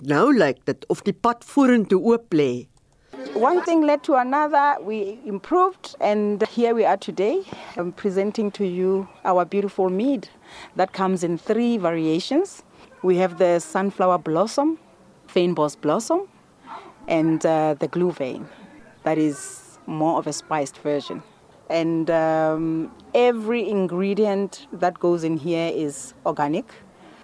Nou 0.02 0.32
lyk 0.32 0.64
dit 0.66 0.84
of 0.90 1.02
die 1.04 1.12
pad 1.12 1.44
vorentoe 1.46 2.00
oop 2.02 2.34
lê 2.34 2.66
one 3.34 3.62
thing 3.62 3.82
led 3.82 4.02
to 4.04 4.14
another. 4.14 4.76
We 4.80 5.18
improved, 5.24 5.96
and 6.00 6.46
here 6.48 6.74
we 6.74 6.84
are 6.84 6.96
today. 6.96 7.42
I'm 7.76 7.90
presenting 7.90 8.50
to 8.52 8.64
you 8.64 9.08
our 9.24 9.44
beautiful 9.44 9.90
mead 9.90 10.28
that 10.76 10.92
comes 10.92 11.24
in 11.24 11.38
three 11.38 11.76
variations. 11.76 12.62
We 13.02 13.16
have 13.16 13.38
the 13.38 13.58
sunflower 13.58 14.18
blossom, 14.18 14.78
fynbos 15.34 15.80
blossom, 15.80 16.28
and 17.08 17.44
uh, 17.44 17.74
the 17.78 17.88
glue 17.88 18.12
vein. 18.12 18.46
That 19.02 19.18
is 19.18 19.78
more 19.86 20.18
of 20.18 20.26
a 20.26 20.32
spiced 20.32 20.78
version. 20.78 21.22
And 21.68 22.10
um, 22.10 22.90
every 23.14 23.68
ingredient 23.68 24.66
that 24.72 24.98
goes 24.98 25.24
in 25.24 25.36
here 25.36 25.72
is 25.74 26.14
organic 26.26 26.66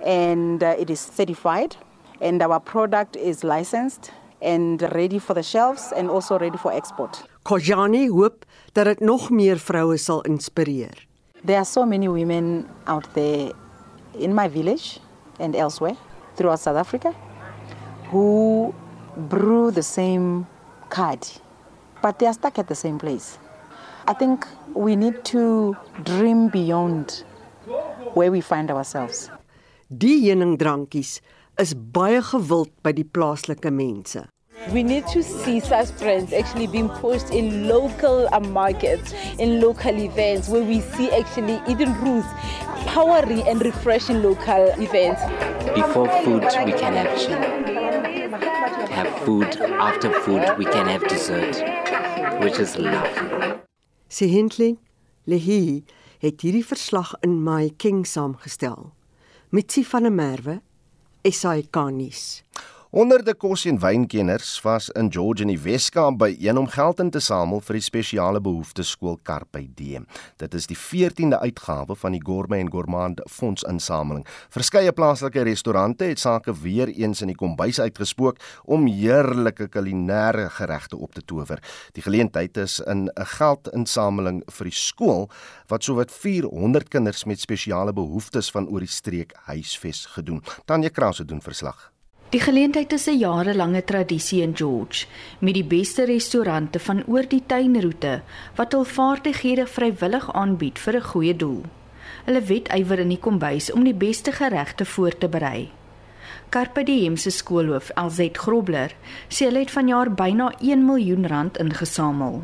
and 0.04 0.62
uh, 0.62 0.74
it 0.78 0.90
is 0.90 1.00
certified. 1.00 1.76
And 2.20 2.42
our 2.42 2.61
product 2.61 3.16
is 3.16 3.44
licensed 3.44 4.11
and 4.42 4.82
ready 4.94 5.18
for 5.18 5.34
the 5.34 5.42
shelves 5.42 5.92
and 5.94 6.11
also 6.11 6.38
ready 6.38 6.56
for 6.56 6.72
export. 6.72 7.24
Kojani 7.44 8.08
hoop 8.08 8.44
dat 8.72 8.84
dit 8.84 9.00
nog 9.00 9.30
meer 9.30 9.56
vroue 9.56 9.96
sal 9.96 10.22
inspireer. 10.22 11.06
There 11.44 11.56
are 11.56 11.64
so 11.64 11.84
many 11.84 12.08
women 12.08 12.68
out 12.86 13.08
there 13.14 13.52
in 14.18 14.34
my 14.34 14.48
village 14.48 15.00
and 15.38 15.54
elsewhere 15.54 15.96
throughout 16.36 16.61
South 16.61 16.76
Africa 16.76 17.14
who 18.11 18.74
brew 19.16 19.70
the 19.70 19.82
same 19.82 20.46
card 20.88 21.26
but 22.02 22.18
they 22.18 22.26
are 22.26 22.32
stuck 22.32 22.58
at 22.58 22.68
the 22.68 22.74
same 22.74 22.98
place. 22.98 23.38
I 24.06 24.14
think 24.14 24.46
we 24.74 24.96
need 24.96 25.24
to 25.26 25.76
dream 26.02 26.48
beyond 26.48 27.24
where 28.14 28.30
we 28.30 28.40
find 28.40 28.70
ourselves. 28.70 29.30
Die 29.96 30.20
heuningdrankies 30.26 31.20
is 31.58 31.74
baie 31.74 32.20
gewild 32.22 32.70
by 32.82 32.92
die 32.92 33.04
plaaslike 33.04 33.70
mense. 33.70 34.26
We 34.72 34.82
need 34.82 35.06
to 35.08 35.22
see 35.22 35.61
such 35.61 35.96
brands 35.98 36.32
actually 36.34 36.66
being 36.66 36.90
pushed 37.00 37.30
in 37.30 37.66
local 37.66 38.28
uh, 38.30 38.40
markets, 38.40 39.14
in 39.38 39.61
local 39.61 39.96
events, 39.98 40.48
where 40.48 40.62
we 40.62 40.80
see 40.80 41.11
actually 41.11 41.62
Eden 41.66 41.94
Roots 42.02 42.28
powering 42.86 43.42
and 43.48 43.64
refreshing 43.64 44.22
local 44.22 44.68
events. 44.78 45.22
Before 45.74 46.08
food, 46.22 46.44
we 46.64 46.72
can 46.72 46.92
have 46.92 47.18
chill. 47.18 47.80
Have 48.31 49.11
food. 49.24 49.57
After 49.81 50.12
food, 50.22 50.57
we 50.57 50.64
can 50.64 50.87
have 50.87 51.03
dessert, 51.09 51.57
which 52.41 52.61
is 52.61 52.76
love. 52.78 53.11
Sê 54.09 54.28
Hindley, 54.31 54.78
Lehi 55.26 55.83
het 56.22 56.41
hierdie 56.41 56.62
verslag 56.62 57.14
in 57.26 57.43
My 57.43 57.72
King 57.76 58.07
saamgestel. 58.07 58.93
Mitsi 59.51 59.83
van 59.85 60.07
der 60.07 60.12
Merwe, 60.14 60.61
SAK 61.26 61.74
nuus. 61.91 62.45
Honderde 62.91 63.36
kos 63.38 63.62
en 63.70 63.76
wynkenners 63.78 64.49
was 64.64 64.88
in 64.99 65.12
George 65.14 65.45
in 65.45 65.51
die 65.53 65.61
Weskaap 65.62 66.16
by 66.18 66.32
een 66.43 66.59
om 66.59 66.66
geld 66.66 66.99
in 66.99 67.12
te 67.14 67.20
samel 67.22 67.61
vir 67.62 67.76
die 67.78 67.84
spesiale 67.86 68.41
behoeftes 68.43 68.88
skool 68.97 69.14
Carpe 69.22 69.61
Diem. 69.78 70.09
Dit 70.43 70.57
is 70.59 70.66
die 70.66 70.74
14de 70.74 71.38
uitgawe 71.38 71.95
van 71.95 72.16
die 72.16 72.22
Gourmet 72.26 72.64
en 72.64 72.70
Gourmand 72.72 73.22
fondsinsameling. 73.30 74.24
Verskeie 74.51 74.91
plaaslike 74.91 75.45
restaurante 75.47 76.09
het 76.11 76.18
sake 76.18 76.51
weer 76.64 76.91
eens 76.91 77.22
in 77.22 77.30
die 77.30 77.38
kombuis 77.38 77.78
uitgespook 77.78 78.43
om 78.66 78.91
heerlike 78.91 79.68
kulinaire 79.70 80.49
geregte 80.59 80.99
op 80.99 81.14
te 81.14 81.22
tower. 81.22 81.62
Die 81.95 82.03
geleentheid 82.03 82.59
is 82.59 82.80
in 82.80 83.07
'n 83.07 83.30
geldinsameling 83.38 84.43
vir 84.51 84.64
die 84.64 84.74
skool 84.74 85.30
wat 85.68 85.84
sowat 85.84 86.11
400 86.11 86.91
kinders 86.91 87.24
met 87.24 87.38
spesiale 87.38 87.93
behoeftes 87.93 88.51
van 88.51 88.66
oor 88.66 88.80
die 88.80 88.91
streek 88.91 89.32
huisves 89.47 90.07
gedoen. 90.07 90.43
Tanya 90.66 90.88
Krause 90.88 91.24
doen 91.24 91.41
verslag. 91.41 91.93
Die 92.31 92.39
geleentheid 92.39 92.93
is 92.93 93.09
'n 93.09 93.18
jarelange 93.18 93.85
tradisie 93.85 94.43
in 94.43 94.57
George 94.57 95.07
met 95.39 95.55
die 95.55 95.64
beste 95.64 96.05
restaurante 96.05 96.78
van 96.78 97.03
oor 97.07 97.26
die 97.28 97.43
tuinroete 97.47 98.22
wat 98.55 98.72
hul 98.72 98.85
vaardighede 98.85 99.66
vrywillig 99.66 100.33
aanbied 100.33 100.78
vir 100.78 100.95
'n 100.97 101.09
goeie 101.12 101.37
doel. 101.37 101.64
Hulle 102.24 102.43
wetywer 102.43 102.99
in 102.99 103.09
die 103.09 103.18
kombuis 103.18 103.72
om 103.72 103.85
die 103.85 103.95
beste 103.95 104.33
geregte 104.33 104.85
voor 104.85 105.18
te 105.18 105.28
berei. 105.28 105.70
Carpe 106.49 106.85
Diem 106.85 107.16
se 107.16 107.31
skoolhoof, 107.31 107.91
Elzet 107.91 108.37
Grobler, 108.37 108.95
sê 109.28 109.45
hulle 109.45 109.59
het 109.59 109.70
vanjaar 109.70 110.14
byna 110.14 110.53
1 110.61 110.85
miljoen 110.85 111.26
rand 111.26 111.59
ingesamel 111.59 112.43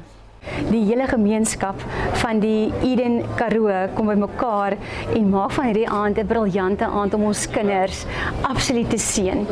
die 0.71 0.85
hele 0.85 1.07
gemeenskap 1.07 1.81
van 2.23 2.41
die 2.41 2.73
Eden 2.83 3.23
Karoo 3.37 3.89
kom 3.95 4.07
bymekaar 4.07 4.77
en 5.15 5.31
maak 5.31 5.55
van 5.57 5.71
hierdie 5.71 5.89
aand 5.89 6.19
'n 6.19 6.27
briljante 6.27 6.85
aand 6.85 7.15
om 7.15 7.25
ons 7.25 7.47
kinders 7.51 8.05
absoluut 8.43 8.91
te 8.91 8.99
seën. 8.99 9.47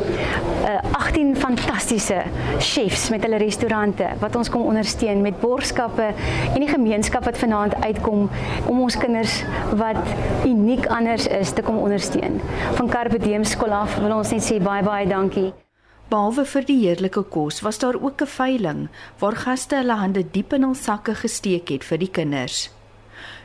Uh 0.65 0.95
18 0.95 1.35
fantastiese 1.35 2.23
chefs 2.59 3.09
met 3.09 3.23
hulle 3.23 3.37
restaurante 3.37 4.07
wat 4.19 4.35
ons 4.35 4.49
kom 4.49 4.61
ondersteun 4.61 5.21
met 5.21 5.39
borgskappe 5.39 6.07
en 6.53 6.59
die 6.59 6.71
gemeenskap 6.71 7.25
wat 7.25 7.37
vanaand 7.37 7.75
uitkom 7.83 8.29
om 8.65 8.81
ons 8.81 8.97
kinders 8.97 9.43
wat 9.75 10.01
uniek 10.45 10.87
anders 10.87 11.27
is 11.27 11.51
te 11.51 11.61
kom 11.61 11.77
ondersteun. 11.77 12.41
Van 12.73 12.89
Carpe 12.89 13.19
Diem 13.19 13.43
skool 13.43 13.73
af 13.73 13.99
wil 13.99 14.17
ons 14.17 14.31
net 14.31 14.43
sê 14.43 14.59
baie 14.63 14.83
baie 14.83 15.07
dankie. 15.07 15.64
Behalwe 16.09 16.43
vir 16.45 16.65
die 16.67 16.77
heerlike 16.83 17.23
kos, 17.33 17.63
was 17.65 17.79
daar 17.81 17.97
ook 17.97 18.21
'n 18.21 18.33
veiling 18.37 18.87
waar 19.19 19.35
gaste 19.35 19.75
hulle 19.75 19.97
hande 19.97 20.23
diep 20.31 20.53
in 20.53 20.63
hul 20.63 20.75
sakke 20.75 21.15
gesteek 21.15 21.69
het 21.69 21.83
vir 21.83 21.97
die 21.97 22.11
kinders. 22.11 22.69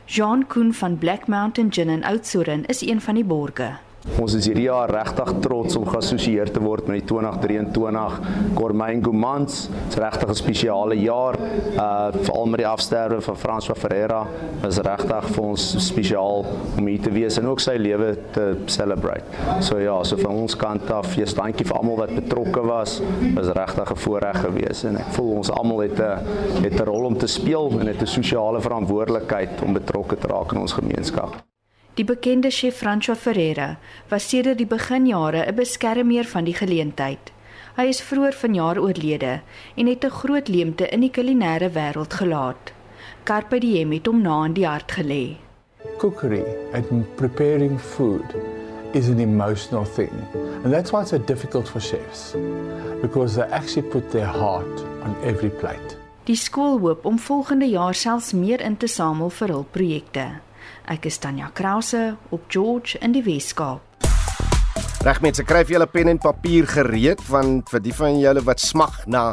Jean 0.05 0.47
Koen 0.47 0.73
van 0.73 0.97
Black 0.97 1.27
Mountain 1.27 1.71
Gin 1.73 1.89
in 1.89 2.03
Oudtshoorn 2.03 2.65
is 2.65 2.81
een 2.81 3.01
van 3.01 3.15
die 3.15 3.23
borgers. 3.23 3.90
Ons 4.01 4.33
is 4.33 4.47
hierdie 4.49 4.63
jaar 4.65 4.89
regtig 4.89 5.29
trots 5.43 5.75
om 5.77 5.83
geassosieer 5.85 6.49
te 6.49 6.61
word 6.63 6.87
met 6.89 7.03
die 7.03 7.07
2023 7.11 8.15
Gourmet 8.57 9.03
Gourmands. 9.05 9.67
Dit 9.69 9.93
is 9.93 9.99
regtig 10.01 10.29
'n 10.29 10.35
spesiale 10.39 10.95
jaar. 10.97 11.37
Uh 11.77 12.09
veral 12.11 12.45
met 12.45 12.59
die 12.63 12.67
afsterwe 12.67 13.21
van 13.21 13.37
François 13.37 13.77
Ferreira 13.77 14.25
is 14.67 14.77
regtig 14.77 15.27
vir 15.35 15.43
ons 15.43 15.85
spesiaal 15.85 16.45
om 16.77 16.87
hier 16.87 17.01
te 17.01 17.11
wees 17.11 17.37
en 17.37 17.47
ook 17.47 17.59
sy 17.59 17.75
lewe 17.77 18.17
te 18.31 18.57
celebrate. 18.65 19.25
So 19.59 19.77
ja, 19.77 20.03
so 20.03 20.17
van 20.17 20.33
ons 20.33 20.55
kant 20.55 20.91
af, 20.91 21.15
jy 21.15 21.25
dankie 21.35 21.65
vir 21.65 21.77
almal 21.77 21.97
wat 21.97 22.15
betrokke 22.15 22.61
was. 22.61 23.01
Was 23.35 23.53
regtig 23.53 23.91
'n 23.91 23.95
voorreg 23.95 24.41
geweest 24.41 24.83
en 24.83 24.97
ek 24.97 25.13
voel 25.13 25.31
ons 25.35 25.51
almal 25.51 25.79
het 25.79 25.99
'n 25.99 26.63
het 26.63 26.79
'n 26.79 26.85
rol 26.85 27.05
om 27.05 27.17
te 27.17 27.27
speel 27.27 27.71
en 27.79 27.87
het 27.87 28.01
'n 28.01 28.07
sosiale 28.07 28.61
verantwoordelikheid 28.61 29.61
om 29.61 29.73
betrokke 29.73 30.17
te 30.17 30.27
raak 30.27 30.51
in 30.51 30.59
ons 30.59 30.73
gemeenskap. 30.73 31.50
Die 32.01 32.07
bekende 32.07 32.49
chef 32.49 32.79
François 32.81 33.15
Ferreira 33.15 33.77
was 34.09 34.25
sedert 34.29 34.57
die 34.57 34.65
beginjare 34.65 35.45
'n 35.45 35.55
beskermer 35.55 36.25
van 36.25 36.47
die 36.47 36.55
geleentheid. 36.57 37.29
Hy 37.77 37.85
is 37.93 38.01
vroeër 38.01 38.33
vanjaar 38.33 38.79
oorlede 38.81 39.41
en 39.75 39.87
het 39.87 40.05
'n 40.05 40.09
groot 40.09 40.47
leemte 40.47 40.87
in 40.89 41.01
die 41.01 41.11
kulinaire 41.11 41.69
wêreld 41.69 42.13
gelaat. 42.13 42.73
Carpe 43.23 43.59
diem 43.59 43.91
het 43.91 44.05
hom 44.05 44.21
na 44.21 44.45
in 44.45 44.53
die 44.53 44.65
hart 44.65 44.91
gelê. 44.91 45.37
Cookery 45.97 46.43
and 46.73 47.15
preparing 47.15 47.79
food 47.79 48.35
is 48.93 49.07
an 49.07 49.19
emotional 49.19 49.85
thing. 49.85 50.13
And 50.63 50.73
that's 50.73 50.91
why 50.91 51.01
it's 51.01 51.09
so 51.09 51.19
difficult 51.19 51.69
for 51.69 51.81
chefs 51.81 52.35
because 53.01 53.35
they 53.35 53.47
actually 53.51 53.89
put 53.89 54.09
their 54.11 54.31
heart 54.41 54.85
on 55.03 55.15
every 55.23 55.49
plate. 55.49 55.97
Die 56.23 56.35
skool 56.35 56.79
hoop 56.79 57.05
om 57.05 57.19
volgende 57.19 57.69
jaar 57.69 57.93
selfs 57.93 58.33
meer 58.33 58.61
in 58.61 58.77
te 58.77 58.87
samel 58.87 59.29
vir 59.29 59.47
hul 59.47 59.65
projekte. 59.71 60.41
Ek 60.89 61.05
is 61.05 61.19
Tanya 61.21 61.51
Krause 61.53 62.17
op 62.29 62.49
George 62.49 62.97
in 63.01 63.13
die 63.13 63.21
Weskaap. 63.23 63.81
Reg 65.05 65.21
mense, 65.21 65.43
kry 65.45 65.63
vir 65.65 65.77
julle 65.77 65.87
pen 65.89 66.11
en 66.11 66.19
papier 66.21 66.67
gereed 66.69 67.21
want 67.29 67.69
vir 67.73 67.81
die 67.81 67.93
van 67.93 68.19
julle 68.21 68.41
wat 68.45 68.61
smag 68.61 69.03
na 69.09 69.31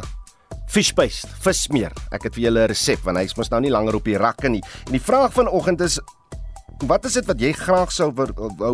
fish 0.68 0.92
paste, 0.96 1.28
vismeer. 1.44 1.92
Ek 2.12 2.28
het 2.28 2.34
vir 2.36 2.48
julle 2.48 2.64
'n 2.64 2.68
resep 2.68 3.04
want 3.04 3.18
hy's 3.18 3.36
mos 3.36 3.50
nou 3.50 3.60
nie 3.60 3.70
langer 3.70 3.96
op 3.96 4.04
die 4.04 4.16
rakke 4.16 4.48
nie. 4.48 4.62
En 4.86 4.92
die 4.92 5.00
vraag 5.00 5.32
vanoggend 5.32 5.80
is 5.80 6.00
wat 6.86 7.04
is 7.08 7.16
dit 7.18 7.26
wat 7.26 7.40
jy 7.42 7.50
graag 7.56 7.90
sou 7.90 8.10
wou 8.14 8.28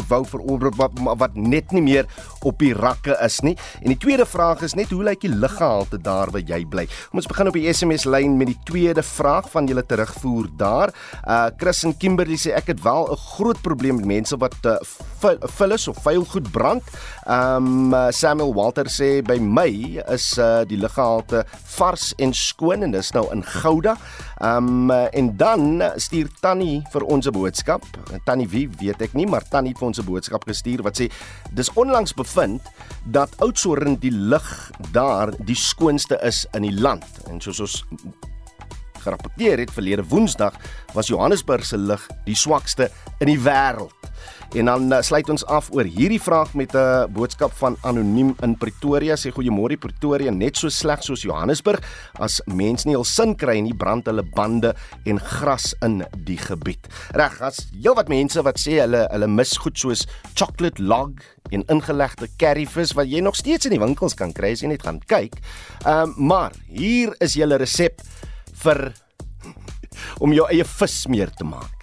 wou 0.09 0.20
verower 0.28 0.72
wat, 0.76 0.92
wat 1.20 1.36
net 1.38 1.72
nie 1.72 1.82
meer 1.84 2.09
op 2.44 2.59
die 2.61 2.74
rakke 2.76 3.16
is 3.24 3.40
nie? 3.46 3.55
En 3.80 3.92
die 3.94 4.00
tweede 4.00 4.26
vraag 4.28 4.64
is 4.66 4.76
net 4.76 4.92
hoe 4.92 5.05
lyk 5.07 5.22
die 5.24 5.32
luggehalte 5.32 5.98
daar 6.02 6.32
waar 6.34 6.44
jy 6.44 6.61
bly? 6.68 6.84
Kom 7.09 7.22
ons 7.22 7.30
begin 7.30 7.48
op 7.48 7.57
die 7.57 7.72
SMS 7.72 8.05
lyn 8.05 8.36
met 8.36 8.52
die 8.52 8.59
tweede 8.68 9.02
vraag 9.02 9.48
van 9.52 9.68
julle 9.70 9.84
terugvoer 9.88 10.50
daar. 10.61 10.92
Uh 11.24 11.48
Chris 11.57 11.84
en 11.84 11.96
Kimberley 11.96 12.36
sê 12.40 12.52
ek 12.57 12.74
het 12.74 12.82
wel 12.84 13.09
'n 13.12 13.16
groot 13.16 13.61
probleem 13.62 13.96
met 13.96 14.07
mense 14.07 14.36
wat 14.36 14.57
uh, 14.66 14.76
vullis 15.57 15.88
of 15.88 15.96
vuil 16.02 16.24
goed 16.24 16.50
brand. 16.52 16.82
Um 17.26 17.94
uh, 17.94 18.11
Samuel 18.11 18.55
Walter 18.55 18.84
sê 18.84 19.22
by 19.22 19.38
my 19.40 20.02
is 20.12 20.36
uh, 20.38 20.64
die 20.68 20.78
luggehalte 20.78 21.44
vars 21.76 22.12
en 22.18 22.34
skoon 22.34 22.82
en 22.82 22.90
dis 22.90 23.12
nou 23.12 23.30
in 23.32 23.44
Gouda. 23.44 23.96
Um 24.42 24.90
uh, 24.90 25.07
en 25.12 25.36
dan 25.36 25.82
stuur 25.96 26.28
Tannie 26.40 26.82
vir 26.92 27.02
ons 27.02 27.26
'n 27.26 27.32
boodskap 27.32 27.93
Tannie 28.24 28.49
wie 28.49 28.68
weet 28.80 29.03
ek 29.03 29.14
nie, 29.14 29.26
maar 29.26 29.45
Tannie 29.49 29.72
het 29.72 29.78
vir 29.78 29.88
ons 29.88 29.99
'n 29.99 30.05
boodskap 30.05 30.45
gestuur 30.49 30.82
wat 30.82 31.01
sê 31.01 31.11
dis 31.53 31.72
onlangs 31.74 32.14
bevind 32.14 32.62
dat 33.05 33.30
Oudtshoorn 33.40 33.97
die 34.01 34.12
lug 34.12 34.70
daar 34.92 35.32
die 35.38 35.57
skoonste 35.57 36.18
is 36.22 36.47
in 36.53 36.62
die 36.62 36.80
land. 36.80 37.05
En 37.28 37.40
soos 37.40 37.61
ons 37.61 37.84
gerapporteer 39.05 39.59
het 39.59 39.70
verlede 39.70 40.05
Woensdag 40.09 40.55
was 40.95 41.07
Johannesburg 41.07 41.64
se 41.64 41.78
lug 41.78 42.07
die 42.24 42.36
swakste 42.36 42.90
in 43.20 43.26
die 43.26 43.40
wêreld. 43.40 43.92
En 44.53 44.64
dan 44.64 44.92
uh, 44.92 45.01
sluit 45.03 45.28
ons 45.32 45.45
af 45.51 45.70
oor 45.74 45.88
hierdie 45.88 46.20
vraag 46.22 46.55
met 46.55 46.74
'n 46.74 46.76
uh, 46.76 47.07
boodskap 47.09 47.53
van 47.59 47.76
anoniem 47.82 48.34
in 48.42 48.57
Pretoria. 48.57 49.16
Sê 49.16 49.32
goeiemôre 49.32 49.76
Pretoria, 49.76 50.30
net 50.30 50.57
so 50.57 50.68
sleg 50.68 51.03
soos 51.03 51.22
Johannesburg. 51.22 51.80
As 52.18 52.40
mens 52.45 52.84
nie 52.84 52.95
hul 52.95 53.05
sin 53.05 53.34
kry 53.36 53.61
nie, 53.61 53.74
brand 53.74 54.07
hulle 54.07 54.22
bande 54.22 54.74
en 55.05 55.18
gras 55.18 55.74
in 55.82 56.05
die 56.16 56.38
gebied. 56.38 56.86
Reg, 57.11 57.40
as 57.40 57.66
heelwat 57.72 58.09
mense 58.09 58.42
wat 58.42 58.59
sê 58.59 58.80
hulle 58.80 59.09
hulle 59.11 59.26
mis 59.26 59.57
goed 59.57 59.78
soos 59.78 60.07
chocolate 60.34 60.82
log 60.82 61.11
en 61.51 61.64
ingelegde 61.72 62.28
curryvis 62.38 62.95
wat 62.95 63.11
jy 63.11 63.20
nog 63.20 63.36
steeds 63.36 63.66
in 63.66 63.74
die 63.76 63.82
winkels 63.82 64.14
kan 64.14 64.32
kry 64.32 64.53
as 64.53 64.62
jy 64.62 64.68
net 64.68 64.86
gaan 64.86 65.01
kyk. 65.07 65.40
Ehm 65.84 66.14
um, 66.14 66.14
maar 66.28 66.53
hier 66.66 67.14
is 67.20 67.34
julle 67.34 67.59
resep 67.61 68.01
vir 68.64 68.92
om 70.24 70.32
jou 70.32 70.47
eie 70.51 70.64
vismeer 70.64 71.30
te 71.34 71.45
maak. 71.45 71.74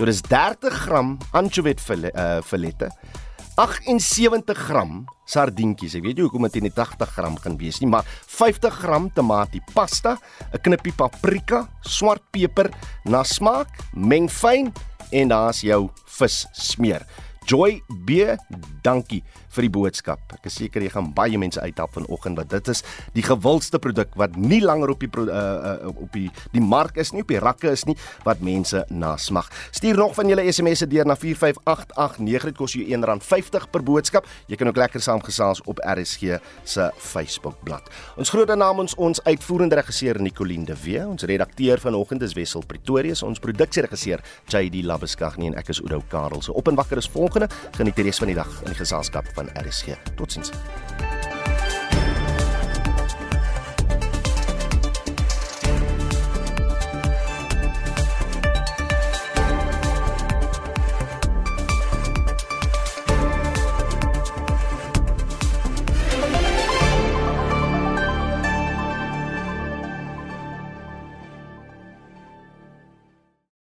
So 0.00 0.06
dis 0.08 0.22
30 0.24 0.70
gram 0.86 1.18
anchovy 1.36 1.74
filette, 1.76 2.86
uh, 2.88 3.58
78 3.60 4.54
gram 4.56 5.02
sardientjies. 5.28 5.98
Ek 5.98 6.06
weet 6.06 6.16
nie 6.16 6.24
hoekom 6.24 6.46
dit 6.48 6.64
nie 6.64 6.72
80 6.72 7.10
gram 7.18 7.36
gaan 7.36 7.58
wees 7.60 7.82
nie, 7.82 7.88
maar 7.92 8.08
50 8.32 8.78
gram 8.80 9.10
tamatie 9.12 9.60
pasta, 9.74 10.16
'n 10.54 10.62
knippie 10.64 10.94
paprika, 10.96 11.68
swart 11.84 12.24
peper 12.32 12.70
na 13.04 13.20
smaak, 13.22 13.68
meng 13.92 14.30
fyn 14.32 14.72
en 15.12 15.28
daar's 15.28 15.60
jou 15.60 15.90
vis 16.16 16.46
smeer. 16.56 17.04
Joy 17.44 17.82
B, 18.06 18.38
dankie 18.80 19.20
vir 19.54 19.66
die 19.66 19.72
boodskap. 19.74 20.20
Ek 20.36 20.48
is 20.50 20.58
seker 20.60 20.84
jy 20.84 20.92
gaan 20.94 21.10
baie 21.16 21.38
mense 21.40 21.60
uithelp 21.60 21.94
vanoggend 21.98 22.40
want 22.40 22.50
dit 22.50 22.70
is 22.72 22.82
die 23.16 23.24
gewildste 23.26 23.80
produk 23.82 24.14
wat 24.20 24.36
nie 24.36 24.60
langer 24.62 24.94
op 24.94 25.02
die 25.02 25.10
uh, 25.10 25.26
uh, 25.26 25.90
op 25.90 26.10
die 26.14 26.28
die 26.54 26.62
mark 26.62 26.98
is 27.00 27.12
nie, 27.12 27.24
op 27.24 27.32
die 27.32 27.40
rakke 27.42 27.70
is 27.72 27.84
nie 27.88 27.96
wat 28.26 28.42
mense 28.44 28.84
na 28.90 29.16
smag. 29.16 29.50
Stuur 29.76 29.98
nog 29.98 30.14
van 30.14 30.30
julle 30.30 30.46
SMS'e 30.50 30.88
deur 30.90 31.08
na 31.08 31.16
45889. 31.16 32.48
Dit 32.50 32.58
kos 32.58 32.74
jou 32.76 32.84
R1.50 32.84 33.68
per 33.70 33.84
boodskap. 33.86 34.28
Jy 34.50 34.58
kan 34.60 34.70
ook 34.70 34.80
lekker 34.80 35.02
saamgesels 35.02 35.62
op 35.70 35.82
RSG 35.84 36.38
se 36.64 36.90
Facebookblad. 36.98 37.90
Ons 38.20 38.32
groet 38.32 38.54
namens 38.56 38.94
ons 39.00 39.22
uitvoerende 39.24 39.78
regisseur 39.78 40.20
Nicoline 40.20 40.64
de 40.68 40.76
Wee, 40.84 41.02
ons 41.06 41.26
redakteur 41.28 41.80
vanoggend 41.80 42.22
is 42.26 42.34
Wessel 42.38 42.64
Pretorius, 42.66 43.22
ons 43.26 43.40
produksieregisseur 43.42 44.22
JD 44.50 44.84
Labuskaghni 44.84 45.50
en 45.50 45.58
ek 45.60 45.72
is 45.74 45.82
Oudo 45.84 46.02
Karel. 46.10 46.42
So 46.44 46.56
op 46.58 46.68
en 46.68 46.78
wakker 46.78 47.00
is 47.00 47.10
volgende. 47.10 47.50
Geniet 47.78 47.98
die 47.98 48.08
res 48.08 48.20
van 48.22 48.32
die 48.32 48.38
dag 48.38 48.50
in 48.64 48.74
die 48.74 48.80
geselskap 48.80 49.30
van 49.40 49.64
RSG. 49.64 49.96
Totsiens. 50.14 50.50